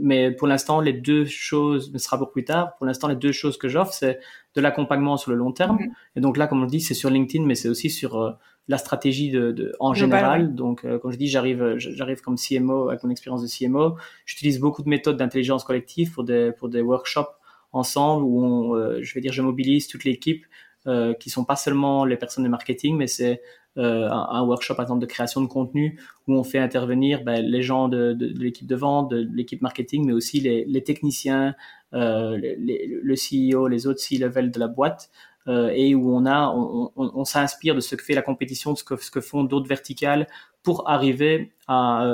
mais 0.00 0.30
pour 0.32 0.48
l'instant, 0.48 0.80
les 0.80 0.92
deux 0.92 1.24
choses, 1.24 1.90
ce 1.92 1.98
sera 1.98 2.18
pour 2.18 2.30
plus 2.30 2.44
tard. 2.44 2.76
Pour 2.76 2.86
l'instant, 2.86 3.08
les 3.08 3.16
deux 3.16 3.32
choses 3.32 3.58
que 3.58 3.68
j'offre, 3.68 3.92
c'est 3.92 4.18
de 4.54 4.60
l'accompagnement 4.60 5.16
sur 5.16 5.30
le 5.30 5.36
long 5.36 5.52
terme. 5.52 5.76
Mm 5.76 5.86
-hmm. 5.86 6.16
Et 6.16 6.20
donc 6.20 6.36
là, 6.36 6.46
comme 6.48 6.62
on 6.62 6.66
dit, 6.66 6.80
c'est 6.80 6.94
sur 6.94 7.10
LinkedIn, 7.10 7.44
mais 7.46 7.54
c'est 7.56 7.68
aussi 7.68 7.90
sur 7.90 8.36
la 8.68 8.78
stratégie 8.78 9.30
de, 9.30 9.52
de 9.52 9.72
en 9.80 9.94
général. 9.94 10.54
Donc, 10.54 10.84
euh, 10.84 10.98
quand 10.98 11.10
je 11.10 11.16
dis 11.16 11.26
j'arrive, 11.26 11.74
j'arrive 11.76 12.20
comme 12.20 12.36
CMO 12.36 12.88
avec 12.88 13.02
mon 13.02 13.10
expérience 13.10 13.42
de 13.42 13.48
CMO, 13.48 13.96
j'utilise 14.24 14.60
beaucoup 14.60 14.82
de 14.82 14.88
méthodes 14.88 15.16
d'intelligence 15.16 15.64
collective 15.64 16.12
pour 16.12 16.24
des 16.24 16.52
pour 16.52 16.68
des 16.68 16.80
workshops 16.80 17.34
ensemble 17.72 18.24
où 18.24 18.44
on, 18.44 18.74
euh, 18.76 18.98
je 19.02 19.14
vais 19.14 19.20
dire, 19.20 19.32
je 19.32 19.42
mobilise 19.42 19.88
toute 19.88 20.04
l'équipe 20.04 20.44
euh, 20.86 21.14
qui 21.14 21.30
sont 21.30 21.44
pas 21.44 21.56
seulement 21.56 22.04
les 22.04 22.16
personnes 22.16 22.44
de 22.44 22.48
marketing, 22.48 22.96
mais 22.96 23.06
c'est 23.06 23.42
un, 23.76 24.42
workshop 24.42 24.74
par 24.74 24.82
exemple 24.82 25.00
de 25.00 25.06
création 25.06 25.40
de 25.40 25.46
contenu 25.46 25.98
où 26.26 26.34
on 26.34 26.42
fait 26.42 26.58
intervenir 26.58 27.22
ben, 27.22 27.42
les 27.42 27.62
gens 27.62 27.88
de, 27.88 28.14
l'équipe 28.36 28.66
de 28.66 28.74
vente, 28.74 29.10
de, 29.10 29.26
l'équipe 29.32 29.62
marketing, 29.62 30.04
mais 30.04 30.12
aussi 30.12 30.40
les, 30.40 30.82
techniciens, 30.82 31.54
le 31.92 33.14
CEO, 33.14 33.68
les 33.68 33.86
autres 33.86 34.00
C-level 34.00 34.50
de 34.50 34.58
la 34.58 34.66
boîte, 34.66 35.10
et 35.46 35.94
où 35.94 36.14
on 36.14 36.26
a, 36.26 36.52
on, 36.54 37.24
s'inspire 37.24 37.74
de 37.74 37.80
ce 37.80 37.96
que 37.96 38.04
fait 38.04 38.14
la 38.14 38.22
compétition, 38.22 38.72
de 38.72 38.78
ce 38.78 38.84
que, 38.84 39.20
font 39.20 39.42
d'autres 39.42 39.68
verticales 39.68 40.28
pour 40.62 40.88
arriver 40.88 41.52
à 41.66 42.06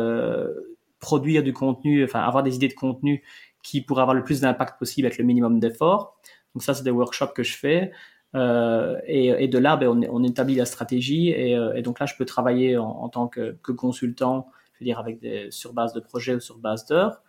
produire 1.01 1.43
du 1.43 1.53
contenu, 1.53 2.05
enfin 2.05 2.21
avoir 2.21 2.43
des 2.43 2.55
idées 2.57 2.69
de 2.69 2.75
contenu 2.75 3.23
qui 3.63 3.81
pourraient 3.81 4.03
avoir 4.03 4.15
le 4.15 4.25
plus 4.25 4.41
d'impact 4.41 4.79
possible 4.79 5.07
avec 5.07 5.19
le 5.19 5.25
minimum 5.25 5.59
d'efforts. 5.59 6.17
Donc 6.55 6.63
ça, 6.63 6.73
c'est 6.73 6.85
des 6.85 6.91
workshops 6.91 7.35
que 7.35 7.43
je 7.43 7.57
fais. 7.57 7.93
Euh, 8.35 8.99
et, 9.07 9.49
de 9.49 9.59
là, 9.59 9.77
ben, 9.77 9.89
on, 9.89 10.23
établit 10.23 10.57
la 10.57 10.67
stratégie 10.67 11.35
euh, 11.35 11.75
et, 11.75 11.83
donc 11.83 12.01
là, 12.01 12.07
je 12.07 12.15
peux 12.17 12.25
travailler 12.25 12.77
en, 12.77 13.09
tant 13.09 13.29
que, 13.29 13.57
consultant, 13.73 14.49
je 14.75 14.81
veux 14.81 14.85
dire 14.85 14.99
avec 14.99 15.19
sur 15.51 15.73
base 15.73 15.93
de 15.93 16.01
projet 16.01 16.35
ou 16.35 16.41
sur 16.41 16.59
base 16.59 16.87
d'heures. 16.87 17.23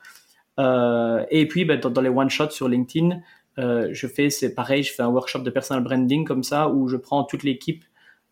Euh, 0.60 1.26
et 1.30 1.48
puis, 1.48 1.66
ben, 1.66 1.80
dans, 1.80 2.02
les 2.02 2.10
one-shots 2.10 2.52
sur 2.52 2.68
LinkedIn, 2.68 3.20
je 3.58 4.08
fais, 4.08 4.30
c'est 4.30 4.54
pareil, 4.54 4.84
je 4.84 4.94
fais 4.94 5.04
un 5.04 5.10
workshop 5.10 5.40
de 5.40 5.50
personal 5.50 5.84
branding 5.84 6.26
comme 6.26 6.44
ça 6.44 6.70
où 6.70 6.88
je 6.88 6.98
prends 6.98 7.24
toute 7.24 7.44
l'équipe 7.44 7.84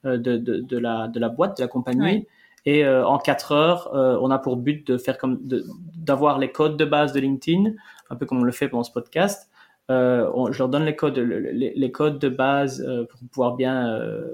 de, 0.03 0.17
de, 0.37 0.77
la, 0.77 1.07
de 1.07 1.19
la 1.19 1.29
boîte, 1.29 1.57
de 1.57 1.63
la 1.63 1.67
compagnie. 1.67 2.27
Et 2.65 2.87
en 2.87 3.17
quatre 3.17 3.51
heures, 3.51 3.89
on 3.93 4.29
a 4.29 4.37
pour 4.37 4.57
but 4.57 4.85
de 4.85 4.97
faire 4.97 5.17
comme 5.17 5.39
d'avoir 5.95 6.37
les 6.37 6.51
codes 6.51 6.77
de 6.77 6.85
base 6.85 7.11
de 7.13 7.19
LinkedIn, 7.19 7.71
un 8.09 8.15
peu 8.15 8.25
comme 8.25 8.39
on 8.39 8.43
le 8.43 8.51
fait 8.51 8.67
pendant 8.67 8.83
ce 8.83 8.91
podcast, 8.91 9.49
euh, 9.91 10.51
je 10.51 10.57
leur 10.57 10.69
donne 10.69 10.85
les 10.85 10.95
codes, 10.95 11.17
les, 11.17 11.91
codes 11.91 12.17
de 12.17 12.29
base 12.29 12.81
euh, 12.81 13.05
pour 13.05 13.19
pouvoir 13.29 13.55
bien 13.55 13.87
euh, 13.87 14.33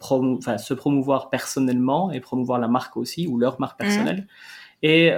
se 0.00 0.74
promouvoir 0.74 1.30
personnellement 1.30 2.10
et 2.10 2.18
promouvoir 2.18 2.58
la 2.58 2.66
marque 2.66 2.96
aussi 2.96 3.28
ou 3.28 3.38
leur 3.38 3.60
marque 3.60 3.80
mhm. 3.80 3.86
personnelle. 3.86 4.26
Et, 4.84 5.12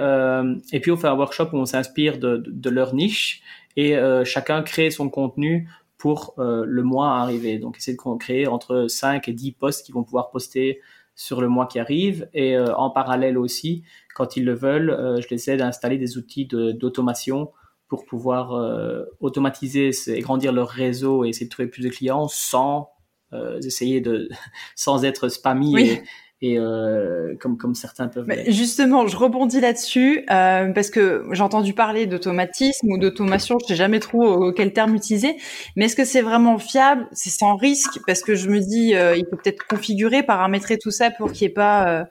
et 0.73 0.79
puis 0.79 0.91
on 0.91 0.95
fait 0.95 1.07
un 1.07 1.15
workshop 1.15 1.49
où 1.53 1.57
on 1.57 1.65
s'inspire 1.65 2.19
de, 2.19 2.43
de, 2.45 2.69
leur 2.69 2.93
niche 2.93 3.41
et 3.75 3.95
chacun 4.23 4.61
crée 4.61 4.91
son 4.91 5.09
contenu 5.09 5.69
pour 5.97 6.33
le 6.37 6.83
mois 6.83 7.09
à 7.09 7.21
arriver. 7.21 7.59
Donc 7.59 7.77
essayer 7.77 7.97
de 7.97 8.17
créer 8.17 8.47
entre 8.47 8.87
5 8.87 9.27
et 9.27 9.33
10 9.33 9.51
posts 9.53 9.85
qu'ils 9.85 9.95
vont 9.95 10.03
pouvoir 10.03 10.29
poster 10.29 10.81
sur 11.15 11.41
le 11.41 11.47
mois 11.47 11.67
qui 11.67 11.79
arrive. 11.79 12.29
Et 12.33 12.57
en 12.57 12.89
parallèle 12.89 13.37
aussi, 13.37 13.83
quand 14.13 14.37
ils 14.37 14.45
le 14.45 14.53
veulent, 14.53 15.19
je 15.21 15.27
les 15.29 15.49
aide 15.49 15.61
à 15.61 15.67
installer 15.67 15.97
des 15.97 16.17
outils 16.17 16.45
d'automation 16.45 17.51
pour 17.87 18.05
pouvoir 18.05 18.53
euh, 18.53 19.05
automatiser 19.19 19.91
et 20.07 20.21
grandir 20.21 20.51
leur 20.51 20.69
réseau 20.69 21.23
et 21.23 21.29
essayer 21.29 21.45
de 21.45 21.51
trouver 21.51 21.67
plus 21.67 21.83
de 21.83 21.89
clients 21.89 22.27
sans 22.27 22.89
euh, 23.33 23.59
essayer 23.59 24.01
de 24.01 24.29
sans 24.75 25.05
être 25.05 25.29
spammy 25.29 25.79
et, 25.79 26.03
et 26.41 26.59
euh, 26.59 27.35
comme 27.39 27.57
comme 27.57 27.75
certains 27.75 28.07
peuvent. 28.07 28.25
Mais 28.27 28.51
justement, 28.51 29.07
je 29.07 29.17
rebondis 29.17 29.61
là-dessus 29.61 30.25
euh, 30.29 30.71
parce 30.73 30.89
que 30.89 31.25
j'ai 31.31 31.41
entendu 31.41 31.73
parler 31.73 32.05
d'automatisme 32.05 32.91
ou 32.91 32.97
d'automation. 32.97 33.57
Je 33.61 33.67
sais 33.67 33.75
jamais 33.75 33.99
trop 33.99 34.51
quel 34.51 34.73
terme 34.73 34.95
utiliser. 34.95 35.37
Mais 35.75 35.85
est-ce 35.85 35.95
que 35.95 36.05
c'est 36.05 36.21
vraiment 36.21 36.57
fiable? 36.57 37.07
C'est 37.11 37.29
sans 37.29 37.55
risque? 37.55 37.99
Parce 38.05 38.21
que 38.21 38.35
je 38.35 38.49
me 38.49 38.59
dis, 38.59 38.89
il 38.91 39.25
faut 39.29 39.37
peut-être 39.37 39.65
configurer, 39.67 40.23
paramétrer 40.23 40.77
tout 40.77 40.91
ça 40.91 41.11
pour 41.11 41.31
qu'il 41.31 41.47
n'y 41.47 41.51
ait 41.51 41.55
pas 41.55 42.07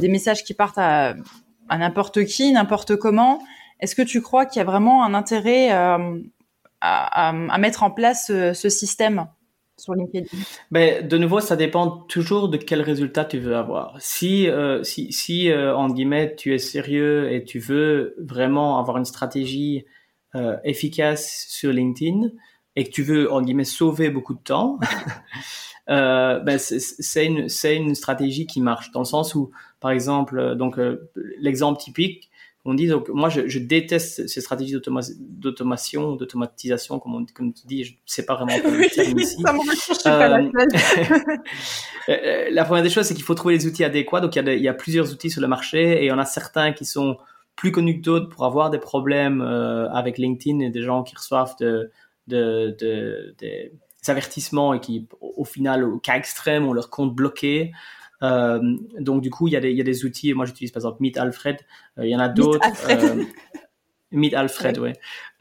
des 0.00 0.08
messages 0.08 0.44
qui 0.44 0.54
partent 0.54 0.78
à, 0.78 1.14
à 1.68 1.78
n'importe 1.78 2.24
qui, 2.24 2.52
n'importe 2.52 2.96
comment. 2.96 3.40
Est-ce 3.80 3.94
que 3.94 4.02
tu 4.02 4.22
crois 4.22 4.46
qu'il 4.46 4.60
y 4.60 4.62
a 4.62 4.64
vraiment 4.64 5.04
un 5.04 5.14
intérêt 5.14 5.72
euh, 5.72 6.18
à, 6.80 7.58
mettre 7.58 7.82
en 7.82 7.90
place 7.90 8.26
ce, 8.26 8.68
système? 8.68 9.26
Sur 9.76 9.94
LinkedIn 9.94 10.26
ben, 10.70 11.06
De 11.06 11.18
nouveau, 11.18 11.40
ça 11.40 11.56
dépend 11.56 11.88
toujours 11.88 12.48
de 12.48 12.56
quel 12.56 12.82
résultat 12.82 13.24
tu 13.24 13.38
veux 13.38 13.56
avoir. 13.56 13.96
Si, 14.00 14.48
euh, 14.48 14.82
si, 14.82 15.12
si 15.12 15.50
euh, 15.50 15.76
en 15.76 15.88
guillemets, 15.88 16.34
tu 16.34 16.54
es 16.54 16.58
sérieux 16.58 17.32
et 17.32 17.44
tu 17.44 17.58
veux 17.58 18.14
vraiment 18.18 18.78
avoir 18.78 18.96
une 18.96 19.04
stratégie 19.04 19.84
efficace 20.64 21.46
sur 21.48 21.72
LinkedIn 21.72 22.28
et 22.74 22.84
que 22.84 22.90
tu 22.90 23.02
veux, 23.02 23.32
en 23.32 23.40
guillemets, 23.40 23.64
sauver 23.64 24.10
beaucoup 24.10 24.34
de 24.34 24.40
temps, 24.40 24.78
ben 25.88 26.58
c'est 26.58 27.24
une, 27.24 27.46
une 27.64 27.94
stratégie 27.94 28.46
qui 28.46 28.60
marche 28.60 28.90
dans 28.90 29.00
le 29.00 29.06
sens 29.06 29.34
où, 29.34 29.50
par 29.80 29.92
exemple, 29.92 30.54
donc 30.56 30.78
l'exemple 31.38 31.80
typique, 31.80 32.28
on 32.66 32.74
dit 32.74 32.88
donc 32.88 33.08
moi 33.08 33.28
je, 33.28 33.58
déteste 33.58 34.26
ces 34.26 34.40
stratégies 34.40 34.74
d'automation, 35.18 36.16
d'automatisation 36.16 36.98
comme, 36.98 37.26
comme 37.34 37.52
tu 37.52 37.66
dis, 37.66 37.84
je 37.84 37.92
ne 37.92 37.96
sais 38.06 38.24
pas 38.24 38.34
vraiment 38.34 38.56
le 38.56 38.88
terme 38.94 39.18
ici. 39.18 39.42
Euh, 42.08 42.12
euh, 42.22 42.48
la 42.52 42.64
première 42.64 42.84
des 42.84 42.90
choses 42.90 43.06
c'est 43.06 43.14
qu'il 43.14 43.24
faut 43.24 43.34
trouver 43.34 43.54
les 43.56 43.66
outils 43.66 43.82
adéquats. 43.82 44.20
Donc 44.20 44.36
il 44.36 44.48
y, 44.48 44.68
a 44.68 44.74
plusieurs 44.74 45.12
outils 45.12 45.30
sur 45.30 45.40
le 45.40 45.48
marché 45.48 46.00
et 46.00 46.04
il 46.04 46.08
y 46.08 46.12
en 46.12 46.18
a 46.18 46.24
certains 46.24 46.72
qui 46.72 46.84
sont 46.84 47.16
plus 47.56 47.72
connus 47.72 47.98
que 47.98 48.04
d'autres 48.04 48.28
pour 48.28 48.44
avoir 48.44 48.70
des 48.70 48.78
problèmes 48.78 49.40
euh, 49.40 49.88
avec 49.90 50.18
LinkedIn 50.18 50.60
et 50.60 50.70
des 50.70 50.82
gens 50.82 51.02
qui 51.02 51.16
reçoivent 51.16 51.56
de, 51.58 51.90
des 52.28 53.72
avertissements 54.06 54.74
et 54.74 54.80
qui 54.80 55.08
au 55.20 55.44
final 55.44 55.82
au 55.82 55.98
cas 55.98 56.14
extrême 56.14 56.66
ont 56.66 56.72
leur 56.72 56.90
compte 56.90 57.14
bloqué. 57.14 57.72
Euh, 58.22 58.60
donc 58.98 59.22
du 59.22 59.30
coup, 59.30 59.48
il 59.48 59.52
y, 59.52 59.56
a 59.56 59.60
des, 59.60 59.70
il 59.70 59.76
y 59.76 59.80
a 59.80 59.84
des 59.84 60.04
outils. 60.04 60.32
Moi, 60.34 60.46
j'utilise 60.46 60.70
par 60.70 60.80
exemple 60.80 60.98
Meet 61.00 61.18
Alfred. 61.18 61.58
Euh, 61.98 62.06
il 62.06 62.10
y 62.10 62.16
en 62.16 62.20
a 62.20 62.28
d'autres. 62.28 62.66
Meet 64.12 64.34
Alfred, 64.34 64.78
oui. 64.82 64.92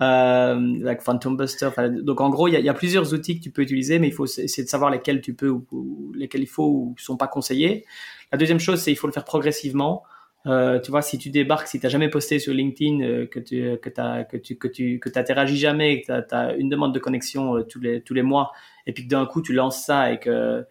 Euh, 0.02 0.78
like 0.82 1.02
Phantom 1.02 1.38
Buster. 1.38 1.70
Donc 2.04 2.22
en 2.22 2.30
gros, 2.30 2.48
il 2.48 2.54
y, 2.54 2.58
a, 2.58 2.60
il 2.60 2.66
y, 2.66 2.70
a, 2.70 2.74
plusieurs 2.74 3.14
outils 3.14 3.38
que 3.38 3.44
tu 3.44 3.52
peux 3.52 3.62
utiliser, 3.62 4.00
mais 4.00 4.08
il 4.08 4.14
faut 4.14 4.26
essayer 4.26 4.64
de 4.64 4.70
savoir 4.70 4.90
lesquels 4.90 5.22
tu 5.22 5.34
peux 5.34 5.50
ou, 5.50 6.12
lesquels 6.16 6.42
il 6.42 6.48
faut 6.48 6.68
ou 6.68 6.96
sont 6.98 7.18
pas 7.18 7.28
conseillés. 7.28 7.86
La 8.32 8.38
deuxième 8.38 8.60
chose, 8.60 8.80
c'est 8.80 8.92
il 8.92 8.96
faut 8.96 9.08
le 9.08 9.14
faire 9.14 9.26
progressivement. 9.26 10.04
Euh, 10.48 10.80
tu 10.80 10.92
vois, 10.92 11.02
si 11.02 11.18
tu 11.18 11.32
débarques, 11.32 11.68
si 11.68 11.80
tu 11.80 11.86
n'as 11.88 11.90
jamais 11.90 12.10
posté 12.10 12.38
sur 12.38 12.54
LinkedIn, 12.54 13.26
que 13.28 13.40
tu 13.40 13.80
que 13.80 13.90
as, 14.00 14.26
que 14.26 14.38
tu 14.38 14.58
que 14.58 14.68
tu 14.68 15.00
que 15.00 15.10
t'interagis 15.10 15.58
jamais, 15.58 16.02
que 16.02 16.22
tu 16.22 16.36
as, 16.36 16.56
une 16.56 16.70
demande 16.70 16.94
de 16.94 17.00
connexion 17.00 17.64
tous 17.64 17.80
les 17.80 18.02
tous 18.02 18.14
les 18.14 18.22
mois, 18.22 18.52
et 18.86 18.94
puis 18.94 19.06
que 19.06 19.10
d'un 19.10 19.26
coup 19.26 19.42
tu 19.42 19.54
lances 19.54 19.84
ça 19.84 20.12
et 20.12 20.20
que 20.20 20.64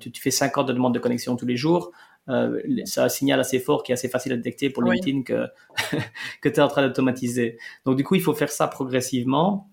tu, 0.00 0.12
tu, 0.12 0.22
fais 0.22 0.30
50 0.30 0.68
de 0.68 0.72
demandes 0.72 0.94
de 0.94 0.98
connexion 0.98 1.36
tous 1.36 1.46
les 1.46 1.56
jours, 1.56 1.92
euh, 2.28 2.60
c'est 2.84 3.00
un 3.00 3.08
signal 3.08 3.38
assez 3.38 3.58
fort 3.58 3.82
qui 3.82 3.92
est 3.92 3.94
assez 3.94 4.08
facile 4.08 4.32
à 4.32 4.36
détecter 4.36 4.70
pour 4.70 4.82
LinkedIn 4.82 5.22
que, 5.22 5.46
que 6.42 6.48
tu 6.48 6.56
es 6.56 6.60
en 6.60 6.68
train 6.68 6.86
d'automatiser. 6.86 7.58
Donc 7.84 7.96
du 7.96 8.04
coup, 8.04 8.14
il 8.14 8.22
faut 8.22 8.34
faire 8.34 8.50
ça 8.50 8.66
progressivement. 8.68 9.68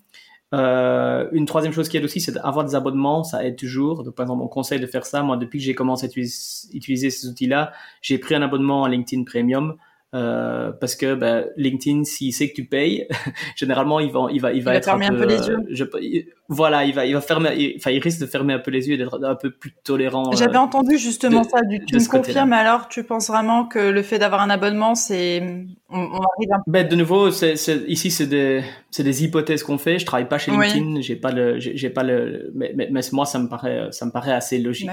Euh, 0.52 1.28
une 1.32 1.46
troisième 1.46 1.72
chose 1.72 1.88
qui 1.88 1.96
aide 1.96 2.04
aussi, 2.04 2.20
c'est 2.20 2.32
d'avoir 2.32 2.64
des 2.64 2.76
abonnements, 2.76 3.24
ça 3.24 3.44
aide 3.44 3.56
toujours. 3.56 4.04
Donc, 4.04 4.14
par 4.14 4.24
exemple, 4.24 4.42
on 4.42 4.48
conseille 4.48 4.78
de 4.78 4.86
faire 4.86 5.04
ça. 5.04 5.22
Moi, 5.22 5.36
depuis 5.36 5.58
que 5.58 5.64
j'ai 5.64 5.74
commencé 5.74 6.06
à 6.06 6.08
utiliser 6.08 7.10
ces 7.10 7.26
outils-là, 7.26 7.72
j'ai 8.02 8.18
pris 8.18 8.36
un 8.36 8.42
abonnement 8.42 8.84
à 8.84 8.88
LinkedIn 8.88 9.24
Premium 9.24 9.76
euh, 10.14 10.70
parce 10.70 10.94
que 10.94 11.16
ben, 11.16 11.46
LinkedIn, 11.56 12.04
s'il 12.04 12.32
sait 12.32 12.48
que 12.48 12.54
tu 12.54 12.66
payes, 12.66 13.08
généralement 13.56 13.98
il 13.98 14.12
va, 14.12 14.28
il 14.30 14.40
va, 14.40 14.52
il 14.52 14.62
va, 14.62 14.76
être 14.76 14.84
fermer 14.84 15.06
un 15.06 15.14
peu, 15.14 15.24
les 15.24 15.48
yeux. 15.48 15.58
Euh, 15.58 16.22
voilà, 16.48 16.84
il 16.84 16.94
va, 16.94 17.04
il 17.04 17.14
va 17.14 17.20
fermer, 17.20 17.74
enfin 17.76 17.90
il 17.90 17.98
risque 17.98 18.20
de 18.20 18.26
fermer 18.26 18.52
un 18.52 18.60
peu 18.60 18.70
les 18.70 18.86
yeux 18.86 18.94
et 18.94 18.96
d'être 18.96 19.20
un 19.24 19.34
peu 19.34 19.50
plus 19.50 19.74
tolérant. 19.82 20.28
Euh, 20.28 20.36
J'avais 20.36 20.56
entendu 20.56 20.98
justement 20.98 21.42
ça. 21.42 21.62
Du, 21.62 21.84
tu 21.84 21.96
me 21.96 22.08
confirmes 22.08 22.52
alors 22.52 22.86
Tu 22.86 23.02
penses 23.02 23.26
vraiment 23.26 23.64
que 23.64 23.80
le 23.80 24.02
fait 24.02 24.20
d'avoir 24.20 24.42
un 24.42 24.50
abonnement, 24.50 24.94
c'est, 24.94 25.42
on, 25.90 25.98
arrive 25.98 26.52
un... 26.52 26.62
ben, 26.68 26.86
de 26.86 26.94
nouveau, 26.94 27.32
c'est, 27.32 27.54
ici 27.88 28.12
c'est 28.12 28.28
des, 28.28 28.62
c'est 28.92 29.02
des 29.02 29.24
hypothèses 29.24 29.64
qu'on 29.64 29.78
fait. 29.78 29.98
Je 29.98 30.06
travaille 30.06 30.28
pas 30.28 30.38
chez 30.38 30.52
LinkedIn, 30.52 31.00
j'ai 31.00 31.16
pas 31.16 31.32
le, 31.32 31.58
j'ai 31.58 31.90
pas 31.90 32.04
le, 32.04 32.52
mais, 32.54 32.72
mais, 32.76 32.88
mais, 32.88 33.00
moi 33.10 33.26
ça 33.26 33.40
me 33.40 33.48
paraît, 33.48 33.88
ça 33.90 34.06
me 34.06 34.12
paraît 34.12 34.32
assez 34.32 34.58
logique. 34.58 34.90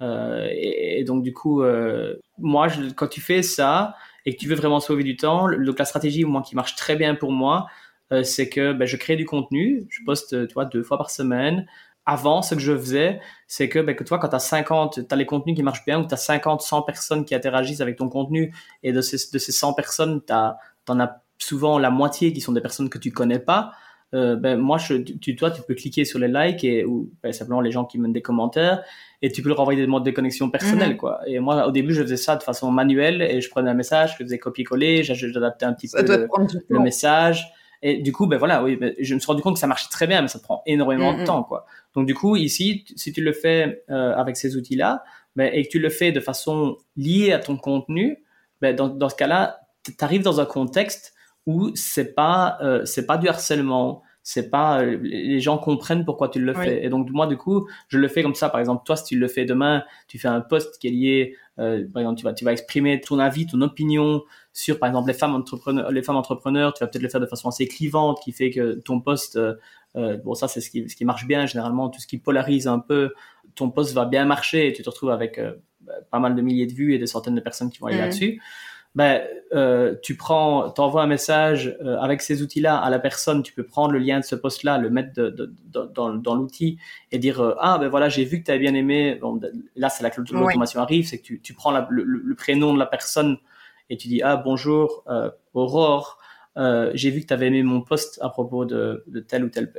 Euh, 0.00 0.48
et, 0.50 0.98
et, 0.98 1.04
donc 1.04 1.22
du 1.22 1.32
coup, 1.32 1.62
moi, 2.38 2.66
je, 2.66 2.90
quand 2.90 3.06
tu 3.06 3.20
fais 3.20 3.42
ça 3.42 3.94
et 4.26 4.34
que 4.34 4.40
tu 4.40 4.48
veux 4.48 4.54
vraiment 4.56 4.80
sauver 4.80 5.04
du 5.04 5.16
temps, 5.16 5.48
donc 5.50 5.78
la 5.78 5.84
stratégie 5.84 6.24
moi 6.24 6.42
qui 6.42 6.54
marche 6.56 6.76
très 6.76 6.96
bien 6.96 7.14
pour 7.14 7.32
moi, 7.32 7.66
euh, 8.12 8.22
c'est 8.22 8.48
que 8.48 8.72
ben, 8.72 8.86
je 8.86 8.96
crée 8.96 9.16
du 9.16 9.26
contenu, 9.26 9.86
je 9.90 10.00
poste 10.04 10.46
tu 10.46 10.54
vois 10.54 10.64
deux 10.64 10.82
fois 10.82 10.98
par 10.98 11.10
semaine. 11.10 11.66
Avant, 12.06 12.40
ce 12.40 12.54
que 12.54 12.60
je 12.60 12.76
faisais, 12.76 13.20
c'est 13.46 13.68
que, 13.68 13.80
ben, 13.80 13.94
que 13.94 14.02
toi, 14.02 14.18
quand 14.18 14.30
tu 14.30 14.36
as 14.36 14.38
50, 14.38 15.06
tu 15.06 15.14
as 15.14 15.16
les 15.16 15.26
contenus 15.26 15.54
qui 15.54 15.62
marchent 15.62 15.84
bien, 15.84 16.00
ou 16.00 16.06
tu 16.06 16.14
as 16.14 16.16
50, 16.16 16.62
100 16.62 16.82
personnes 16.82 17.24
qui 17.26 17.34
interagissent 17.34 17.82
avec 17.82 17.96
ton 17.96 18.08
contenu, 18.08 18.54
et 18.82 18.92
de 18.92 19.02
ces, 19.02 19.18
de 19.30 19.38
ces 19.38 19.52
100 19.52 19.74
personnes, 19.74 20.22
tu 20.26 20.32
en 20.32 21.00
as 21.00 21.22
souvent 21.38 21.78
la 21.78 21.90
moitié 21.90 22.32
qui 22.32 22.40
sont 22.40 22.52
des 22.52 22.62
personnes 22.62 22.88
que 22.88 22.96
tu 22.96 23.12
connais 23.12 23.38
pas. 23.38 23.72
Euh, 24.14 24.36
ben 24.36 24.56
moi, 24.56 24.78
je, 24.78 24.94
tu, 24.94 25.36
toi, 25.36 25.50
tu 25.50 25.60
peux 25.62 25.74
cliquer 25.74 26.04
sur 26.04 26.18
les 26.18 26.28
likes 26.28 26.64
et 26.64 26.84
ou 26.84 27.10
ben, 27.22 27.32
simplement 27.32 27.60
les 27.60 27.70
gens 27.70 27.84
qui 27.84 27.98
mènent 27.98 28.12
des 28.12 28.22
commentaires 28.22 28.82
et 29.20 29.30
tu 29.30 29.42
peux 29.42 29.50
leur 29.50 29.60
envoyer 29.60 29.80
des 29.80 29.86
modes 29.86 30.04
de 30.04 30.10
connexion 30.10 30.48
personnels, 30.50 30.92
mhm. 30.92 30.96
quoi. 30.96 31.20
Et 31.26 31.38
moi, 31.40 31.66
au 31.66 31.72
début, 31.72 31.92
je 31.92 32.02
faisais 32.02 32.16
ça 32.16 32.36
de 32.36 32.42
façon 32.42 32.70
manuelle 32.70 33.20
et 33.20 33.40
je 33.40 33.50
prenais 33.50 33.70
un 33.70 33.74
message, 33.74 34.16
je 34.18 34.24
faisais 34.24 34.38
copier-coller, 34.38 35.02
j'adaptais 35.02 35.66
un 35.66 35.74
petit 35.74 35.88
peu 35.88 36.02
le, 36.68 36.78
message. 36.80 37.52
Et 37.82 37.98
du 37.98 38.12
coup, 38.12 38.26
ben 38.26 38.38
voilà, 38.38 38.64
oui, 38.64 38.76
ben, 38.76 38.94
je 38.98 39.14
me 39.14 39.20
suis 39.20 39.26
rendu 39.26 39.42
compte 39.42 39.54
que 39.54 39.60
ça 39.60 39.66
marchait 39.66 39.88
très 39.90 40.06
bien, 40.06 40.22
mais 40.22 40.28
ça 40.28 40.38
prend 40.38 40.62
énormément 40.66 41.12
de 41.12 41.18
mhm. 41.18 41.24
temps, 41.24 41.42
quoi. 41.42 41.66
Donc 41.94 42.06
du 42.06 42.14
coup, 42.14 42.36
ici, 42.36 42.84
si 42.96 43.12
tu 43.12 43.20
le 43.20 43.32
fais 43.32 43.84
euh, 43.90 44.14
avec 44.14 44.36
ces 44.36 44.56
outils-là, 44.56 45.04
ben, 45.36 45.50
et 45.52 45.64
que 45.64 45.68
tu 45.68 45.78
le 45.78 45.90
fais 45.90 46.12
de 46.12 46.20
façon 46.20 46.78
liée 46.96 47.32
à 47.32 47.38
ton 47.38 47.56
contenu, 47.56 48.24
ben, 48.62 48.74
dans, 48.74 48.88
dans 48.88 49.08
ce 49.08 49.16
cas-là, 49.16 49.60
tu 49.84 49.92
arrives 50.00 50.22
dans 50.22 50.40
un 50.40 50.46
contexte 50.46 51.14
où 51.48 51.70
c'est 51.74 52.14
pas 52.14 52.58
euh, 52.60 52.84
c'est 52.84 53.06
pas 53.06 53.16
du 53.16 53.26
harcèlement, 53.26 54.02
c'est 54.22 54.50
pas 54.50 54.84
les 54.84 55.40
gens 55.40 55.56
comprennent 55.56 56.04
pourquoi 56.04 56.28
tu 56.28 56.40
le 56.40 56.52
fais. 56.52 56.84
Et 56.84 56.90
donc 56.90 57.08
moi 57.08 57.26
du 57.26 57.38
coup, 57.38 57.66
je 57.88 57.96
le 57.96 58.06
fais 58.06 58.22
comme 58.22 58.34
ça. 58.34 58.50
Par 58.50 58.60
exemple, 58.60 58.82
toi, 58.84 58.96
si 58.96 59.04
tu 59.04 59.18
le 59.18 59.28
fais 59.28 59.46
demain, 59.46 59.82
tu 60.08 60.18
fais 60.18 60.28
un 60.28 60.42
post 60.42 60.78
qui 60.78 60.88
est 60.88 60.90
lié, 60.90 61.36
euh, 61.58 61.86
par 61.90 62.02
exemple, 62.02 62.18
tu 62.18 62.24
vas 62.24 62.34
tu 62.34 62.44
vas 62.44 62.52
exprimer 62.52 63.00
ton 63.00 63.18
avis, 63.18 63.46
ton 63.46 63.62
opinion 63.62 64.22
sur 64.52 64.78
par 64.78 64.90
exemple 64.90 65.08
les 65.08 65.14
femmes 65.14 65.34
entrepreneurs, 65.34 65.90
les 65.90 66.02
femmes 66.02 66.16
entrepreneurs. 66.16 66.74
Tu 66.74 66.84
vas 66.84 66.88
peut-être 66.88 67.02
le 67.02 67.08
faire 67.08 67.22
de 67.22 67.26
façon 67.26 67.48
assez 67.48 67.66
clivante, 67.66 68.18
qui 68.22 68.32
fait 68.32 68.50
que 68.50 68.74
ton 68.80 69.00
post, 69.00 69.36
euh, 69.36 69.54
euh 69.96 70.18
bon 70.18 70.34
ça 70.34 70.48
c'est 70.48 70.60
ce 70.60 70.68
qui 70.68 70.86
ce 70.86 70.96
qui 70.96 71.06
marche 71.06 71.26
bien 71.26 71.46
généralement, 71.46 71.88
tout 71.88 72.00
ce 72.00 72.06
qui 72.06 72.18
polarise 72.18 72.68
un 72.68 72.78
peu, 72.78 73.14
ton 73.54 73.70
post 73.70 73.94
va 73.94 74.04
bien 74.04 74.26
marcher 74.26 74.68
et 74.68 74.74
tu 74.74 74.82
te 74.82 74.90
retrouves 74.90 75.10
avec 75.10 75.38
euh, 75.38 75.54
pas 76.10 76.18
mal 76.18 76.34
de 76.34 76.42
milliers 76.42 76.66
de 76.66 76.74
vues 76.74 76.92
et 76.92 76.98
des 76.98 77.06
centaines 77.06 77.36
de 77.36 77.40
personnes 77.40 77.70
qui 77.70 77.78
vont 77.78 77.86
aller 77.86 77.96
mmh. 77.96 78.00
là-dessus 78.00 78.42
ben, 78.94 79.22
euh, 79.54 79.94
tu 80.02 80.16
prends, 80.16 80.70
t'envoies 80.70 81.02
un 81.02 81.06
message 81.06 81.76
euh, 81.82 81.98
avec 81.98 82.20
ces 82.20 82.42
outils-là 82.42 82.76
à 82.76 82.90
la 82.90 82.98
personne. 82.98 83.42
Tu 83.42 83.52
peux 83.52 83.62
prendre 83.62 83.92
le 83.92 83.98
lien 83.98 84.18
de 84.18 84.24
ce 84.24 84.34
post-là, 84.34 84.78
le 84.78 84.90
mettre 84.90 85.12
de, 85.14 85.30
de, 85.30 85.54
dans, 85.94 86.14
dans 86.14 86.34
l'outil 86.34 86.78
et 87.12 87.18
dire 87.18 87.40
euh, 87.40 87.54
ah 87.60 87.78
ben 87.78 87.88
voilà 87.88 88.08
j'ai 88.08 88.24
vu 88.24 88.40
que 88.40 88.44
tu 88.44 88.50
avais 88.50 88.60
bien 88.60 88.74
aimé. 88.74 89.16
Bon, 89.20 89.40
là 89.76 89.88
c'est 89.88 90.02
là 90.02 90.10
que 90.10 90.20
l'automation 90.20 90.80
arrive, 90.80 91.06
c'est 91.06 91.18
que 91.18 91.22
tu, 91.22 91.40
tu 91.40 91.54
prends 91.54 91.70
le, 91.70 92.02
le, 92.02 92.34
prénom 92.34 92.74
de 92.74 92.78
la 92.78 92.86
personne 92.86 93.38
et 93.90 93.96
tu 93.96 94.08
dis 94.08 94.22
ah 94.22 94.36
bonjour 94.36 95.04
euh, 95.08 95.30
Aurore. 95.54 96.18
j'ai 96.94 97.10
vu 97.10 97.20
que 97.20 97.26
tu 97.26 97.32
avais 97.32 97.46
aimé 97.46 97.62
mon 97.62 97.82
post 97.82 98.18
à 98.22 98.28
propos 98.30 98.64
de, 98.64 99.04
de 99.06 99.20
tel 99.20 99.44
ou 99.44 99.48
tel 99.48 99.72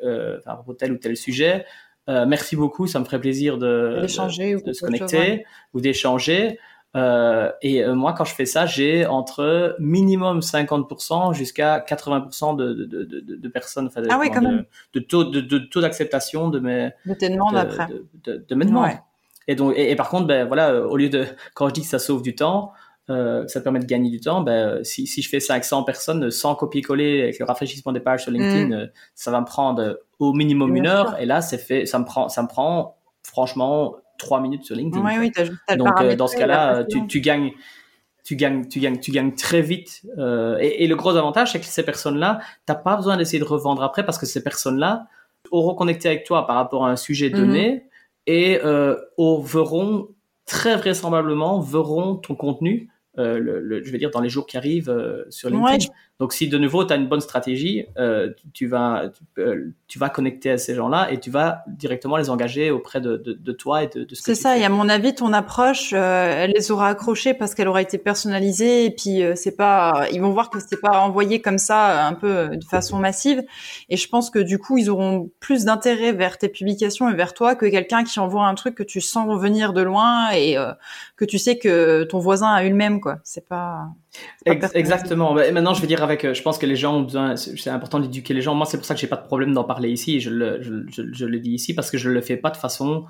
à 0.45 0.55
propos 0.55 0.73
de 0.73 0.77
tel 0.77 0.91
ou 0.91 0.97
tel 0.97 1.17
sujet. 1.17 1.65
merci 2.07 2.55
beaucoup, 2.55 2.87
ça 2.87 2.99
me 2.99 3.05
ferait 3.05 3.19
plaisir 3.19 3.57
de 3.57 4.05
se 4.07 4.79
connecter 4.79 5.45
ou 5.73 5.81
d'échanger. 5.81 6.57
Euh, 6.95 7.51
et 7.61 7.83
euh, 7.83 7.93
moi, 7.93 8.13
quand 8.13 8.25
je 8.25 8.33
fais 8.33 8.45
ça, 8.45 8.65
j'ai 8.65 9.05
entre 9.05 9.75
minimum 9.79 10.39
50% 10.39 11.33
jusqu'à 11.33 11.79
80% 11.79 12.55
de, 12.55 12.73
de, 12.73 13.03
de, 13.03 13.35
de, 13.35 13.47
personnes, 13.47 13.87
enfin, 13.87 14.01
ah 14.09 14.17
oui, 14.19 14.31
quand 14.31 14.41
de, 14.41 14.65
de, 14.93 14.99
taux, 14.99 15.23
de, 15.23 15.57
taux 15.59 15.81
d'acceptation 15.81 16.49
de 16.49 16.59
mes 16.59 16.89
de 17.05 17.13
tes 17.13 17.29
demandes 17.29 17.55
après. 17.55 17.87
De, 18.23 18.43
de, 18.47 18.55
mes 18.55 18.65
demandes. 18.65 18.89
Et 19.47 19.55
donc, 19.55 19.73
et, 19.77 19.95
par 19.95 20.09
contre, 20.09 20.25
ben 20.25 20.47
voilà, 20.47 20.81
au 20.81 20.97
lieu 20.97 21.09
de 21.09 21.25
quand 21.53 21.69
je 21.69 21.73
dis 21.75 21.81
que 21.81 21.87
ça 21.87 21.99
sauve 21.99 22.23
du 22.23 22.35
temps, 22.35 22.73
euh, 23.09 23.47
ça 23.47 23.61
permet 23.61 23.79
de 23.79 23.85
gagner 23.85 24.09
du 24.09 24.19
temps. 24.19 24.41
Ben, 24.41 24.83
si, 24.83 25.07
si 25.07 25.21
je 25.21 25.29
fais 25.29 25.39
500 25.39 25.83
personnes 25.83 26.29
sans 26.29 26.55
copier-coller 26.55 27.23
avec 27.23 27.39
le 27.39 27.45
rafraîchissement 27.45 27.91
des 27.91 27.99
pages 27.99 28.23
sur 28.23 28.31
LinkedIn, 28.31 28.67
mm. 28.67 28.73
euh, 28.73 28.87
ça 29.15 29.31
va 29.31 29.41
me 29.41 29.45
prendre 29.45 29.99
au 30.19 30.33
minimum 30.33 30.75
une 30.75 30.87
heure. 30.87 31.19
Et 31.19 31.25
là, 31.25 31.41
c'est 31.41 31.57
fait, 31.57 31.85
ça 31.85 31.99
me 31.99 32.05
prend, 32.05 32.29
ça 32.29 32.43
me 32.43 32.47
prend 32.47 32.97
franchement 33.23 33.95
trois 34.19 34.39
minutes 34.39 34.63
sur 34.63 34.75
LinkedIn. 34.75 35.03
Oui, 35.03 35.13
oui, 35.19 35.31
as, 35.67 35.75
Donc, 35.75 35.99
euh, 35.99 36.15
dans 36.15 36.27
ce 36.27 36.37
cas-là, 36.37 36.83
tu, 36.83 37.07
tu, 37.07 37.21
gagnes. 37.21 37.51
Tu 38.23 38.35
gagnes, 38.35 38.67
tu 38.67 38.79
gagnes, 38.79 38.99
tu 38.99 39.11
gagnes 39.11 39.33
très 39.33 39.61
vite. 39.61 40.01
Euh, 40.19 40.57
et, 40.59 40.83
et, 40.83 40.87
le 40.87 40.95
gros 40.95 41.15
avantage, 41.15 41.53
c'est 41.53 41.59
que 41.59 41.65
ces 41.65 41.83
personnes-là, 41.83 42.39
t'as 42.67 42.75
pas 42.75 42.95
besoin 42.95 43.17
d'essayer 43.17 43.39
de 43.39 43.45
revendre 43.45 43.81
après 43.81 44.05
parce 44.05 44.19
que 44.19 44.27
ces 44.27 44.43
personnes-là 44.43 45.07
auront 45.49 45.73
connecté 45.73 46.09
avec 46.09 46.25
toi 46.25 46.45
par 46.45 46.57
rapport 46.57 46.85
à 46.85 46.91
un 46.91 46.95
sujet 46.95 47.31
donné 47.31 47.71
mhm. 47.71 47.81
et 48.27 48.59
euh, 48.63 48.95
verront 49.17 50.09
très 50.45 50.75
vraisemblablement 50.75 51.59
verront 51.59 52.15
ton 52.15 52.35
contenu 52.35 52.89
euh, 53.17 53.39
le, 53.39 53.83
je 53.83 53.91
vais 53.91 53.97
dire 53.97 54.11
dans 54.11 54.21
les 54.21 54.29
jours 54.29 54.45
qui 54.45 54.57
arrivent 54.57 54.89
euh, 54.89 55.25
sur 55.29 55.49
LinkedIn. 55.49 55.91
Donc 56.19 56.33
si 56.33 56.49
de 56.49 56.57
nouveau 56.57 56.83
tu 56.83 56.91
as 56.91 56.97
une 56.97 57.07
bonne 57.07 57.21
stratégie, 57.21 57.85
euh, 57.97 58.33
tu, 58.53 58.67
vas 58.67 59.09
tu, 59.87 59.99
vas 59.99 60.09
connecter 60.09 60.51
à 60.51 60.57
ces 60.57 60.75
gens-là 60.75 61.09
et 61.11 61.19
tu 61.19 61.31
vas 61.31 61.63
directement 61.67 62.17
les 62.17 62.29
engager 62.29 62.71
auprès 62.71 62.99
de, 62.99 63.15
de, 63.15 63.51
toi 63.53 63.83
et 63.83 63.87
de, 63.87 64.03
de 64.03 64.15
ce 64.15 64.21
que 64.21 64.25
C'est 64.25 64.35
ça. 64.35 64.57
Et 64.57 64.65
à 64.65 64.69
mon 64.69 64.89
avis, 64.89 65.15
ton 65.15 65.31
approche, 65.31 65.93
elle 65.93 66.51
les 66.51 66.71
aura 66.71 66.89
accrochés 66.89 67.33
parce 67.33 67.55
qu'elle 67.55 67.69
aura 67.69 67.81
été 67.81 67.97
personnalisée 67.97 68.83
et 68.85 68.91
puis 68.91 69.21
c'est 69.35 69.55
pas, 69.55 70.07
ils 70.11 70.19
vont 70.19 70.31
voir 70.31 70.49
que 70.49 70.59
c'est 70.59 70.81
pas 70.81 70.99
envoyé 70.99 71.41
comme 71.41 71.57
ça 71.57 72.05
un 72.05 72.13
peu 72.13 72.49
de 72.49 72.65
façon 72.65 72.99
massive. 72.99 73.41
Et 73.87 73.95
je 73.95 74.09
pense 74.09 74.29
que 74.29 74.39
du 74.39 74.59
coup, 74.59 74.77
ils 74.77 74.89
auront 74.89 75.31
plus 75.39 75.63
d'intérêt 75.63 76.11
vers 76.11 76.37
tes 76.37 76.49
publications 76.49 77.09
et 77.09 77.15
vers 77.15 77.33
toi 77.33 77.55
que 77.55 77.65
quelqu'un 77.65 78.03
qui 78.03 78.19
envoie 78.19 78.45
un 78.45 78.55
truc 78.55 78.75
que 78.75 78.83
tu 78.83 78.99
sens 78.99 79.39
venir 79.39 79.71
de 79.71 79.81
loin 79.81 80.31
et 80.31 80.57
que 81.15 81.23
tu 81.23 81.37
sais 81.37 81.57
que 81.57 82.03
ton 82.03 82.19
voisin 82.19 82.51
a 82.51 82.65
eu 82.65 82.69
le 82.69 82.75
même 82.75 82.99
quoi. 82.99 83.19
C'est 83.23 83.47
pas, 83.47 83.87
exactement. 84.45 85.37
Et 85.39 85.51
maintenant, 85.51 85.73
je 85.73 85.81
vais 85.81 85.87
dire 85.87 86.03
avec, 86.03 86.25
euh, 86.25 86.33
je 86.33 86.41
pense 86.41 86.57
que 86.57 86.65
les 86.65 86.75
gens 86.75 86.97
ont 86.97 87.01
besoin, 87.01 87.35
c'est 87.35 87.69
important 87.69 87.99
d'éduquer 87.99 88.33
les 88.33 88.41
gens. 88.41 88.55
Moi, 88.55 88.65
c'est 88.65 88.77
pour 88.77 88.85
ça 88.85 88.95
que 88.95 88.99
j'ai 88.99 89.07
pas 89.07 89.17
de 89.17 89.25
problème 89.25 89.53
d'en 89.53 89.63
parler 89.63 89.89
ici. 89.89 90.19
Je 90.19 90.29
le, 90.29 90.61
je, 90.61 90.73
je, 91.11 91.25
le 91.25 91.39
dis 91.39 91.51
ici 91.51 91.73
parce 91.73 91.91
que 91.91 91.97
je 91.97 92.09
le 92.09 92.21
fais 92.21 92.37
pas 92.37 92.49
de 92.49 92.57
façon, 92.57 93.05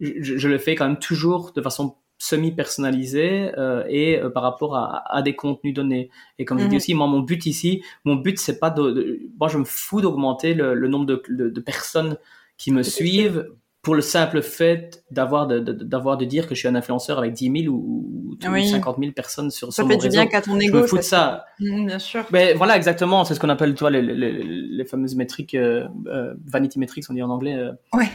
je, 0.00 0.36
je 0.36 0.48
le 0.48 0.58
fais 0.58 0.74
quand 0.74 0.86
même 0.86 0.98
toujours 0.98 1.52
de 1.52 1.62
façon 1.62 1.96
semi-personnalisée 2.18 3.52
euh, 3.58 3.84
et 3.88 4.18
euh, 4.18 4.28
par 4.28 4.42
rapport 4.42 4.76
à, 4.76 5.04
à, 5.14 5.22
des 5.22 5.36
contenus 5.36 5.72
donnés. 5.72 6.10
Et 6.38 6.44
comme 6.44 6.58
je 6.58 6.64
dis 6.64 6.70
mhm. 6.70 6.76
aussi, 6.76 6.94
moi, 6.94 7.06
mon 7.06 7.20
but 7.20 7.46
ici, 7.46 7.82
mon 8.04 8.16
but, 8.16 8.38
c'est 8.38 8.58
pas 8.58 8.70
de, 8.70 9.20
moi, 9.38 9.48
je 9.48 9.58
me 9.58 9.64
fous 9.64 10.00
d'augmenter 10.00 10.54
le, 10.54 10.74
le, 10.74 10.88
nombre 10.88 11.06
de, 11.06 11.22
de, 11.28 11.48
de 11.48 11.60
personnes 11.60 12.18
qui 12.56 12.72
me 12.72 12.82
suivent 12.82 13.48
pour 13.88 13.94
le 13.94 14.02
simple 14.02 14.42
fait 14.42 15.02
d'avoir 15.10 15.46
de, 15.46 15.60
d'avoir 15.60 16.18
de, 16.18 16.26
dire 16.26 16.46
que 16.46 16.54
je 16.54 16.58
suis 16.58 16.68
un 16.68 16.74
influenceur 16.74 17.16
avec 17.16 17.32
10 17.32 17.62
000 17.64 17.74
ou, 17.74 18.36
50 18.38 18.98
000 18.98 19.12
personnes 19.12 19.50
sur, 19.50 19.72
ça 19.72 19.82
sur 19.82 19.88
fait 19.88 19.96
du 19.96 20.10
bien 20.10 20.26
qu'à 20.26 20.42
ton 20.42 20.60
ego. 20.60 20.86
Je 20.86 20.94
me 20.96 21.00
ça. 21.00 21.46
Mmh, 21.58 21.86
bien 21.86 21.98
sûr. 21.98 22.26
Mais 22.30 22.52
voilà, 22.52 22.76
exactement. 22.76 23.24
C'est 23.24 23.34
ce 23.34 23.40
qu'on 23.40 23.48
appelle, 23.48 23.74
toi, 23.74 23.88
les, 23.88 24.02
les, 24.02 24.42
les, 24.42 24.84
fameuses 24.84 25.16
métriques, 25.16 25.54
euh, 25.54 25.88
euh, 26.06 26.34
vanity 26.44 26.78
metrics, 26.78 27.04
on 27.08 27.14
dit 27.14 27.22
en 27.22 27.30
anglais. 27.30 27.54
Euh, 27.54 27.72
ouais. 27.94 28.10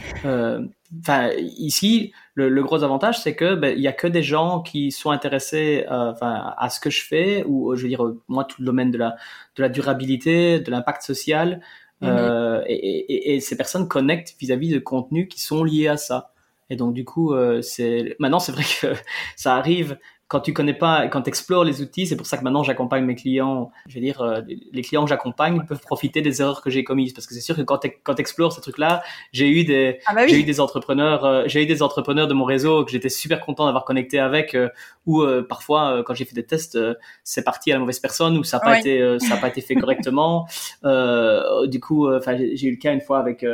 Enfin, 1.00 1.30
ici, 1.58 2.12
le, 2.34 2.48
le, 2.48 2.62
gros 2.62 2.84
avantage, 2.84 3.20
c'est 3.20 3.34
que 3.34 3.56
ben, 3.56 3.74
il 3.76 3.82
y 3.82 3.88
a 3.88 3.92
que 3.92 4.06
des 4.06 4.22
gens 4.22 4.60
qui 4.60 4.92
sont 4.92 5.10
intéressés, 5.10 5.84
enfin, 5.88 6.54
à 6.56 6.70
ce 6.70 6.78
que 6.78 6.88
je 6.88 7.04
fais, 7.04 7.42
ou 7.48 7.74
je 7.74 7.82
veux 7.82 7.88
dire, 7.88 8.00
moi, 8.28 8.44
tout 8.44 8.60
le 8.60 8.66
domaine 8.66 8.92
de 8.92 8.98
la 8.98 9.16
de 9.56 9.62
la 9.62 9.68
durabilité, 9.68 10.60
de 10.60 10.70
l'impact 10.70 11.02
social. 11.02 11.60
Mhm. 12.04 12.16
Euh, 12.18 12.62
et, 12.66 13.40
ces 13.40 13.56
personnes 13.56 13.88
connectent 13.88 14.34
vis-à-vis 14.38 14.70
de 14.70 14.78
contenus 14.78 15.28
qui 15.28 15.40
sont 15.40 15.64
liés 15.64 15.88
à 15.88 15.96
ça. 15.96 16.32
Et 16.70 16.76
donc 16.76 16.94
du 16.94 17.04
coup, 17.04 17.34
euh, 17.34 17.62
c'est 17.62 18.16
maintenant 18.18 18.38
c'est 18.38 18.52
vrai 18.52 18.64
que 18.80 18.94
ça 19.36 19.56
arrive 19.56 19.98
quand 20.28 20.40
tu 20.40 20.52
connais 20.52 20.74
pas, 20.74 21.06
quand 21.08 21.22
tu 21.22 21.28
explores 21.28 21.64
les 21.64 21.82
outils, 21.82 22.06
c'est 22.06 22.16
pour 22.16 22.26
ça 22.26 22.38
que 22.38 22.44
maintenant 22.44 22.62
j'accompagne 22.62 23.04
mes 23.04 23.14
clients. 23.14 23.70
Je 23.86 23.94
veux 23.94 24.00
dire, 24.00 24.22
euh, 24.22 24.40
les 24.72 24.82
clients 24.82 25.04
que 25.04 25.10
j'accompagne 25.10 25.64
peuvent 25.66 25.80
profiter 25.80 26.22
des 26.22 26.40
erreurs 26.40 26.62
que 26.62 26.70
j'ai 26.70 26.82
commises 26.82 27.12
parce 27.12 27.26
que 27.26 27.34
c'est 27.34 27.40
sûr 27.40 27.54
que 27.54 27.62
quand 27.62 27.78
tu 27.78 27.92
quand 28.02 28.18
explores 28.18 28.52
ces 28.52 28.62
trucs-là, 28.62 29.02
j'ai 29.32 29.48
eu 29.48 29.64
des 29.64 29.98
ah 30.06 30.14
bah 30.14 30.26
j'ai 30.26 30.40
eu 30.40 30.44
des 30.44 30.60
entrepreneurs, 30.60 31.24
euh, 31.24 31.44
j'ai 31.46 31.62
eu 31.62 31.66
des 31.66 31.82
entrepreneurs 31.82 32.26
de 32.26 32.34
mon 32.34 32.44
réseau 32.44 32.84
que 32.84 32.90
j'étais 32.90 33.10
super 33.10 33.40
content 33.40 33.66
d'avoir 33.66 33.84
connecté 33.84 34.18
avec 34.18 34.54
euh, 34.54 34.70
ou 35.06 35.22
parfois 35.48 36.02
quand 36.06 36.14
j'ai 36.14 36.24
fait 36.24 36.34
des 36.34 36.46
tests, 36.46 36.78
c'est 37.22 37.44
parti 37.44 37.70
à 37.70 37.74
la 37.74 37.80
mauvaise 37.80 38.00
personne 38.00 38.38
ou 38.38 38.44
ça 38.44 38.56
n'a 38.56 38.64
pas 38.64 38.78
été 38.78 39.18
ça 39.18 39.34
a 39.34 39.36
pas 39.36 39.48
été 39.48 39.60
fait 39.60 39.74
correctement. 39.74 40.48
du 40.82 41.80
coup, 41.80 42.10
enfin 42.10 42.36
j'ai 42.36 42.66
eu 42.66 42.70
le 42.70 42.78
cas 42.78 42.92
une 42.94 43.02
fois 43.02 43.18
avec 43.18 43.44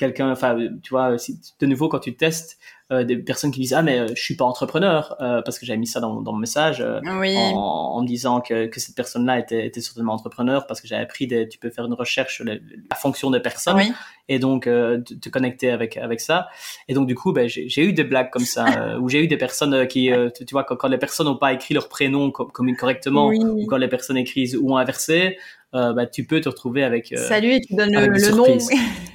quelqu'un, 0.00 0.30
enfin, 0.32 0.56
tu 0.82 0.90
vois, 0.90 1.16
de 1.60 1.66
nouveau, 1.66 1.88
quand 1.88 1.98
tu 2.00 2.16
testes, 2.16 2.58
euh, 2.92 3.04
des 3.04 3.18
personnes 3.18 3.52
qui 3.52 3.60
disent 3.60 3.72
ah 3.72 3.82
mais 3.82 4.00
euh, 4.00 4.08
je 4.16 4.20
suis 4.20 4.34
pas 4.34 4.44
entrepreneur 4.44 5.14
euh, 5.20 5.42
parce 5.42 5.60
que 5.60 5.66
j'avais 5.66 5.78
mis 5.78 5.86
ça 5.86 6.00
dans, 6.00 6.22
dans 6.22 6.32
mon 6.32 6.38
message 6.38 6.80
en, 6.80 7.06
en, 7.06 8.02
me 8.02 8.06
disant 8.06 8.40
que, 8.40 8.66
que 8.66 8.80
cette 8.80 8.96
personne-là 8.96 9.38
était, 9.38 9.64
était 9.64 9.80
certainement 9.80 10.12
entrepreneur 10.12 10.66
parce 10.66 10.80
que 10.80 10.88
j'avais 10.88 11.04
appris 11.04 11.28
des, 11.28 11.48
tu 11.48 11.56
peux 11.56 11.70
faire 11.70 11.84
une 11.84 11.94
recherche 11.94 12.34
sur 12.34 12.44
la, 12.44 12.56
fonction 12.96 13.30
des 13.30 13.38
personnes 13.38 13.80
et 14.28 14.40
donc 14.40 14.64
te, 14.64 15.28
connecter 15.28 15.70
avec 15.70 15.98
avec 15.98 16.20
ça. 16.20 16.48
Et 16.88 16.94
donc 16.94 17.06
du 17.06 17.14
coup 17.14 17.32
ben, 17.32 17.48
j'ai 17.48 17.84
eu 17.84 17.92
des 17.92 18.02
blagues 18.02 18.30
comme 18.30 18.44
ça 18.44 18.98
où 18.98 19.08
j'ai 19.08 19.22
eu 19.22 19.28
des 19.28 19.36
personnes 19.36 19.86
qui 19.86 20.10
tu, 20.34 20.44
vois 20.50 20.64
quand, 20.64 20.88
les 20.88 20.98
personnes 20.98 21.26
n'ont 21.26 21.36
pas 21.36 21.52
écrit 21.52 21.74
leur 21.74 21.88
prénom 21.88 22.32
comme, 22.32 22.50
comme 22.50 22.74
correctement 22.74 23.28
ou 23.28 23.66
quand 23.66 23.76
les 23.76 23.88
personnes 23.88 24.16
écrivent 24.16 24.58
ou 24.60 24.76
inversé 24.76 25.38
bah, 25.72 26.06
tu 26.06 26.24
peux 26.24 26.40
te 26.40 26.48
retrouver 26.48 26.82
avec 26.82 27.14
salut 27.16 27.52
et 27.52 27.60
tu 27.60 27.76
donnes 27.76 27.92
le, 27.92 28.08
le 28.08 28.30
nom 28.34 28.58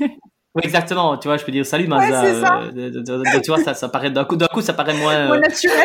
Oui, 0.55 0.61
exactement. 0.63 1.17
Tu 1.17 1.27
vois, 1.27 1.35
je 1.35 1.43
peux 1.43 1.51
dire 1.51 1.65
salut 1.65 1.87
Mazda. 1.87 2.23
Euh, 2.23 3.39
tu 3.43 3.51
vois, 3.51 3.61
ça, 3.61 3.73
ça 3.73 3.89
paraît 3.89 4.09
d'un 4.09 4.23
coup, 4.23 4.37
d'un 4.37 4.47
coup, 4.47 4.61
ça 4.61 4.73
paraît 4.73 4.93
moins, 4.93 5.41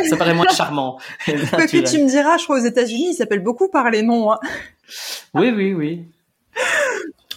ça 0.09 0.17
paraît 0.17 0.35
moins 0.35 0.47
charmant. 0.49 0.99
que 1.27 1.91
tu 1.91 1.99
me 1.99 2.09
diras, 2.09 2.39
je 2.39 2.45
crois 2.45 2.61
aux 2.61 2.65
États-Unis, 2.65 3.09
ils 3.11 3.15
s'appellent 3.15 3.43
beaucoup 3.43 3.69
par 3.69 3.91
les 3.91 4.03
noms. 4.03 4.31
Hein. 4.33 4.39
Oui, 5.35 5.53
oui, 5.55 5.75
oui. 5.75 6.05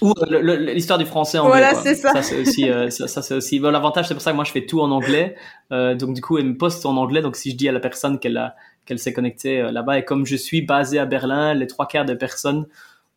Ou 0.01 0.13
euh, 0.31 0.73
l'histoire 0.73 0.99
du 0.99 1.05
français 1.05 1.39
anglais. 1.39 1.59
Voilà, 1.59 1.73
c'est 1.73 1.95
ça. 1.95 2.11
Ça 2.13 2.21
c'est 2.21 2.39
aussi, 2.39 2.69
euh, 2.69 2.91
ça, 2.91 3.07
ça 3.07 3.35
aussi. 3.35 3.59
Bon, 3.59 3.71
l'avantage, 3.71 4.07
c'est 4.07 4.13
pour 4.13 4.21
ça 4.21 4.29
que 4.29 4.35
moi 4.35 4.45
je 4.45 4.51
fais 4.51 4.67
tout 4.67 4.81
en 4.81 4.91
anglais. 4.91 5.35
Donc 5.71 6.13
du 6.13 6.21
coup, 6.21 6.37
elle 6.37 6.45
me 6.45 6.57
poste 6.57 6.85
en 6.85 6.97
anglais. 6.97 7.23
Donc 7.23 7.35
si 7.35 7.49
je 7.49 7.55
dis 7.55 7.67
à 7.67 7.71
la 7.71 7.79
personne 7.79 8.19
qu'elle 8.19 8.37
a, 8.37 8.55
qu'elle 8.85 8.99
s'est 8.99 9.13
connectée 9.13 9.63
là-bas, 9.71 9.97
et 9.97 10.05
comme 10.05 10.27
je 10.27 10.35
suis 10.35 10.61
basé 10.61 10.99
à 10.99 11.05
Berlin, 11.05 11.55
les 11.55 11.65
trois 11.65 11.87
quarts 11.87 12.05
des 12.05 12.15
personnes 12.15 12.67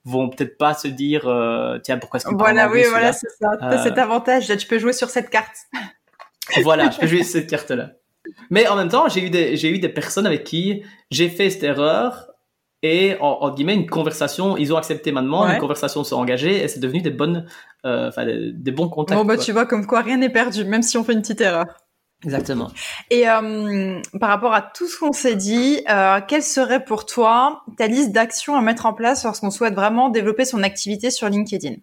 vont 0.06 0.30
peut-être 0.30 0.56
pas 0.56 0.72
se 0.72 0.88
dire 0.88 1.26
euh, 1.26 1.78
tiens 1.82 1.98
pourquoi 1.98 2.18
est-ce 2.18 2.26
que 2.26 2.34
voilà 2.34 2.70
oui 2.70 2.84
voilà 2.88 3.12
c'est 3.12 3.28
ça. 3.28 3.50
Euh, 3.60 3.82
cet 3.82 3.98
avantage 3.98 4.48
là 4.48 4.56
tu 4.56 4.66
peux 4.66 4.78
jouer 4.78 4.92
sur 4.92 5.10
cette 5.10 5.30
carte. 5.30 5.56
Voilà 6.62 6.92
je 6.92 7.00
peux 7.00 7.08
jouer 7.08 7.22
sur 7.24 7.32
cette 7.40 7.50
carte 7.50 7.72
là 7.72 7.90
mais 8.50 8.68
en 8.68 8.76
même 8.76 8.88
temps 8.88 9.08
j'ai 9.08 9.20
eu 9.20 9.30
des 9.30 9.56
j'ai 9.56 9.68
eu 9.68 9.80
des 9.80 9.88
personnes 9.88 10.26
avec 10.26 10.44
qui 10.44 10.84
j'ai 11.10 11.28
fait 11.28 11.50
cette 11.50 11.64
erreur 11.64 12.30
et 12.82 13.16
en, 13.20 13.38
en 13.40 13.52
guillemets 13.52 13.74
une 13.74 13.90
conversation 13.90 14.56
ils 14.56 14.72
ont 14.72 14.76
accepté 14.76 15.10
ma 15.10 15.22
demande 15.22 15.50
une 15.50 15.58
conversation 15.58 16.04
s'est 16.04 16.14
engagée 16.14 16.62
et 16.62 16.68
c'est 16.68 16.78
devenu 16.78 17.02
des 17.02 17.10
bonnes 17.10 17.46
euh, 17.84 18.12
des, 18.54 18.70
bons 18.70 18.88
contacts 18.88 19.18
bon 19.18 19.26
bah 19.26 19.36
tu 19.36 19.50
vois 19.50 19.66
comme 19.66 19.86
quoi 19.86 20.02
rien 20.02 20.18
n'est 20.18 20.30
perdu 20.30 20.64
même 20.64 20.82
si 20.82 20.96
on 20.96 21.02
fait 21.02 21.14
une 21.14 21.22
petite 21.22 21.40
erreur 21.40 21.66
Exactement. 22.24 22.70
Et 23.10 23.28
euh, 23.28 24.00
par 24.18 24.30
rapport 24.30 24.54
à 24.54 24.62
tout 24.62 24.86
ce 24.86 24.98
qu'on 24.98 25.12
s'est 25.12 25.36
dit, 25.36 25.82
euh, 25.88 26.20
quelle 26.26 26.42
serait 26.42 26.84
pour 26.84 27.06
toi 27.06 27.62
ta 27.76 27.86
liste 27.86 28.12
d'actions 28.12 28.56
à 28.56 28.62
mettre 28.62 28.86
en 28.86 28.94
place 28.94 29.24
lorsqu'on 29.24 29.50
souhaite 29.50 29.74
vraiment 29.74 30.08
développer 30.08 30.44
son 30.44 30.62
activité 30.62 31.10
sur 31.10 31.28
LinkedIn? 31.28 31.76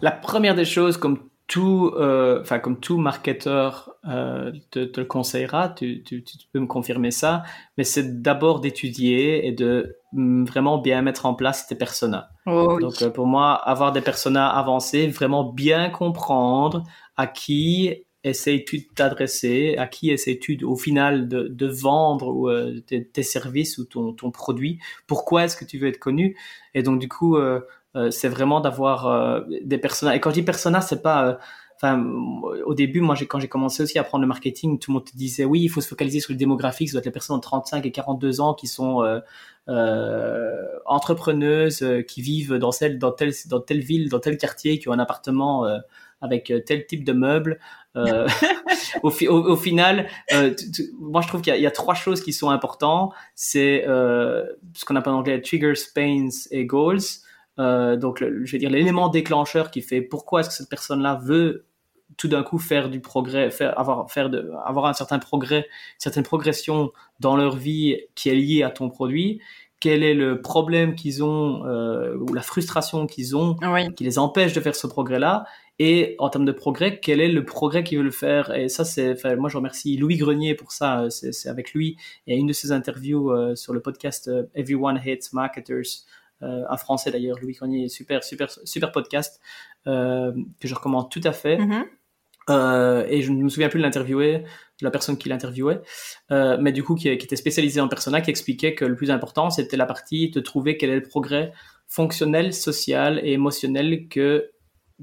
La 0.00 0.10
première 0.10 0.56
des 0.56 0.64
choses, 0.64 0.96
comme 0.96 1.18
tout, 1.52 1.92
euh, 1.96 2.40
enfin 2.40 2.58
comme 2.58 2.80
tout 2.80 2.96
marketeur 2.96 3.90
euh, 4.08 4.52
te, 4.70 4.84
te, 4.84 5.00
le 5.00 5.06
conseillera, 5.06 5.68
tu, 5.68 6.02
tu, 6.02 6.24
tu, 6.24 6.38
peux 6.50 6.60
me 6.60 6.66
confirmer 6.66 7.10
ça, 7.10 7.42
mais 7.76 7.84
c'est 7.84 8.22
d'abord 8.22 8.60
d'étudier 8.60 9.46
et 9.46 9.52
de 9.52 9.98
mm, 10.12 10.44
vraiment 10.44 10.78
bien 10.78 11.02
mettre 11.02 11.26
en 11.26 11.34
place 11.34 11.66
tes 11.66 11.74
personas. 11.74 12.28
Oh, 12.46 12.78
Donc 12.80 13.02
euh, 13.02 13.10
pour 13.10 13.26
moi, 13.26 13.52
avoir 13.52 13.92
des 13.92 14.00
personas 14.00 14.48
avancés, 14.48 15.08
vraiment 15.08 15.44
bien 15.44 15.90
comprendre 15.90 16.84
à 17.16 17.26
qui 17.26 18.06
essayes-tu 18.24 18.78
de 18.78 18.84
t'adresser, 18.94 19.76
à 19.78 19.86
qui 19.86 20.10
essayes-tu 20.10 20.62
au 20.64 20.76
final 20.76 21.28
de, 21.28 21.48
de 21.48 21.66
vendre 21.66 22.28
ou, 22.28 22.48
euh, 22.48 22.80
tes, 22.86 23.04
tes, 23.04 23.22
services 23.22 23.78
ou 23.78 23.84
ton, 23.84 24.12
ton 24.12 24.30
produit, 24.30 24.78
pourquoi 25.06 25.44
est-ce 25.44 25.56
que 25.56 25.64
tu 25.64 25.78
veux 25.78 25.88
être 25.88 25.98
connu, 25.98 26.36
et 26.74 26.82
donc 26.82 27.00
du 27.00 27.08
coup 27.08 27.36
euh, 27.36 27.60
euh, 27.94 28.10
c'est 28.10 28.28
vraiment 28.28 28.60
d'avoir 28.60 29.06
euh, 29.06 29.40
des 29.62 29.78
personas. 29.78 30.14
Et 30.14 30.20
quand 30.20 30.30
je 30.30 30.34
dis 30.36 30.42
persona, 30.42 30.80
c'est 30.80 31.02
pas 31.02 31.28
euh, 31.28 31.34
enfin 31.76 32.02
au 32.64 32.74
début 32.74 33.00
moi 33.00 33.16
quand 33.28 33.40
j'ai 33.40 33.48
commencé 33.48 33.82
aussi 33.82 33.98
à 33.98 34.02
apprendre 34.02 34.22
le 34.22 34.28
marketing 34.28 34.78
tout 34.78 34.92
le 34.92 34.94
monde 34.94 35.04
te 35.04 35.16
disait 35.16 35.44
oui 35.44 35.62
il 35.62 35.68
faut 35.68 35.80
se 35.80 35.88
focaliser 35.88 36.20
sur 36.20 36.32
le 36.32 36.38
démographique 36.38 36.88
ça 36.88 36.92
doit 36.92 37.00
être 37.00 37.06
les 37.06 37.10
personnes 37.10 37.36
de 37.38 37.42
35 37.42 37.84
et 37.84 37.90
42 37.90 38.40
ans 38.40 38.54
qui 38.54 38.68
sont 38.68 39.02
euh, 39.68 40.62
entrepreneuses 40.86 41.84
qui 42.06 42.22
vivent 42.22 42.54
dans 42.54 42.70
celle 42.70 43.00
dans 43.00 43.10
telle 43.10 43.32
dans 43.48 43.58
telle 43.58 43.80
ville 43.80 44.08
dans 44.10 44.20
tel 44.20 44.36
quartier 44.36 44.78
qui 44.78 44.88
ont 44.88 44.92
un 44.92 45.00
appartement 45.00 45.66
avec 46.22 46.52
tel 46.66 46.86
type 46.86 47.04
de 47.04 47.12
meubles 47.12 47.58
au, 49.02 49.10
au, 49.10 49.56
final 49.56 50.08
moi 50.98 51.20
je 51.20 51.28
trouve 51.28 51.42
qu'il 51.42 51.54
y, 51.54 51.60
y, 51.60 51.66
a 51.66 51.70
trois 51.70 51.94
choses 51.94 52.22
qui 52.22 52.32
sont 52.32 52.48
importantes. 52.48 53.12
C'est 53.34 53.84
ce 53.84 54.84
qu'on 54.86 54.96
appelle 54.96 55.12
en 55.12 55.18
anglais 55.18 55.42
triggers 55.42 55.74
pains 55.94 56.28
et 56.50 56.64
goals. 56.64 57.00
Euh, 57.58 57.96
donc, 57.96 58.18
je 58.20 58.52
veux 58.52 58.58
dire, 58.58 58.70
l'élément 58.70 59.08
déclencheur 59.08 59.70
qui 59.70 59.82
fait 59.82 60.00
pourquoi 60.00 60.40
est-ce 60.40 60.48
que 60.48 60.54
cette 60.54 60.70
personne-là 60.70 61.20
veut 61.22 61.66
tout 62.16 62.28
d'un 62.28 62.42
coup 62.42 62.58
faire 62.58 62.90
du 62.90 63.00
progrès, 63.00 63.50
faire, 63.50 63.78
avoir, 63.78 64.10
faire 64.10 64.30
de, 64.30 64.50
avoir 64.64 64.86
un 64.86 64.92
certain 64.92 65.18
progrès, 65.18 65.58
une 65.58 66.00
certaine 66.00 66.22
progression 66.22 66.92
dans 67.20 67.36
leur 67.36 67.56
vie 67.56 67.98
qui 68.14 68.28
est 68.28 68.34
liée 68.34 68.62
à 68.62 68.70
ton 68.70 68.90
produit. 68.90 69.40
Quel 69.80 70.04
est 70.04 70.14
le 70.14 70.40
problème 70.40 70.94
qu'ils 70.94 71.24
ont 71.24 71.66
euh, 71.66 72.16
ou 72.16 72.32
la 72.34 72.42
frustration 72.42 73.06
qu'ils 73.06 73.34
ont 73.36 73.56
qui 73.96 74.04
les 74.04 74.18
empêche 74.18 74.52
de 74.52 74.60
faire 74.60 74.76
ce 74.76 74.86
progrès-là? 74.86 75.44
Et 75.84 76.14
en 76.18 76.28
termes 76.28 76.44
de 76.44 76.52
progrès, 76.52 77.00
quel 77.00 77.20
est 77.20 77.28
le 77.28 77.44
progrès 77.44 77.82
qu'ils 77.82 77.98
veulent 77.98 78.12
faire? 78.12 78.54
Et 78.54 78.68
ça, 78.68 78.84
c'est, 78.84 79.16
moi, 79.36 79.48
je 79.50 79.56
remercie 79.56 79.96
Louis 79.96 80.16
Grenier 80.16 80.54
pour 80.54 80.70
ça. 80.70 81.08
C'est, 81.10 81.48
avec 81.48 81.72
lui 81.72 81.96
et 82.28 82.36
une 82.36 82.46
de 82.46 82.52
ses 82.52 82.70
interviews 82.70 83.32
euh, 83.32 83.56
sur 83.56 83.72
le 83.72 83.80
podcast 83.80 84.28
euh, 84.28 84.44
Everyone 84.54 84.96
Hates 84.96 85.32
Marketers 85.32 86.04
euh, 86.42 86.62
un 86.68 86.76
français 86.76 87.10
d'ailleurs, 87.10 87.38
Louis 87.40 87.54
Grenier, 87.54 87.88
super, 87.88 88.22
super, 88.22 88.48
super 88.64 88.92
podcast 88.92 89.40
euh, 89.88 90.32
que 90.60 90.68
je 90.68 90.74
recommande 90.74 91.10
tout 91.10 91.20
à 91.24 91.32
fait. 91.32 91.56
Mm-hmm. 91.56 91.84
Euh, 92.50 93.04
et 93.08 93.22
je 93.22 93.32
ne 93.32 93.42
me 93.42 93.48
souviens 93.48 93.68
plus 93.68 93.78
de 93.78 93.84
l'interviewer, 93.84 94.38
de 94.38 94.84
la 94.84 94.90
personne 94.90 95.16
qui 95.16 95.28
l'interviewait, 95.28 95.80
euh, 96.32 96.58
mais 96.60 96.72
du 96.72 96.82
coup 96.82 96.96
qui, 96.96 97.04
qui, 97.16 97.24
était 97.26 97.36
spécialisé 97.36 97.80
en 97.80 97.88
persona, 97.88 98.20
qui 98.20 98.30
expliquait 98.30 98.74
que 98.74 98.84
le 98.84 98.96
plus 98.96 99.12
important 99.12 99.50
c'était 99.50 99.76
la 99.76 99.86
partie 99.86 100.30
de 100.30 100.40
trouver 100.40 100.76
quel 100.76 100.90
est 100.90 100.96
le 100.96 101.02
progrès 101.02 101.52
fonctionnel, 101.86 102.52
social 102.52 103.20
et 103.22 103.32
émotionnel 103.32 104.08
que 104.08 104.50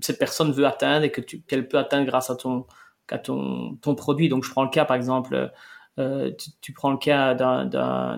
cette 0.02 0.20
personne 0.20 0.52
veut 0.52 0.66
atteindre 0.66 1.06
et 1.06 1.12
que 1.12 1.22
qu'elle 1.22 1.68
peut 1.68 1.78
atteindre 1.78 2.06
grâce 2.06 2.30
à 2.30 2.36
ton, 2.36 2.66
à 3.10 3.18
ton, 3.18 3.76
ton 3.82 3.96
produit. 3.96 4.30
Donc 4.30 4.44
je 4.44 4.52
prends 4.52 4.64
le 4.64 4.70
cas 4.70 4.86
par 4.86 4.96
exemple, 4.96 5.52
euh, 6.00 6.32
tu, 6.62 6.74
prends 6.74 6.92
le 6.92 6.98
cas 6.98 7.34
d'un, 7.34 7.66
d'un, 7.66 8.18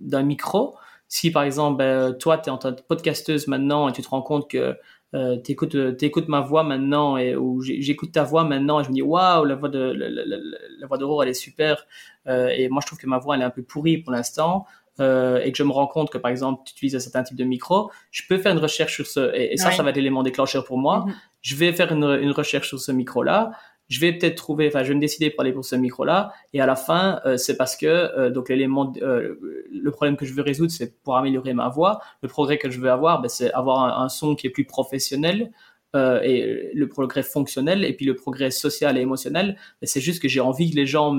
d'un, 0.00 0.22
micro. 0.22 0.76
Si 1.08 1.30
par 1.30 1.42
exemple, 1.42 1.78
ben, 1.78 2.14
toi, 2.14 2.38
tu 2.38 2.48
es 2.48 2.52
en 2.52 2.58
tant 2.58 2.74
que 2.74 2.82
podcasteuse 2.82 3.48
maintenant 3.48 3.88
et 3.88 3.92
tu 3.92 4.02
te 4.02 4.08
rends 4.08 4.22
compte 4.22 4.48
que 4.50 4.76
euh, 5.14 5.38
tu 5.42 5.52
écoutes, 5.52 6.28
ma 6.28 6.40
voix 6.40 6.64
maintenant 6.64 7.16
et 7.16 7.34
ou 7.34 7.62
j'écoute 7.62 8.12
ta 8.12 8.24
voix 8.24 8.44
maintenant 8.44 8.80
et 8.80 8.84
je 8.84 8.90
me 8.90 8.94
dis 8.94 9.02
waouh 9.02 9.44
la 9.44 9.54
voix 9.54 9.70
de 9.70 9.78
la, 9.78 10.10
la, 10.10 10.22
la, 10.26 10.86
voix 10.86 10.98
d'Aurore 10.98 11.22
elle 11.22 11.30
est 11.30 11.34
super. 11.34 11.86
Euh, 12.26 12.48
et 12.48 12.68
moi 12.68 12.80
je 12.82 12.88
trouve 12.88 12.98
que 12.98 13.06
ma 13.06 13.18
voix 13.18 13.34
elle 13.34 13.42
est 13.42 13.46
un 13.46 13.50
peu 13.50 13.62
pourrie 13.62 13.98
pour 13.98 14.12
l'instant 14.12 14.66
euh, 15.00 15.40
et 15.42 15.52
que 15.52 15.58
je 15.58 15.62
me 15.62 15.72
rends 15.72 15.86
compte 15.86 16.10
que 16.10 16.18
par 16.18 16.30
exemple 16.30 16.62
tu 16.64 16.72
utilises 16.72 16.96
un 16.96 17.00
certain 17.00 17.22
type 17.22 17.36
de 17.36 17.44
micro 17.44 17.90
je 18.10 18.22
peux 18.28 18.38
faire 18.38 18.52
une 18.52 18.58
recherche 18.58 18.94
sur 18.94 19.06
ce 19.06 19.34
et, 19.34 19.56
ça 19.56 19.70
ça 19.70 19.82
va 19.82 19.90
être 19.90 19.96
l'élément 19.96 20.22
déclencheur 20.22 20.64
pour 20.64 20.78
moi 20.78 21.04
mm-hmm. 21.06 21.12
je 21.42 21.56
vais 21.56 21.72
faire 21.72 21.92
une, 21.92 22.04
une 22.04 22.32
recherche 22.32 22.68
sur 22.68 22.80
ce 22.80 22.92
micro 22.92 23.22
là 23.22 23.52
je 23.88 24.00
vais 24.00 24.12
peut-être 24.12 24.36
trouver, 24.36 24.68
enfin, 24.68 24.82
je 24.82 24.88
vais 24.88 24.94
me 24.94 25.00
décider 25.00 25.30
pour 25.30 25.40
aller 25.40 25.52
pour 25.52 25.64
ce 25.64 25.74
micro-là, 25.74 26.32
et 26.52 26.60
à 26.60 26.66
la 26.66 26.76
fin, 26.76 27.20
euh, 27.24 27.36
c'est 27.36 27.56
parce 27.56 27.76
que 27.76 27.86
euh, 27.86 28.30
donc 28.30 28.50
l'élément, 28.50 28.92
euh, 29.02 29.64
le 29.72 29.90
problème 29.90 30.16
que 30.16 30.26
je 30.26 30.34
veux 30.34 30.42
résoudre, 30.42 30.70
c'est 30.70 31.02
pour 31.02 31.16
améliorer 31.16 31.54
ma 31.54 31.68
voix. 31.68 32.00
Le 32.22 32.28
progrès 32.28 32.58
que 32.58 32.70
je 32.70 32.80
veux 32.80 32.90
avoir, 32.90 33.20
ben, 33.22 33.28
c'est 33.28 33.52
avoir 33.52 34.00
un, 34.00 34.08
son 34.08 34.34
qui 34.34 34.46
est 34.46 34.50
plus 34.50 34.66
professionnel. 34.66 35.50
Et 35.94 36.70
le 36.74 36.88
progrès 36.88 37.22
fonctionnel 37.22 37.84
et 37.84 37.94
puis 37.94 38.04
le 38.04 38.14
progrès 38.14 38.50
social 38.50 38.98
et 38.98 39.00
émotionnel 39.00 39.56
c'est 39.82 40.02
juste 40.02 40.20
que 40.20 40.28
j'ai 40.28 40.40
envie 40.40 40.70
que 40.70 40.76
les 40.76 40.86
gens 40.86 41.16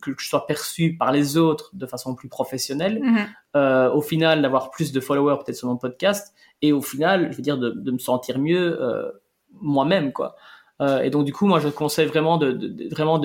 que 0.00 0.12
je 0.18 0.26
sois 0.26 0.46
perçu 0.46 0.96
par 0.96 1.12
les 1.12 1.36
autres 1.36 1.70
de 1.74 1.86
façon 1.86 2.14
plus 2.14 2.30
professionnelle 2.30 3.02
mm-hmm. 3.54 3.90
au 3.90 4.00
final 4.00 4.40
d'avoir 4.40 4.70
plus 4.70 4.90
de 4.90 5.00
followers 5.00 5.36
peut-être 5.44 5.58
sur 5.58 5.68
mon 5.68 5.76
podcast 5.76 6.34
et 6.62 6.72
au 6.72 6.80
final 6.80 7.30
je 7.30 7.36
veux 7.36 7.42
dire 7.42 7.58
de, 7.58 7.70
de 7.70 7.90
me 7.90 7.98
sentir 7.98 8.38
mieux 8.38 8.80
moi-même 9.60 10.12
quoi 10.12 10.34
euh, 10.80 11.02
et 11.02 11.10
donc 11.10 11.24
du 11.24 11.32
coup, 11.32 11.46
moi, 11.46 11.60
je 11.60 11.68
conseille 11.68 12.06
vraiment 12.06 12.36
de, 12.36 12.52
de 12.52 12.88
vraiment 12.90 13.20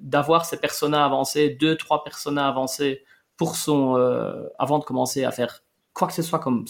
d'avoir 0.00 0.44
ces 0.44 0.58
personas 0.58 1.04
avancés, 1.04 1.50
deux, 1.50 1.76
trois 1.76 2.04
personas 2.04 2.46
avancés 2.48 3.04
pour 3.36 3.56
son 3.56 3.96
euh, 3.96 4.44
avant 4.58 4.78
de 4.78 4.84
commencer 4.84 5.24
à 5.24 5.30
faire 5.30 5.62
quoi 5.94 6.08
que 6.08 6.14
ce 6.14 6.22
soit 6.22 6.38
comme, 6.38 6.64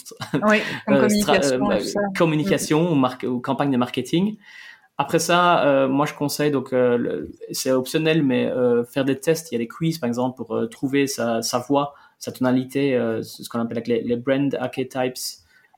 oui, 0.45 0.59
comme 0.85 0.95
euh, 0.95 1.07
communication, 1.07 1.71
euh, 1.71 1.79
communication 2.17 2.93
ou, 3.25 3.39
campagne 3.39 3.71
de 3.71 3.77
marketing. 3.77 4.37
Après 4.97 5.19
ça, 5.19 5.65
euh, 5.65 5.87
moi 5.87 6.05
je 6.05 6.13
conseille 6.13 6.51
donc 6.51 6.73
c'est 7.51 7.71
optionnel, 7.71 8.23
mais 8.23 8.51
faire 8.91 9.05
des 9.05 9.19
tests. 9.19 9.51
Il 9.51 9.55
y 9.55 9.57
a 9.57 9.59
des 9.59 9.67
quiz 9.67 9.97
par 9.97 10.07
exemple 10.07 10.37
pour 10.37 10.69
trouver 10.69 11.07
sa, 11.07 11.41
sa 11.41 11.59
voix, 11.59 11.93
sa 12.19 12.31
tonalité, 12.31 12.91
ce 13.21 13.47
qu'on 13.49 13.59
appelle 13.59 13.83
les, 13.85 14.01
les 14.01 14.15
brand 14.15 14.55
archetypes 14.55 15.17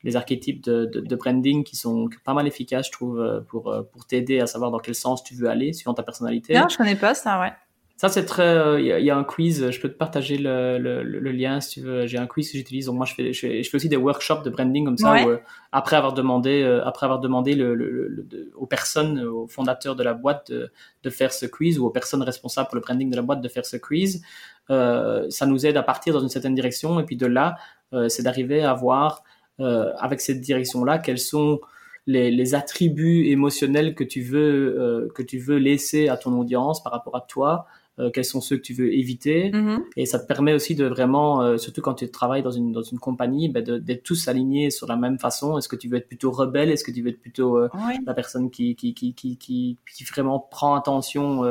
les 0.03 0.15
archétypes 0.15 0.63
de, 0.63 0.85
de, 0.85 0.99
de, 0.99 1.15
branding 1.15 1.63
qui 1.63 1.75
sont 1.75 2.07
pas 2.23 2.35
mal 2.35 2.45
efficaces, 2.45 2.85
je 2.85 2.91
trouve, 2.91 3.43
pour, 3.47 3.75
pour 3.91 4.05
t'aider 4.05 4.39
à 4.39 4.45
savoir 4.45 4.69
dans 4.69 4.77
quel 4.77 4.93
sens 4.93 5.23
tu 5.23 5.33
veux 5.33 5.49
aller, 5.49 5.73
suivant 5.73 5.95
ta 5.95 6.03
personnalité. 6.03 6.53
Non, 6.53 6.67
je 6.69 6.77
connais 6.77 6.95
pas 6.95 7.15
ça, 7.15 7.39
ouais. 7.39 7.51
Ça, 7.97 8.09
c'est 8.09 8.25
très. 8.25 8.43
Euh, 8.43 8.79
il 8.81 9.05
y, 9.05 9.09
a 9.09 9.17
un 9.17 9.23
quiz. 9.23 9.69
Je 9.71 9.79
peux 9.79 9.87
te 9.87 9.97
partager 9.97 10.37
le, 10.37 10.77
le, 10.77 11.01
le 11.01 11.31
lien 11.31 11.61
si 11.61 11.79
tu 11.79 11.85
veux. 11.85 12.05
J'ai 12.07 12.17
un 12.17 12.27
quiz 12.27 12.51
que 12.51 12.57
j'utilise. 12.57 12.87
Donc 12.87 12.97
moi, 12.97 13.05
je 13.05 13.13
fais, 13.13 13.31
je 13.31 13.39
fais, 13.39 13.63
je 13.63 13.69
fais, 13.69 13.77
aussi 13.77 13.87
des 13.87 13.95
workshops 13.95 14.43
de 14.43 14.49
branding 14.49 14.83
comme 14.85 14.97
ça. 14.97 15.25
Où, 15.25 15.37
après 15.71 15.95
avoir 15.95 16.13
demandé, 16.13 16.63
après 16.83 17.05
avoir 17.05 17.19
demandé 17.21 17.55
le, 17.55 18.51
aux 18.55 18.67
personnes, 18.67 19.21
aux 19.21 19.47
fondateurs 19.47 19.95
de 19.95 20.03
la 20.03 20.13
boîte 20.13 20.51
de, 20.51 20.71
de, 21.03 21.09
faire 21.09 21.31
ce 21.31 21.45
quiz 21.45 21.79
ou 21.79 21.85
aux 21.85 21.89
personnes 21.89 22.21
responsables 22.21 22.67
pour 22.67 22.75
le 22.75 22.81
branding 22.81 23.09
de 23.09 23.15
la 23.15 23.21
boîte 23.21 23.39
de 23.39 23.47
faire 23.47 23.65
ce 23.65 23.77
quiz, 23.77 24.21
euh, 24.69 25.25
ça 25.29 25.45
nous 25.45 25.65
aide 25.65 25.77
à 25.77 25.83
partir 25.83 26.13
dans 26.13 26.19
une 26.19 26.29
certaine 26.29 26.55
direction. 26.55 26.99
Et 26.99 27.03
puis 27.03 27.15
de 27.15 27.27
là, 27.27 27.55
euh, 27.93 28.09
c'est 28.09 28.23
d'arriver 28.23 28.63
à 28.63 28.73
voir 28.73 29.23
euh, 29.59 29.93
avec 29.99 30.21
cette 30.21 30.41
direction-là, 30.41 30.99
quels 30.99 31.19
sont 31.19 31.59
les, 32.07 32.29
les, 32.29 32.55
attributs 32.55 33.27
émotionnels 33.29 33.95
que 33.95 34.03
tu 34.03 34.21
veux 34.21 34.77
euh, 34.77 35.09
que 35.15 35.23
tu 35.23 35.39
veux 35.39 35.57
laisser 35.57 36.07
à 36.07 36.17
ton 36.17 36.37
audience 36.37 36.83
par 36.83 36.91
rapport 36.91 37.15
à 37.15 37.21
toi, 37.21 37.65
euh, 37.97 38.09
quels 38.11 38.25
sont 38.25 38.41
ceux 38.41 38.57
que 38.57 38.61
tu 38.61 38.73
veux 38.73 38.93
éviter. 38.93 39.51
Mm-hmm. 39.51 39.83
Et 39.95 40.05
ça 40.05 40.19
te 40.19 40.27
permet 40.27 40.53
aussi 40.53 40.75
de 40.75 40.85
vraiment, 40.85 41.41
euh, 41.41 41.57
surtout 41.57 41.81
quand 41.81 41.93
tu 41.93 42.09
travailles 42.11 42.43
dans 42.43 42.51
une, 42.51 42.71
dans 42.71 42.81
une 42.81 42.99
compagnie, 42.99 43.47
ben 43.47 43.63
d'être 43.63 44.03
tous 44.03 44.27
alignés 44.27 44.69
sur 44.69 44.87
la 44.87 44.97
même 44.97 45.17
façon. 45.17 45.57
Est-ce 45.57 45.69
que 45.69 45.77
tu 45.77 45.87
veux 45.87 45.97
être 45.97 46.07
plutôt 46.07 46.31
rebelle? 46.31 46.69
Est-ce 46.69 46.83
que 46.83 46.91
tu 46.91 47.01
veux 47.01 47.09
être 47.09 47.21
plutôt 47.21 47.57
euh, 47.57 47.69
la 48.05 48.13
personne 48.13 48.51
qui, 48.51 48.75
qui, 48.75 48.93
qui, 48.93 49.13
qui, 49.13 49.37
qui, 49.37 49.77
qui 49.93 50.03
vraiment 50.03 50.39
prend 50.39 50.75
attention 50.75 51.43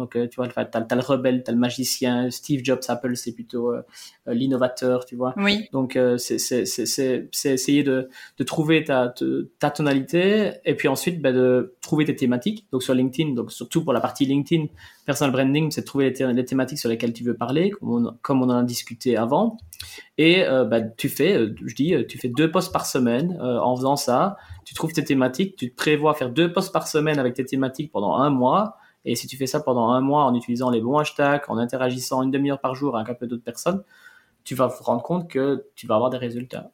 donc, 0.00 0.16
euh, 0.16 0.26
tu 0.26 0.36
vois, 0.36 0.48
t'as 0.48 0.62
as 0.62 0.94
le 0.94 1.02
rebelle, 1.02 1.42
t'as 1.42 1.52
le 1.52 1.58
magicien. 1.58 2.30
Steve 2.30 2.62
Jobs, 2.64 2.80
Apple, 2.88 3.16
c'est 3.16 3.32
plutôt 3.32 3.70
euh, 3.70 3.82
euh, 4.28 4.32
l'innovateur, 4.32 5.04
tu 5.04 5.14
vois. 5.14 5.34
Oui. 5.36 5.68
Donc, 5.72 5.98
c'est 6.16 7.28
essayer 7.44 7.82
de, 7.82 8.08
de 8.38 8.44
trouver 8.44 8.82
ta, 8.82 9.12
ta 9.58 9.70
tonalité 9.70 10.52
et 10.64 10.74
puis 10.74 10.88
ensuite 10.88 11.20
bah, 11.20 11.32
de 11.32 11.74
trouver 11.82 12.06
tes 12.06 12.16
thématiques. 12.16 12.66
Donc, 12.72 12.82
sur 12.82 12.94
LinkedIn, 12.94 13.34
donc 13.34 13.52
surtout 13.52 13.84
pour 13.84 13.92
la 13.92 14.00
partie 14.00 14.24
LinkedIn, 14.24 14.68
personal 15.04 15.32
branding, 15.32 15.70
c'est 15.70 15.82
de 15.82 15.86
trouver 15.86 16.14
les, 16.18 16.44
thématiques 16.46 16.78
sur 16.78 16.88
lesquelles 16.88 17.12
tu 17.12 17.22
veux 17.22 17.34
parler, 17.34 17.70
comme 17.70 18.06
on, 18.06 18.16
comme 18.22 18.40
on 18.40 18.48
en 18.48 18.56
a 18.56 18.62
discuté 18.62 19.18
avant. 19.18 19.58
Et 20.16 20.44
bah, 20.46 20.80
tu 20.80 21.10
fais, 21.10 21.46
je 21.62 21.74
dis, 21.74 21.94
tu 22.08 22.16
fais 22.16 22.28
deux 22.28 22.50
posts 22.50 22.72
par 22.72 22.86
semaine 22.86 23.38
en 23.40 23.76
faisant 23.76 23.96
ça. 23.96 24.38
Tu 24.64 24.72
trouves 24.72 24.92
tes 24.92 25.04
thématiques, 25.04 25.56
tu 25.56 25.70
te 25.70 25.76
prévois 25.76 26.14
faire 26.14 26.30
deux 26.30 26.52
posts 26.52 26.72
par 26.72 26.88
semaine 26.88 27.18
avec 27.18 27.34
tes 27.34 27.44
thématiques 27.44 27.92
pendant 27.92 28.14
un 28.14 28.30
mois 28.30 28.76
et 29.04 29.14
si 29.14 29.26
tu 29.26 29.36
fais 29.36 29.46
ça 29.46 29.60
pendant 29.60 29.90
un 29.90 30.00
mois 30.00 30.24
en 30.24 30.34
utilisant 30.34 30.70
les 30.70 30.80
bons 30.80 30.98
hashtags, 30.98 31.42
en 31.48 31.58
interagissant 31.58 32.22
une 32.22 32.30
demi-heure 32.30 32.60
par 32.60 32.74
jour 32.74 32.96
avec 32.96 33.08
un 33.08 33.14
peu 33.14 33.26
d'autres 33.26 33.44
personnes, 33.44 33.82
tu 34.44 34.54
vas 34.54 34.68
te 34.68 34.82
rendre 34.82 35.02
compte 35.02 35.28
que 35.28 35.66
tu 35.74 35.86
vas 35.86 35.94
avoir 35.94 36.10
des 36.10 36.18
résultats. 36.18 36.70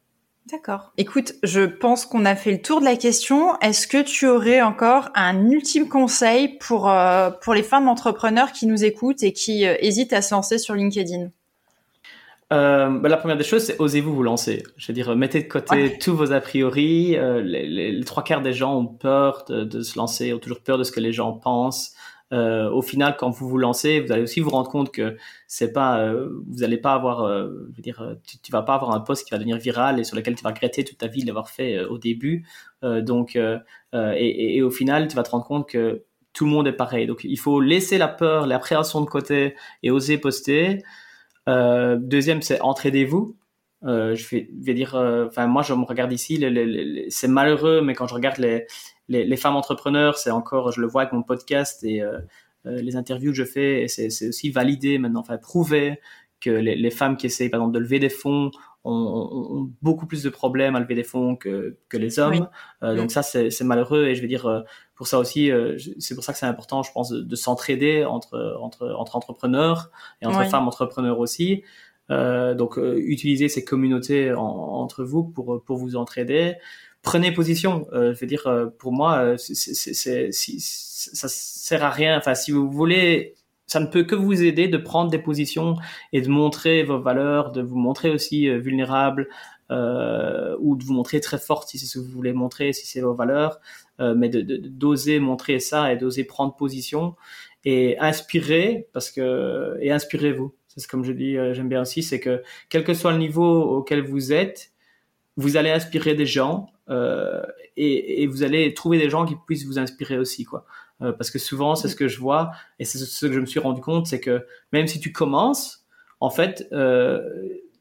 D'accord. 0.51 0.93
Écoute, 0.97 1.35
je 1.43 1.63
pense 1.63 2.07
qu'on 2.07 2.25
a 2.25 2.37
fait 2.37 2.53
le 2.53 2.63
tour 2.63 2.79
de 2.79 2.85
la 2.85 2.95
question. 2.95 3.59
Est-ce 3.59 3.89
que 3.89 4.01
tu 4.01 4.29
aurais 4.29 4.63
encore 4.63 5.09
un 5.17 5.51
ultime 5.51 5.89
conseil 5.89 6.57
pour, 6.61 6.89
euh, 6.89 7.31
pour 7.31 7.53
les 7.53 7.65
femmes 7.65 7.89
entrepreneurs 7.89 8.53
qui 8.53 8.67
nous 8.67 8.85
écoutent 8.85 9.25
et 9.25 9.33
qui 9.33 9.67
euh, 9.67 9.75
hésitent 9.81 10.13
à 10.13 10.23
se 10.23 10.33
lancer 10.33 10.59
sur 10.59 10.75
LinkedIn? 10.75 11.31
Euh, 12.53 12.91
bah, 12.91 13.09
la 13.09 13.17
première 13.17 13.37
des 13.37 13.43
choses, 13.43 13.65
c'est 13.65 13.81
osez-vous 13.81 14.15
vous 14.15 14.23
lancer. 14.23 14.63
Je 14.77 14.87
veux 14.87 14.95
dire, 14.95 15.17
mettez 15.17 15.43
de 15.43 15.49
côté 15.49 15.99
tous 15.99 16.15
vos 16.15 16.31
a 16.31 16.41
priori. 16.41 17.17
Les, 17.43 17.67
les, 17.67 18.05
trois 18.05 18.23
quarts 18.23 18.43
des 18.43 18.53
gens 18.53 18.79
ont 18.79 18.87
peur 18.87 19.47
de, 19.49 19.65
de, 19.65 19.83
se 19.83 19.99
lancer, 19.99 20.33
ont 20.33 20.39
toujours 20.39 20.61
peur 20.61 20.79
de 20.79 20.85
ce 20.85 20.93
que 20.93 21.01
les 21.01 21.13
gens 21.13 21.33
pensent. 21.33 21.96
Euh, 22.33 22.69
au 22.71 22.83
final, 22.83 23.17
quand 23.17 23.31
vous 23.31 23.49
vous 23.49 23.59
lancez, 23.59 24.01
vous 24.01 24.11
allez 24.11 24.23
aussi 24.23 24.41
vous 24.41 24.51
rendre 24.51 24.71
compte 24.71 24.93
que 24.93 25.17
c'est 25.47 25.73
pas, 25.73 26.01
euh, 26.01 26.43
vous 26.49 26.65
allez 26.65 26.79
pas 26.79 26.93
avoir, 26.93 27.23
euh, 27.23 27.69
je 27.71 27.77
veux 27.77 27.83
dire, 27.83 28.17
tu, 28.43 28.51
vas 28.51 28.63
pas 28.63 28.75
avoir 28.75 28.93
un 28.93 29.01
poste 29.01 29.25
qui 29.25 29.31
va 29.31 29.39
devenir 29.39 29.59
viral 29.59 30.01
et 30.01 30.05
sur 30.05 30.17
lequel 30.17 30.35
tu 30.35 30.43
vas 30.43 30.51
regretter 30.51 30.85
toute 30.85 30.99
ta 30.99 31.07
vie 31.07 31.23
de 31.23 31.27
l'avoir 31.27 31.49
fait 31.51 31.85
au 31.85 31.99
début. 31.99 32.45
donc, 32.83 33.39
et, 33.93 34.63
au 34.63 34.71
final, 34.71 35.09
tu 35.09 35.17
vas 35.17 35.23
te 35.23 35.31
rendre 35.31 35.45
compte 35.47 35.69
que 35.69 36.05
tout 36.33 36.45
le 36.45 36.51
monde 36.51 36.67
est 36.69 36.73
pareil. 36.73 37.07
Donc, 37.07 37.25
il 37.25 37.39
faut 37.39 37.61
laisser 37.61 37.99
la 37.99 38.09
peur, 38.09 38.47
l'appréhension 38.47 39.01
de 39.01 39.07
côté 39.07 39.55
et 39.83 39.91
oser 39.91 40.19
poster. 40.19 40.83
Deuxième, 41.47 42.43
c'est 42.43 42.61
entraidez-vous. 42.61 43.37
Je 43.83 44.29
vais, 44.31 44.75
dire, 44.75 44.95
enfin 45.29 45.47
moi 45.47 45.63
je 45.63 45.73
me 45.75 45.85
regarde 45.85 46.13
ici, 46.13 46.45
c'est 47.09 47.29
malheureux, 47.29 47.83
mais 47.83 47.95
quand 47.95 48.09
je 48.09 48.15
regarde 48.15 48.39
les, 48.39 48.67
les, 49.09 49.37
femmes 49.37 49.57
entrepreneurs, 49.57 50.19
c'est 50.19 50.31
encore, 50.31 50.73
je 50.73 50.81
le 50.81 50.87
vois 50.87 51.03
avec 51.03 51.13
mon 51.13 51.23
podcast 51.23 51.85
et 51.85 52.03
les 52.65 52.97
interviews 52.97 53.31
que 53.31 53.37
je 53.37 53.45
fais, 53.45 53.87
c'est 53.89 54.29
aussi 54.29 54.51
validé 54.51 54.99
maintenant, 54.99 55.21
enfin 55.21 55.37
prouvé 55.37 56.01
que 56.41 56.51
les, 56.51 56.91
femmes 56.91 57.17
qui 57.17 57.27
essayent 57.27 57.49
par 57.49 57.61
exemple 57.61 57.75
de 57.75 57.79
lever 57.81 57.99
des 57.99 58.09
fonds 58.09 58.51
ont, 58.85 58.93
ont, 58.93 59.71
beaucoup 59.83 60.07
plus 60.07 60.23
de 60.23 60.29
problèmes 60.29 60.77
à 60.77 60.81
lever 60.81 60.95
des 60.95 61.05
fonds 61.05 61.37
que, 61.37 61.77
que 61.89 61.97
les 61.97 62.19
hommes. 62.19 62.49
Euh, 62.83 62.97
donc 62.97 63.11
ça 63.11 63.23
c'est 63.23 63.63
malheureux 63.63 64.07
et 64.07 64.15
je 64.15 64.23
vais 64.23 64.29
dire 64.29 64.65
pour 64.97 65.07
ça 65.07 65.19
aussi, 65.19 65.51
euh, 65.51 65.77
c'est 65.99 66.15
pour 66.15 66.25
ça 66.25 66.33
que 66.33 66.39
c'est 66.39 66.47
important, 66.47 66.83
je 66.83 66.91
pense, 66.91 67.11
de, 67.11 67.37
s'entraider 67.37 68.05
entre, 68.05 68.57
entre, 68.61 68.95
entre 68.99 69.17
entrepreneurs 69.17 69.91
et 70.23 70.27
entre 70.27 70.43
femmes 70.49 70.67
entrepreneurs 70.67 71.21
aussi. 71.21 71.63
Euh, 72.11 72.55
donc, 72.55 72.79
euh, 72.79 72.99
utilisez 72.99 73.49
ces 73.49 73.63
communautés 73.63 74.33
entre 74.33 75.05
vous 75.05 75.23
pour, 75.23 75.63
pour 75.63 75.77
vous 75.77 75.97
entraider. 75.97 76.55
Prenez 77.07 77.33
position. 77.33 77.87
je 77.93 78.19
veux 78.19 78.27
dire, 78.27 78.71
pour 78.79 78.93
moi, 78.93 79.39
c'est, 79.39 79.55
ça 79.55 81.29
sert 81.29 81.83
à 81.83 81.91
rien. 81.91 82.19
Enfin, 82.19 82.35
si 82.35 82.51
vous 82.51 82.71
voulez 82.71 83.35
ça 83.69 83.81
ne 83.81 83.87
peut 83.87 84.05
que 84.05 84.15
vous 84.15 84.45
aider 84.45 84.69
de 84.69 84.77
prendre 84.77 85.11
des 85.11 85.19
positions 85.19 85.75
et 86.13 86.21
de 86.21 86.29
montrer 86.29 86.85
vos 86.85 87.01
valeurs, 87.01 87.51
de 87.51 87.63
vous 87.63 87.77
montrer 87.77 88.11
aussi 88.11 88.49
vulnérable 88.49 89.29
euh, 89.73 90.57
ou 90.61 90.77
de 90.77 90.85
vous 90.85 90.93
montrer 90.93 91.21
très 91.21 91.39
forte 91.39 91.69
si 91.69 91.79
c'est 91.79 91.87
ce 91.87 91.99
que 91.99 92.05
vous 92.05 92.13
voulez 92.13 92.33
montrer, 92.33 92.73
si 92.73 92.87
c'est 92.87 93.01
vos 93.01 93.15
valeurs. 93.15 93.61
Euh, 93.99 94.15
mais 94.15 94.29
d'oser 94.29 95.19
montrer 95.19 95.59
ça 95.59 95.93
et 95.93 95.97
d'oser 95.97 96.25
prendre 96.25 96.55
position 96.55 97.17
et 97.65 97.99
inspirer 97.99 98.89
parce 98.93 99.11
que 99.11 99.77
et 99.81 99.91
inspirez-vous. 99.91 100.55
C'est 100.69 100.87
comme 100.87 101.05
je 101.05 101.13
dis, 101.13 101.37
euh, 101.37 101.55
j'aime 101.55 101.69
bien 101.69 101.81
aussi, 101.81 102.03
c'est 102.03 102.21
que 102.21 102.43
quel 102.69 102.85
que 102.85 102.95
soit 102.95 103.13
le 103.13 103.19
niveau 103.19 103.63
auquel 103.63 104.03
vous 104.03 104.33
êtes, 104.33 104.73
vous 105.37 105.57
allez 105.57 105.71
inspirer 105.71 106.15
des 106.15 106.27
gens 106.27 106.69
euh, 106.89 107.43
et, 107.77 108.23
et, 108.23 108.27
vous 108.27 108.43
allez 108.43 108.73
trouver 108.75 108.99
des 108.99 109.11
gens 109.11 109.27
qui 109.27 109.35
puissent 109.47 109.67
vous 109.67 109.79
inspirer 109.79 110.19
aussi, 110.19 110.45
quoi. 110.45 110.65
Euh, 111.03 111.13
parce 111.13 111.31
que 111.31 111.39
souvent, 111.39 111.75
c'est 111.75 111.89
ce 111.89 111.97
que 111.97 112.09
je 112.09 112.19
vois 112.19 112.53
et 112.79 112.85
c'est 112.85 112.99
ce 112.99 113.27
que 113.27 113.33
je 113.33 113.41
me 113.41 113.47
suis 113.47 113.61
rendu 113.61 113.83
compte, 113.83 114.07
c'est 114.07 114.21
que 114.21 114.47
même 114.73 114.87
si 114.87 114.99
tu 114.99 115.13
commences, 115.13 115.85
en 116.21 116.31
fait, 116.31 116.67
euh, 116.73 117.21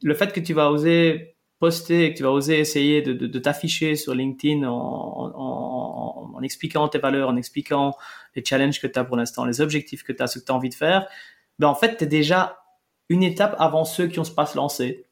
le 0.01 0.13
fait 0.13 0.33
que 0.33 0.41
tu 0.41 0.53
vas 0.53 0.69
oser 0.69 1.35
poster, 1.59 2.11
que 2.11 2.17
tu 2.17 2.23
vas 2.23 2.31
oser 2.31 2.59
essayer 2.59 3.01
de, 3.01 3.13
de, 3.13 3.27
de 3.27 3.39
t'afficher 3.39 3.95
sur 3.95 4.13
LinkedIn 4.13 4.67
en, 4.67 4.73
en, 4.73 6.31
en, 6.35 6.41
expliquant 6.41 6.89
tes 6.89 6.97
valeurs, 6.97 7.29
en 7.29 7.37
expliquant 7.37 7.95
les 8.35 8.43
challenges 8.43 8.81
que 8.81 8.87
tu 8.87 8.99
as 8.99 9.05
pour 9.05 9.15
l'instant, 9.15 9.45
les 9.45 9.61
objectifs 9.61 10.03
que 10.03 10.11
tu 10.11 10.21
as, 10.21 10.27
ce 10.27 10.39
que 10.39 10.45
tu 10.45 10.51
as 10.51 10.55
envie 10.55 10.69
de 10.69 10.75
faire, 10.75 11.07
ben 11.57 11.67
en 11.69 11.75
fait, 11.75 11.95
tu 11.95 12.03
es 12.03 12.07
déjà 12.07 12.59
une 13.07 13.23
étape 13.23 13.55
avant 13.59 13.85
ceux 13.85 14.07
qui 14.07 14.19
ont 14.19 14.23
pas 14.23 14.45
se 14.45 14.57
lancer. 14.57 15.05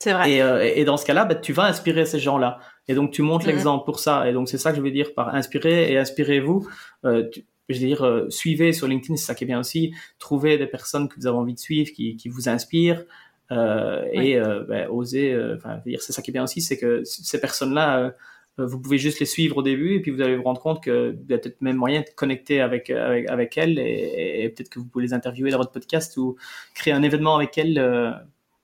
C'est 0.00 0.12
vrai. 0.12 0.32
Et, 0.32 0.42
euh, 0.42 0.72
et, 0.74 0.84
dans 0.84 0.96
ce 0.96 1.06
cas-là, 1.06 1.24
ben, 1.24 1.40
tu 1.40 1.52
vas 1.52 1.64
inspirer 1.64 2.04
ces 2.04 2.18
gens-là. 2.18 2.58
Et 2.88 2.94
donc, 2.94 3.12
tu 3.12 3.22
montres 3.22 3.46
l'exemple 3.46 3.84
pour 3.84 3.98
ça. 3.98 4.28
Et 4.28 4.32
donc, 4.32 4.48
c'est 4.48 4.58
ça 4.58 4.70
que 4.70 4.76
je 4.76 4.82
veux 4.82 4.90
dire 4.90 5.14
par 5.14 5.34
inspirer 5.34 5.90
et 5.92 5.98
inspirez-vous. 5.98 6.68
Euh, 7.04 7.28
je 7.68 7.80
veux 7.80 7.86
dire, 7.86 8.02
euh, 8.04 8.28
suivez 8.28 8.72
sur 8.72 8.86
LinkedIn, 8.86 9.16
c'est 9.16 9.26
ça 9.26 9.34
qui 9.34 9.44
est 9.44 9.46
bien 9.46 9.60
aussi. 9.60 9.94
Trouvez 10.18 10.58
des 10.58 10.66
personnes 10.66 11.08
que 11.08 11.14
vous 11.16 11.26
avez 11.26 11.36
envie 11.36 11.54
de 11.54 11.58
suivre, 11.58 11.90
qui, 11.92 12.16
qui 12.16 12.28
vous 12.28 12.48
inspirent. 12.48 13.04
Euh, 13.52 14.04
et 14.12 14.40
oser, 14.88 15.32
euh, 15.32 15.56
enfin, 15.56 15.80
dire, 15.86 16.02
c'est 16.02 16.12
ça 16.12 16.22
qui 16.22 16.30
est 16.30 16.32
bien 16.32 16.44
aussi, 16.44 16.60
c'est 16.60 16.78
que 16.78 17.04
ces 17.04 17.40
personnes-là, 17.40 18.14
vous 18.56 18.80
pouvez 18.80 18.98
juste 18.98 19.20
les 19.20 19.26
suivre 19.26 19.58
au 19.58 19.62
début 19.62 19.96
et 19.96 20.00
puis 20.00 20.12
vous 20.12 20.22
allez 20.22 20.36
vous 20.36 20.44
rendre 20.44 20.60
compte 20.60 20.82
que 20.82 21.16
y 21.28 21.34
a 21.34 21.38
peut-être 21.38 21.60
même 21.60 21.76
moyen 21.76 22.00
de 22.00 22.06
connecter 22.14 22.60
avec, 22.60 22.88
avec, 22.88 23.28
avec 23.28 23.58
elles 23.58 23.78
et, 23.80 24.44
et 24.44 24.48
peut-être 24.48 24.70
que 24.70 24.78
vous 24.78 24.86
pouvez 24.86 25.04
les 25.04 25.12
interviewer 25.12 25.50
dans 25.50 25.58
votre 25.58 25.72
podcast 25.72 26.16
ou 26.16 26.36
créer 26.72 26.94
un 26.94 27.02
événement 27.02 27.34
avec 27.36 27.58
elles 27.58 27.74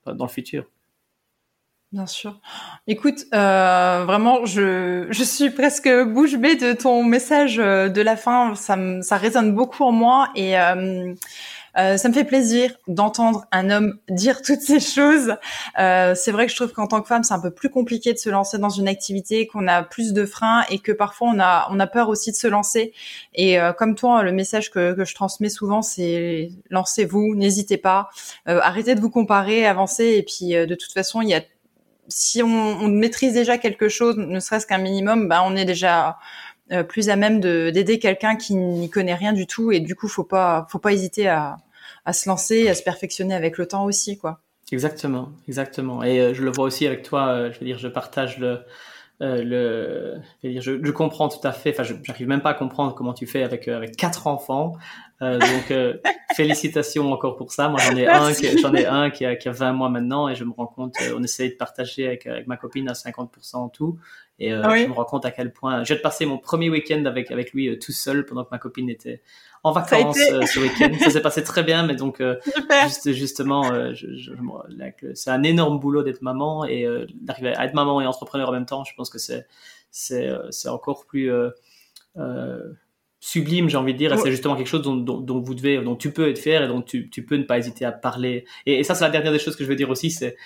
dans 0.07 0.25
le 0.25 0.31
futur. 0.31 0.65
Bien 1.93 2.07
sûr. 2.07 2.39
Écoute, 2.87 3.25
euh, 3.35 4.05
vraiment, 4.07 4.45
je, 4.47 5.09
je 5.11 5.25
suis 5.25 5.51
presque 5.51 5.91
bouche 6.05 6.37
bée 6.37 6.55
de 6.55 6.73
ton 6.73 7.03
message 7.03 7.57
de 7.57 8.01
la 8.01 8.17
fin. 8.17 8.55
Ça, 8.55 8.79
ça 9.03 9.17
résonne 9.17 9.53
beaucoup 9.57 9.83
en 9.83 9.91
moi 9.91 10.29
et 10.37 10.57
euh, 10.57 11.13
euh, 11.79 11.97
ça 11.97 12.09
me 12.09 12.15
fait 12.15 12.25
plaisir 12.25 12.73
d'entendre 12.87 13.47
un 13.53 13.71
homme 13.71 13.99
dire 14.09 14.43
toutes 14.43 14.61
ces 14.61 14.81
choses. 14.81 15.35
Euh, 15.81 16.15
c'est 16.15 16.31
vrai 16.33 16.47
que 16.47 16.53
je 16.53 16.57
trouve 16.57 16.73
qu'en 16.73 16.87
tant 16.87 17.01
que 17.01 17.09
femme, 17.09 17.25
c'est 17.25 17.35
un 17.35 17.41
peu 17.41 17.51
plus 17.51 17.71
compliqué 17.71 18.13
de 18.13 18.19
se 18.19 18.29
lancer 18.31 18.59
dans 18.59 18.71
une 18.71 18.89
activité, 18.89 19.47
qu'on 19.49 19.67
a 19.69 19.83
plus 19.83 20.13
de 20.13 20.27
freins 20.27 20.65
et 20.71 20.79
que 20.79 20.93
parfois 20.93 21.29
on 21.35 21.41
a 21.41 21.67
on 21.71 21.81
a 21.81 21.87
peur 21.89 22.09
aussi 22.09 22.31
de 22.31 22.37
se 22.37 22.47
lancer. 22.47 22.93
Et 23.35 23.61
euh, 23.61 23.73
comme 23.73 23.97
toi, 23.97 24.23
le 24.23 24.33
message 24.33 24.71
que, 24.71 24.95
que 24.95 25.05
je 25.05 25.15
transmets 25.15 25.49
souvent, 25.51 25.83
c'est 25.83 26.51
lancez-vous, 26.71 27.35
n'hésitez 27.35 27.79
pas, 27.79 28.11
euh, 28.49 28.61
arrêtez 28.63 28.95
de 28.95 29.01
vous 29.01 29.11
comparer, 29.11 29.67
avancez. 29.67 30.05
Et 30.19 30.23
puis 30.23 30.51
de 30.55 30.75
toute 30.75 30.93
façon, 30.93 31.21
il 31.23 31.29
y 31.29 31.35
a 31.35 31.41
si 32.09 32.43
on, 32.43 32.89
maîtrise 32.89 33.35
déjà 33.35 33.59
quelque 33.59 33.89
chose, 33.89 34.17
ne 34.17 34.41
serait-ce 34.41 34.67
qu'un 34.67 34.79
minimum, 34.79 35.29
ben 35.29 35.43
on 35.45 35.57
est 35.57 35.65
déjà 35.65 36.19
euh, 36.73 36.83
plus 36.83 37.09
à 37.09 37.17
même 37.17 37.41
d'aider 37.41 37.99
quelqu'un 37.99 38.37
qui 38.37 38.55
n'y 38.55 38.91
connaît 38.91 39.15
rien 39.15 39.33
du 39.33 39.47
tout. 39.47 39.73
Et 39.73 39.81
du 39.81 39.95
coup 39.95 40.09
faut 40.09 40.25
pas 40.25 40.67
faut 40.71 40.79
pas 40.79 40.93
hésiter 40.93 41.29
à, 41.29 41.57
à 42.05 42.13
se 42.13 42.29
lancer 42.29 42.69
à 42.69 42.75
se 42.75 42.83
perfectionner 42.83 43.35
avec 43.35 43.59
le 43.59 43.67
temps 43.67 43.85
aussi 43.85 44.19
quoi. 44.19 44.41
Exactement 44.73 45.33
exactement. 45.49 46.03
Et 46.03 46.21
euh, 46.21 46.35
je 46.35 46.43
le 46.43 46.51
vois 46.51 46.65
aussi 46.65 46.87
avec 46.87 47.03
toi 47.03 47.29
euh, 47.29 47.53
je 47.53 47.61
veux 47.61 47.67
dire 47.67 47.79
je 47.79 47.89
partage 47.89 48.39
le 48.39 48.61
le 49.23 50.17
je, 50.43 50.71
veux 50.71 50.93
comprends 50.93 51.29
tout 51.29 51.47
à 51.47 51.53
fait 51.53 51.79
enfin 51.79 51.83
j'arrive 51.83 52.27
même 52.27 52.41
pas 52.41 52.51
à 52.51 52.55
comprendre 52.55 52.95
comment 52.95 53.13
tu 53.13 53.27
fais 53.27 53.43
avec 53.43 53.69
avec 53.69 53.95
quatre 53.95 54.27
enfants 54.27 54.79
donc 55.21 55.73
félicitations 56.35 57.13
encore 57.13 57.37
pour 57.37 57.53
ça 57.53 57.69
moi 57.69 57.79
j'en 57.81 57.97
ai 57.97 58.07
un 58.07 58.33
j'en 58.63 58.75
ai 58.75 58.87
un 58.87 59.11
qui 59.11 59.27
a, 59.27 59.37
qui 59.37 59.49
a 59.49 59.53
20 59.53 59.73
mois 59.73 59.89
maintenant 59.89 60.29
et 60.29 60.35
je 60.35 60.45
me 60.45 60.53
rends 60.53 60.67
compte 60.67 60.95
on 61.15 61.23
essaye 61.23 61.51
de 61.51 61.57
partager 61.57 62.07
avec, 62.07 62.27
avec 62.27 62.47
ma 62.47 62.57
copine 62.57 62.89
à 62.89 62.93
50% 62.93 63.57
en 63.57 63.69
tout 63.69 63.99
et 64.41 64.55
euh, 64.55 64.63
je 64.75 64.87
me 64.87 64.95
rends 64.95 65.05
compte 65.05 65.27
à 65.27 65.31
quel 65.31 65.53
point. 65.53 65.85
J'ai 65.85 65.97
passé 65.97 66.25
mon 66.25 66.39
premier 66.39 66.71
week-end 66.71 67.05
avec 67.05 67.31
avec 67.31 67.53
lui 67.53 67.69
euh, 67.69 67.79
tout 67.79 67.93
seul 67.93 68.25
pendant 68.25 68.43
que 68.45 68.49
ma 68.51 68.59
copine 68.59 68.89
était 68.89 69.23
en 69.63 69.73
vacances 69.73 70.19
euh, 70.33 70.47
ce 70.47 70.61
week-end. 70.61 70.91
Ça 70.99 71.11
s'est 71.11 71.21
passé 71.21 71.45
très 71.45 71.63
bien, 71.63 71.87
mais 71.87 71.95
donc 71.95 72.23
juste, 72.85 73.13
justement, 73.13 73.95
je, 73.95 74.17
je, 74.17 74.33
c'est 75.15 75.31
un 75.31 75.43
énorme 75.43 75.79
boulot 75.79 76.03
d'être 76.03 76.23
maman 76.23 76.65
et 76.65 76.87
d'arriver 77.21 77.55
à 77.55 77.67
être 77.67 77.75
maman 77.75 78.01
et 78.01 78.07
entrepreneur 78.07 78.49
en 78.49 78.53
même 78.53 78.67
temps. 78.67 78.83
Je 78.85 78.95
pense 78.95 79.11
que 79.11 79.19
c'est 79.19 79.47
c'est 79.91 80.31
c'est 80.51 80.71
encore 80.71 81.05
plus 81.05 81.31
sublime, 83.21 83.69
j'ai 83.69 83.77
envie 83.77 83.93
de 83.93 83.99
dire, 83.99 84.13
et 84.13 84.17
c'est 84.17 84.31
justement 84.31 84.57
quelque 84.57 84.67
chose 84.67 84.83
dont, 84.83 84.97
dont, 84.97 85.21
dont, 85.21 85.41
vous 85.41 85.55
devez, 85.55 85.79
dont 85.79 85.95
tu 85.95 86.11
peux 86.13 86.29
être 86.29 86.39
fier 86.39 86.65
et 86.65 86.69
dont 86.69 86.81
tu, 86.81 87.11
tu 87.11 87.25
peux 87.25 87.37
ne 87.37 87.45
pas 87.45 87.59
hésiter 87.59 87.85
à 87.85 87.93
parler. 87.93 88.47
Et, 88.67 88.81
et 88.81 88.83
ça, 88.83 88.95
c'est 88.95 89.05
la 89.05 89.11
dernière 89.11 89.33
des 89.33 89.39
choses 89.39 89.57
que 89.57 89.65
je 89.65 89.69
veux 89.69 89.77
dire 89.77 89.91
aussi, 89.91 90.11
c'est 90.11 90.37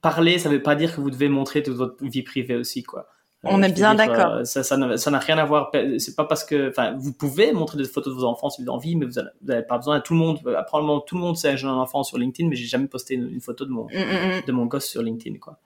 parler, 0.00 0.38
ça 0.38 0.48
veut 0.48 0.62
pas 0.62 0.74
dire 0.74 0.94
que 0.94 1.00
vous 1.00 1.10
devez 1.10 1.28
montrer 1.28 1.62
toute 1.62 1.76
votre 1.76 2.02
vie 2.04 2.22
privée 2.22 2.56
aussi, 2.56 2.82
quoi. 2.82 3.06
On 3.48 3.62
est 3.62 3.72
bien 3.72 3.94
d'accord. 3.94 4.32
Euh, 4.32 4.44
ça, 4.44 4.62
ça 4.62 4.76
n'a 4.76 5.18
rien 5.18 5.38
à 5.38 5.44
voir. 5.44 5.70
C'est 5.98 6.16
pas 6.16 6.24
parce 6.24 6.42
que, 6.44 6.70
enfin, 6.70 6.96
vous 6.98 7.12
pouvez 7.12 7.52
montrer 7.52 7.78
des 7.78 7.84
photos 7.84 8.14
de 8.14 8.18
vos 8.18 8.26
enfants 8.26 8.50
si 8.50 8.62
vous 8.62 8.68
avez 8.68 8.76
envie, 8.76 8.96
mais 8.96 9.06
vous 9.06 9.20
n'avez 9.42 9.62
pas 9.62 9.76
besoin. 9.76 10.00
Tout 10.00 10.14
le 10.14 10.18
monde, 10.18 10.40
euh, 10.46 10.60
probablement 10.62 11.00
tout 11.00 11.14
le 11.14 11.20
monde 11.20 11.36
sait 11.36 11.50
un 11.64 11.68
enfant 11.68 12.02
sur 12.02 12.18
LinkedIn, 12.18 12.48
mais 12.48 12.56
j'ai 12.56 12.66
jamais 12.66 12.88
posté 12.88 13.14
une, 13.14 13.40
photo 13.40 13.64
de 13.64 13.70
mon, 13.70 13.84
mm, 13.84 13.88
mm, 13.88 14.38
mm. 14.38 14.46
de 14.46 14.52
mon 14.52 14.66
gosse 14.66 14.86
sur 14.86 15.02
LinkedIn, 15.02 15.38
quoi. 15.38 15.58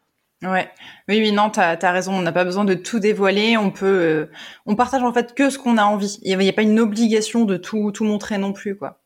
Ouais, 0.42 0.70
oui, 1.08 1.20
oui, 1.20 1.32
non, 1.32 1.50
t'as 1.50 1.76
as 1.80 1.92
raison. 1.92 2.14
On 2.14 2.22
n'a 2.22 2.32
pas 2.32 2.44
besoin 2.44 2.64
de 2.64 2.74
tout 2.74 2.98
dévoiler. 2.98 3.56
On 3.56 3.70
peut, 3.70 3.86
euh, 3.86 4.30
on 4.66 4.74
partage 4.74 5.02
en 5.02 5.12
fait 5.12 5.34
que 5.34 5.50
ce 5.50 5.58
qu'on 5.58 5.76
a 5.76 5.84
envie. 5.84 6.18
Il 6.22 6.36
n'y 6.38 6.48
a, 6.48 6.52
pas 6.52 6.62
une 6.62 6.80
obligation 6.80 7.44
de 7.44 7.56
tout, 7.56 7.92
tout 7.92 8.04
montrer 8.04 8.38
non 8.38 8.52
plus, 8.52 8.76
quoi. 8.76 9.00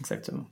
Exactement. 0.00 0.44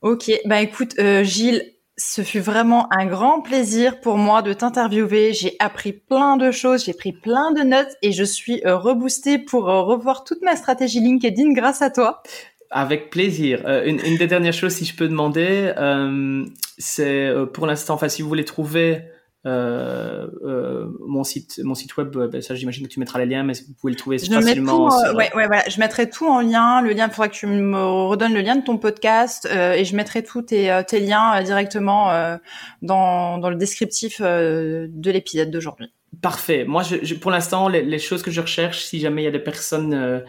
Ok, 0.00 0.30
bah 0.44 0.60
écoute, 0.60 0.94
Gilles, 1.22 1.74
ce 1.98 2.22
fut 2.22 2.38
vraiment 2.38 2.86
un 2.92 3.06
grand 3.06 3.40
plaisir 3.40 4.00
pour 4.00 4.16
moi 4.16 4.40
de 4.40 4.52
t'interviewer. 4.52 5.32
J'ai 5.32 5.56
appris 5.58 5.92
plein 5.92 6.36
de 6.36 6.52
choses, 6.52 6.84
j'ai 6.84 6.94
pris 6.94 7.12
plein 7.12 7.52
de 7.52 7.62
notes 7.62 7.96
et 8.02 8.12
je 8.12 8.22
suis 8.22 8.62
euh, 8.64 8.76
reboostée 8.76 9.38
pour 9.38 9.68
euh, 9.68 9.82
revoir 9.82 10.24
toute 10.24 10.40
ma 10.42 10.54
stratégie 10.54 11.00
LinkedIn 11.00 11.52
grâce 11.52 11.82
à 11.82 11.90
toi. 11.90 12.22
Avec 12.70 13.10
plaisir. 13.10 13.62
Euh, 13.66 13.84
une, 13.84 14.16
des 14.16 14.26
dernières 14.28 14.52
choses, 14.52 14.74
si 14.74 14.84
je 14.84 14.94
peux 14.94 15.08
demander, 15.08 15.72
c'est 16.78 17.32
pour 17.52 17.66
l'instant, 17.66 17.94
enfin, 17.94 18.08
si 18.08 18.22
vous 18.22 18.28
voulez 18.28 18.44
trouver 18.44 18.94
euh, 18.96 19.00
euh, 19.00 19.17
mon 19.44 21.24
site, 21.24 21.60
mon 21.62 21.74
site 21.74 21.96
web, 21.96 22.10
ben, 22.10 22.42
ça 22.42 22.54
j'imagine 22.54 22.86
que 22.86 22.92
tu 22.92 23.00
mettras 23.00 23.18
les 23.18 23.26
liens, 23.26 23.42
mais 23.42 23.54
vous 23.54 23.74
pouvez 23.74 23.92
le 23.92 23.98
trouver 23.98 24.18
je 24.18 24.30
facilement. 24.30 24.88
Tout, 24.88 25.16
ouais, 25.16 25.34
ouais, 25.34 25.46
voilà. 25.46 25.68
Je 25.68 25.78
mettrai 25.78 26.10
tout 26.10 26.26
en 26.26 26.40
lien. 26.40 26.82
Le 26.82 26.92
lien, 26.92 27.06
il 27.06 27.10
faudra 27.10 27.28
que 27.28 27.34
tu 27.34 27.46
me 27.46 27.84
redonnes 28.06 28.34
le 28.34 28.40
lien 28.40 28.56
de 28.56 28.64
ton 28.64 28.78
podcast 28.78 29.46
et 29.46 29.84
je 29.84 29.96
mettrai 29.96 30.22
tous 30.22 30.42
tes, 30.42 30.82
tes 30.86 31.00
liens 31.00 31.42
directement 31.42 32.38
dans, 32.82 33.38
dans 33.38 33.50
le 33.50 33.56
descriptif 33.56 34.20
de 34.20 35.10
l'épisode 35.10 35.50
d'aujourd'hui. 35.50 35.92
Parfait. 36.22 36.64
Moi, 36.64 36.82
je, 36.82 37.14
pour 37.14 37.30
l'instant, 37.30 37.68
les, 37.68 37.82
les, 37.82 37.98
choses 37.98 38.22
que 38.22 38.30
je 38.30 38.40
recherche, 38.40 38.84
si 38.84 38.98
jamais 38.98 39.22
il 39.22 39.24
y 39.26 39.28
a 39.28 39.30
des 39.30 39.38
personnes 39.38 40.24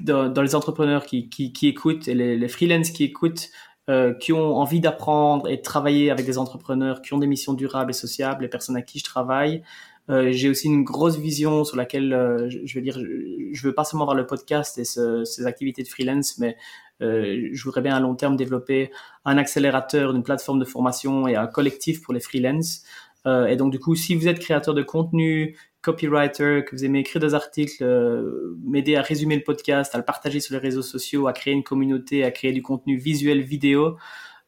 dans, 0.00 0.28
dans, 0.28 0.42
les 0.42 0.54
entrepreneurs 0.54 1.06
qui, 1.06 1.28
qui, 1.28 1.52
qui 1.52 1.68
écoutent 1.68 2.08
et 2.08 2.14
les, 2.14 2.36
les 2.36 2.48
freelances 2.48 2.90
qui 2.90 3.04
écoutent, 3.04 3.50
euh, 3.90 4.14
qui 4.14 4.32
ont 4.32 4.56
envie 4.56 4.80
d'apprendre 4.80 5.48
et 5.48 5.56
de 5.56 5.62
travailler 5.62 6.10
avec 6.10 6.24
des 6.26 6.38
entrepreneurs 6.38 7.02
qui 7.02 7.14
ont 7.14 7.18
des 7.18 7.26
missions 7.26 7.54
durables 7.54 7.90
et 7.90 7.94
sociables, 7.94 8.42
les 8.42 8.48
personnes 8.48 8.76
à 8.76 8.82
qui 8.82 8.98
je 8.98 9.04
travaille. 9.04 9.62
Euh, 10.10 10.32
j'ai 10.32 10.48
aussi 10.48 10.66
une 10.66 10.82
grosse 10.82 11.16
vision 11.16 11.64
sur 11.64 11.76
laquelle 11.76 12.12
euh, 12.12 12.48
je, 12.48 12.74
veux 12.74 12.82
dire, 12.82 12.98
je, 12.98 13.66
veux 13.66 13.74
pas 13.74 13.84
seulement 13.84 14.04
voir 14.04 14.16
le 14.16 14.26
podcast 14.26 14.76
et 14.78 14.84
ce, 14.84 15.24
ces 15.24 15.46
activités 15.46 15.82
de 15.82 15.88
freelance, 15.88 16.38
mais 16.38 16.56
euh, 17.02 17.48
je 17.52 17.64
voudrais 17.64 17.82
bien 17.82 17.94
à 17.94 18.00
long 18.00 18.14
terme 18.14 18.36
développer 18.36 18.90
un 19.24 19.38
accélérateur, 19.38 20.14
une 20.14 20.22
plateforme 20.22 20.58
de 20.58 20.64
formation 20.64 21.26
et 21.26 21.36
un 21.36 21.46
collectif 21.46 22.02
pour 22.02 22.14
les 22.14 22.20
freelance. 22.20 22.82
Euh, 23.26 23.46
et 23.46 23.56
donc 23.56 23.72
du 23.72 23.78
coup, 23.78 23.94
si 23.94 24.14
vous 24.14 24.28
êtes 24.28 24.38
créateur 24.38 24.74
de 24.74 24.82
contenu, 24.82 25.56
copywriter, 25.82 26.64
que 26.64 26.76
vous 26.76 26.84
aimez 26.84 27.00
écrire 27.00 27.20
des 27.20 27.34
articles, 27.34 27.82
euh, 27.82 28.56
m'aider 28.64 28.96
à 28.96 29.02
résumer 29.02 29.36
le 29.36 29.42
podcast, 29.42 29.94
à 29.94 29.98
le 29.98 30.04
partager 30.04 30.40
sur 30.40 30.54
les 30.54 30.60
réseaux 30.60 30.82
sociaux, 30.82 31.26
à 31.26 31.32
créer 31.32 31.52
une 31.52 31.64
communauté, 31.64 32.24
à 32.24 32.30
créer 32.30 32.52
du 32.52 32.62
contenu 32.62 32.96
visuel, 32.96 33.42
vidéo, 33.42 33.96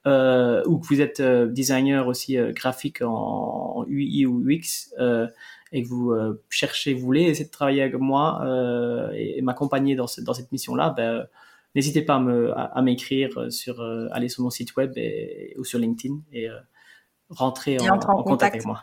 euh, 0.07 0.63
ou 0.67 0.79
que 0.79 0.87
vous 0.87 1.01
êtes 1.01 1.21
euh, 1.21 1.47
designer 1.47 2.07
aussi 2.07 2.37
euh, 2.37 2.53
graphique 2.53 3.01
en, 3.01 3.87
UI 3.89 4.27
ou 4.27 4.47
UX, 4.47 4.93
et 5.73 5.83
que 5.83 5.89
vous 5.89 6.15
cherchez, 6.51 6.95
vous 6.95 7.01
voulez 7.05 7.23
essayer 7.23 7.47
de 7.47 7.51
travailler 7.51 7.83
avec 7.83 7.95
moi 7.95 8.41
et, 9.13 9.43
m'accompagner 9.43 9.97
dans, 9.97 10.07
dans 10.23 10.35
cette 10.35 10.53
mission-là, 10.53 10.95
ben, 10.97 11.27
n'hésitez 11.75 12.03
pas 12.03 12.15
à 12.15 12.83
m'écrire 12.83 13.51
sur, 13.51 13.83
aller 14.13 14.29
sur 14.29 14.45
mon 14.45 14.51
site 14.51 14.77
web 14.77 14.93
ou 15.59 15.65
sur 15.65 15.81
LinkedIn 15.81 16.21
et 16.33 16.49
rentrer 17.29 17.81
en, 17.81 17.97
en, 17.97 18.23
contact 18.23 18.55
avec 18.55 18.67
moi. 18.67 18.83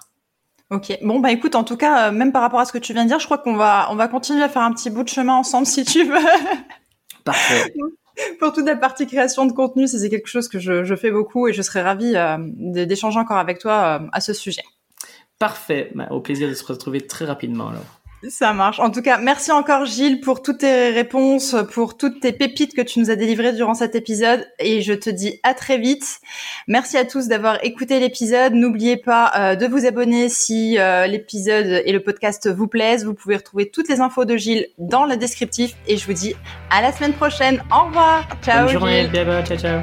Ok. 0.72 0.98
Bon 1.02 1.20
bah 1.20 1.32
écoute, 1.32 1.56
en 1.56 1.66
tout 1.66 1.76
cas, 1.76 2.08
euh, 2.08 2.12
même 2.14 2.32
par 2.32 2.42
rapport 2.42 2.62
à 2.62 2.66
ce 2.66 2.72
que 2.72 2.78
tu 2.78 2.94
viens 2.94 3.04
de 3.04 3.10
dire, 3.10 3.20
je 3.20 3.26
crois 3.26 3.38
qu'on 3.38 3.56
va 3.56 3.90
on 3.92 3.96
va 3.96 4.08
continuer 4.08 4.42
à 4.42 4.48
faire 4.48 4.62
un 4.62 4.72
petit 4.72 4.90
bout 4.90 5.04
de 5.04 5.10
chemin 5.10 5.34
ensemble 5.34 5.68
si 5.68 5.84
tu 5.84 6.06
veux. 6.06 6.16
Parfait. 7.26 7.74
Pour 8.40 8.54
toute 8.54 8.66
la 8.66 8.76
partie 8.78 9.06
création 9.06 9.46
de 9.46 9.52
contenu, 9.52 9.88
c'est 9.88 10.10
quelque 10.10 10.28
chose 10.28 10.48
que 10.48 10.60
je, 10.60 10.84
je, 10.84 10.96
fais 10.96 11.12
beaucoup 11.12 11.48
et 11.48 11.54
je 11.54 11.62
serais 11.62 11.82
ravie 11.82 12.16
euh, 12.16 12.38
d'échanger 12.40 13.20
encore 13.20 13.38
avec 13.38 13.60
toi 13.60 14.00
euh, 14.02 14.08
à 14.14 14.22
ce 14.22 14.34
sujet. 14.34 14.64
Parfait. 15.40 15.92
Bah, 15.96 16.08
au 16.12 16.22
plaisir 16.22 16.48
de 16.48 16.54
se 16.54 16.64
retrouver 16.64 17.02
très 17.02 17.26
rapidement 17.26 17.70
alors. 17.70 18.01
Ça 18.30 18.54
marche. 18.54 18.80
En 18.80 18.92
tout 18.92 19.02
cas, 19.02 19.18
merci 19.18 19.52
encore 19.52 19.86
Gilles 19.86 20.22
pour 20.22 20.44
toutes 20.44 20.60
tes 20.60 20.90
réponses, 20.90 21.56
pour 21.74 21.98
toutes 21.98 22.20
tes 22.20 22.32
pépites 22.32 22.76
que 22.76 22.82
tu 22.82 23.00
nous 23.00 23.10
as 23.10 23.16
délivrées 23.16 23.54
durant 23.54 23.74
cet 23.74 23.96
épisode. 23.96 24.48
Et 24.60 24.82
je 24.82 24.94
te 24.94 25.10
dis 25.10 25.40
à 25.42 25.54
très 25.56 25.78
vite. 25.80 26.20
Merci 26.68 26.98
à 26.98 27.06
tous 27.06 27.28
d'avoir 27.28 27.64
écouté 27.64 28.00
l'épisode. 28.00 28.54
N'oubliez 28.54 28.98
pas 28.98 29.32
euh, 29.36 29.56
de 29.56 29.66
vous 29.66 29.88
abonner 29.88 30.30
si 30.30 30.78
euh, 30.78 31.08
l'épisode 31.08 31.82
et 31.84 31.92
le 31.92 32.02
podcast 32.02 32.48
vous 32.48 32.68
plaisent. 32.68 33.06
Vous 33.06 33.16
pouvez 33.16 33.38
retrouver 33.38 33.70
toutes 33.70 33.90
les 33.90 34.02
infos 34.02 34.26
de 34.26 34.38
Gilles 34.38 34.68
dans 34.78 35.06
le 35.06 35.18
descriptif. 35.18 35.76
Et 35.88 35.98
je 35.98 36.06
vous 36.06 36.14
dis 36.14 36.36
à 36.70 36.82
la 36.82 36.92
semaine 36.92 37.14
prochaine. 37.14 37.64
Au 37.72 37.86
revoir. 37.88 38.28
Ciao. 38.44 38.66
Bonne 38.66 38.74
journée. 38.74 39.10
Ciao, 39.46 39.58
ciao. 39.58 39.82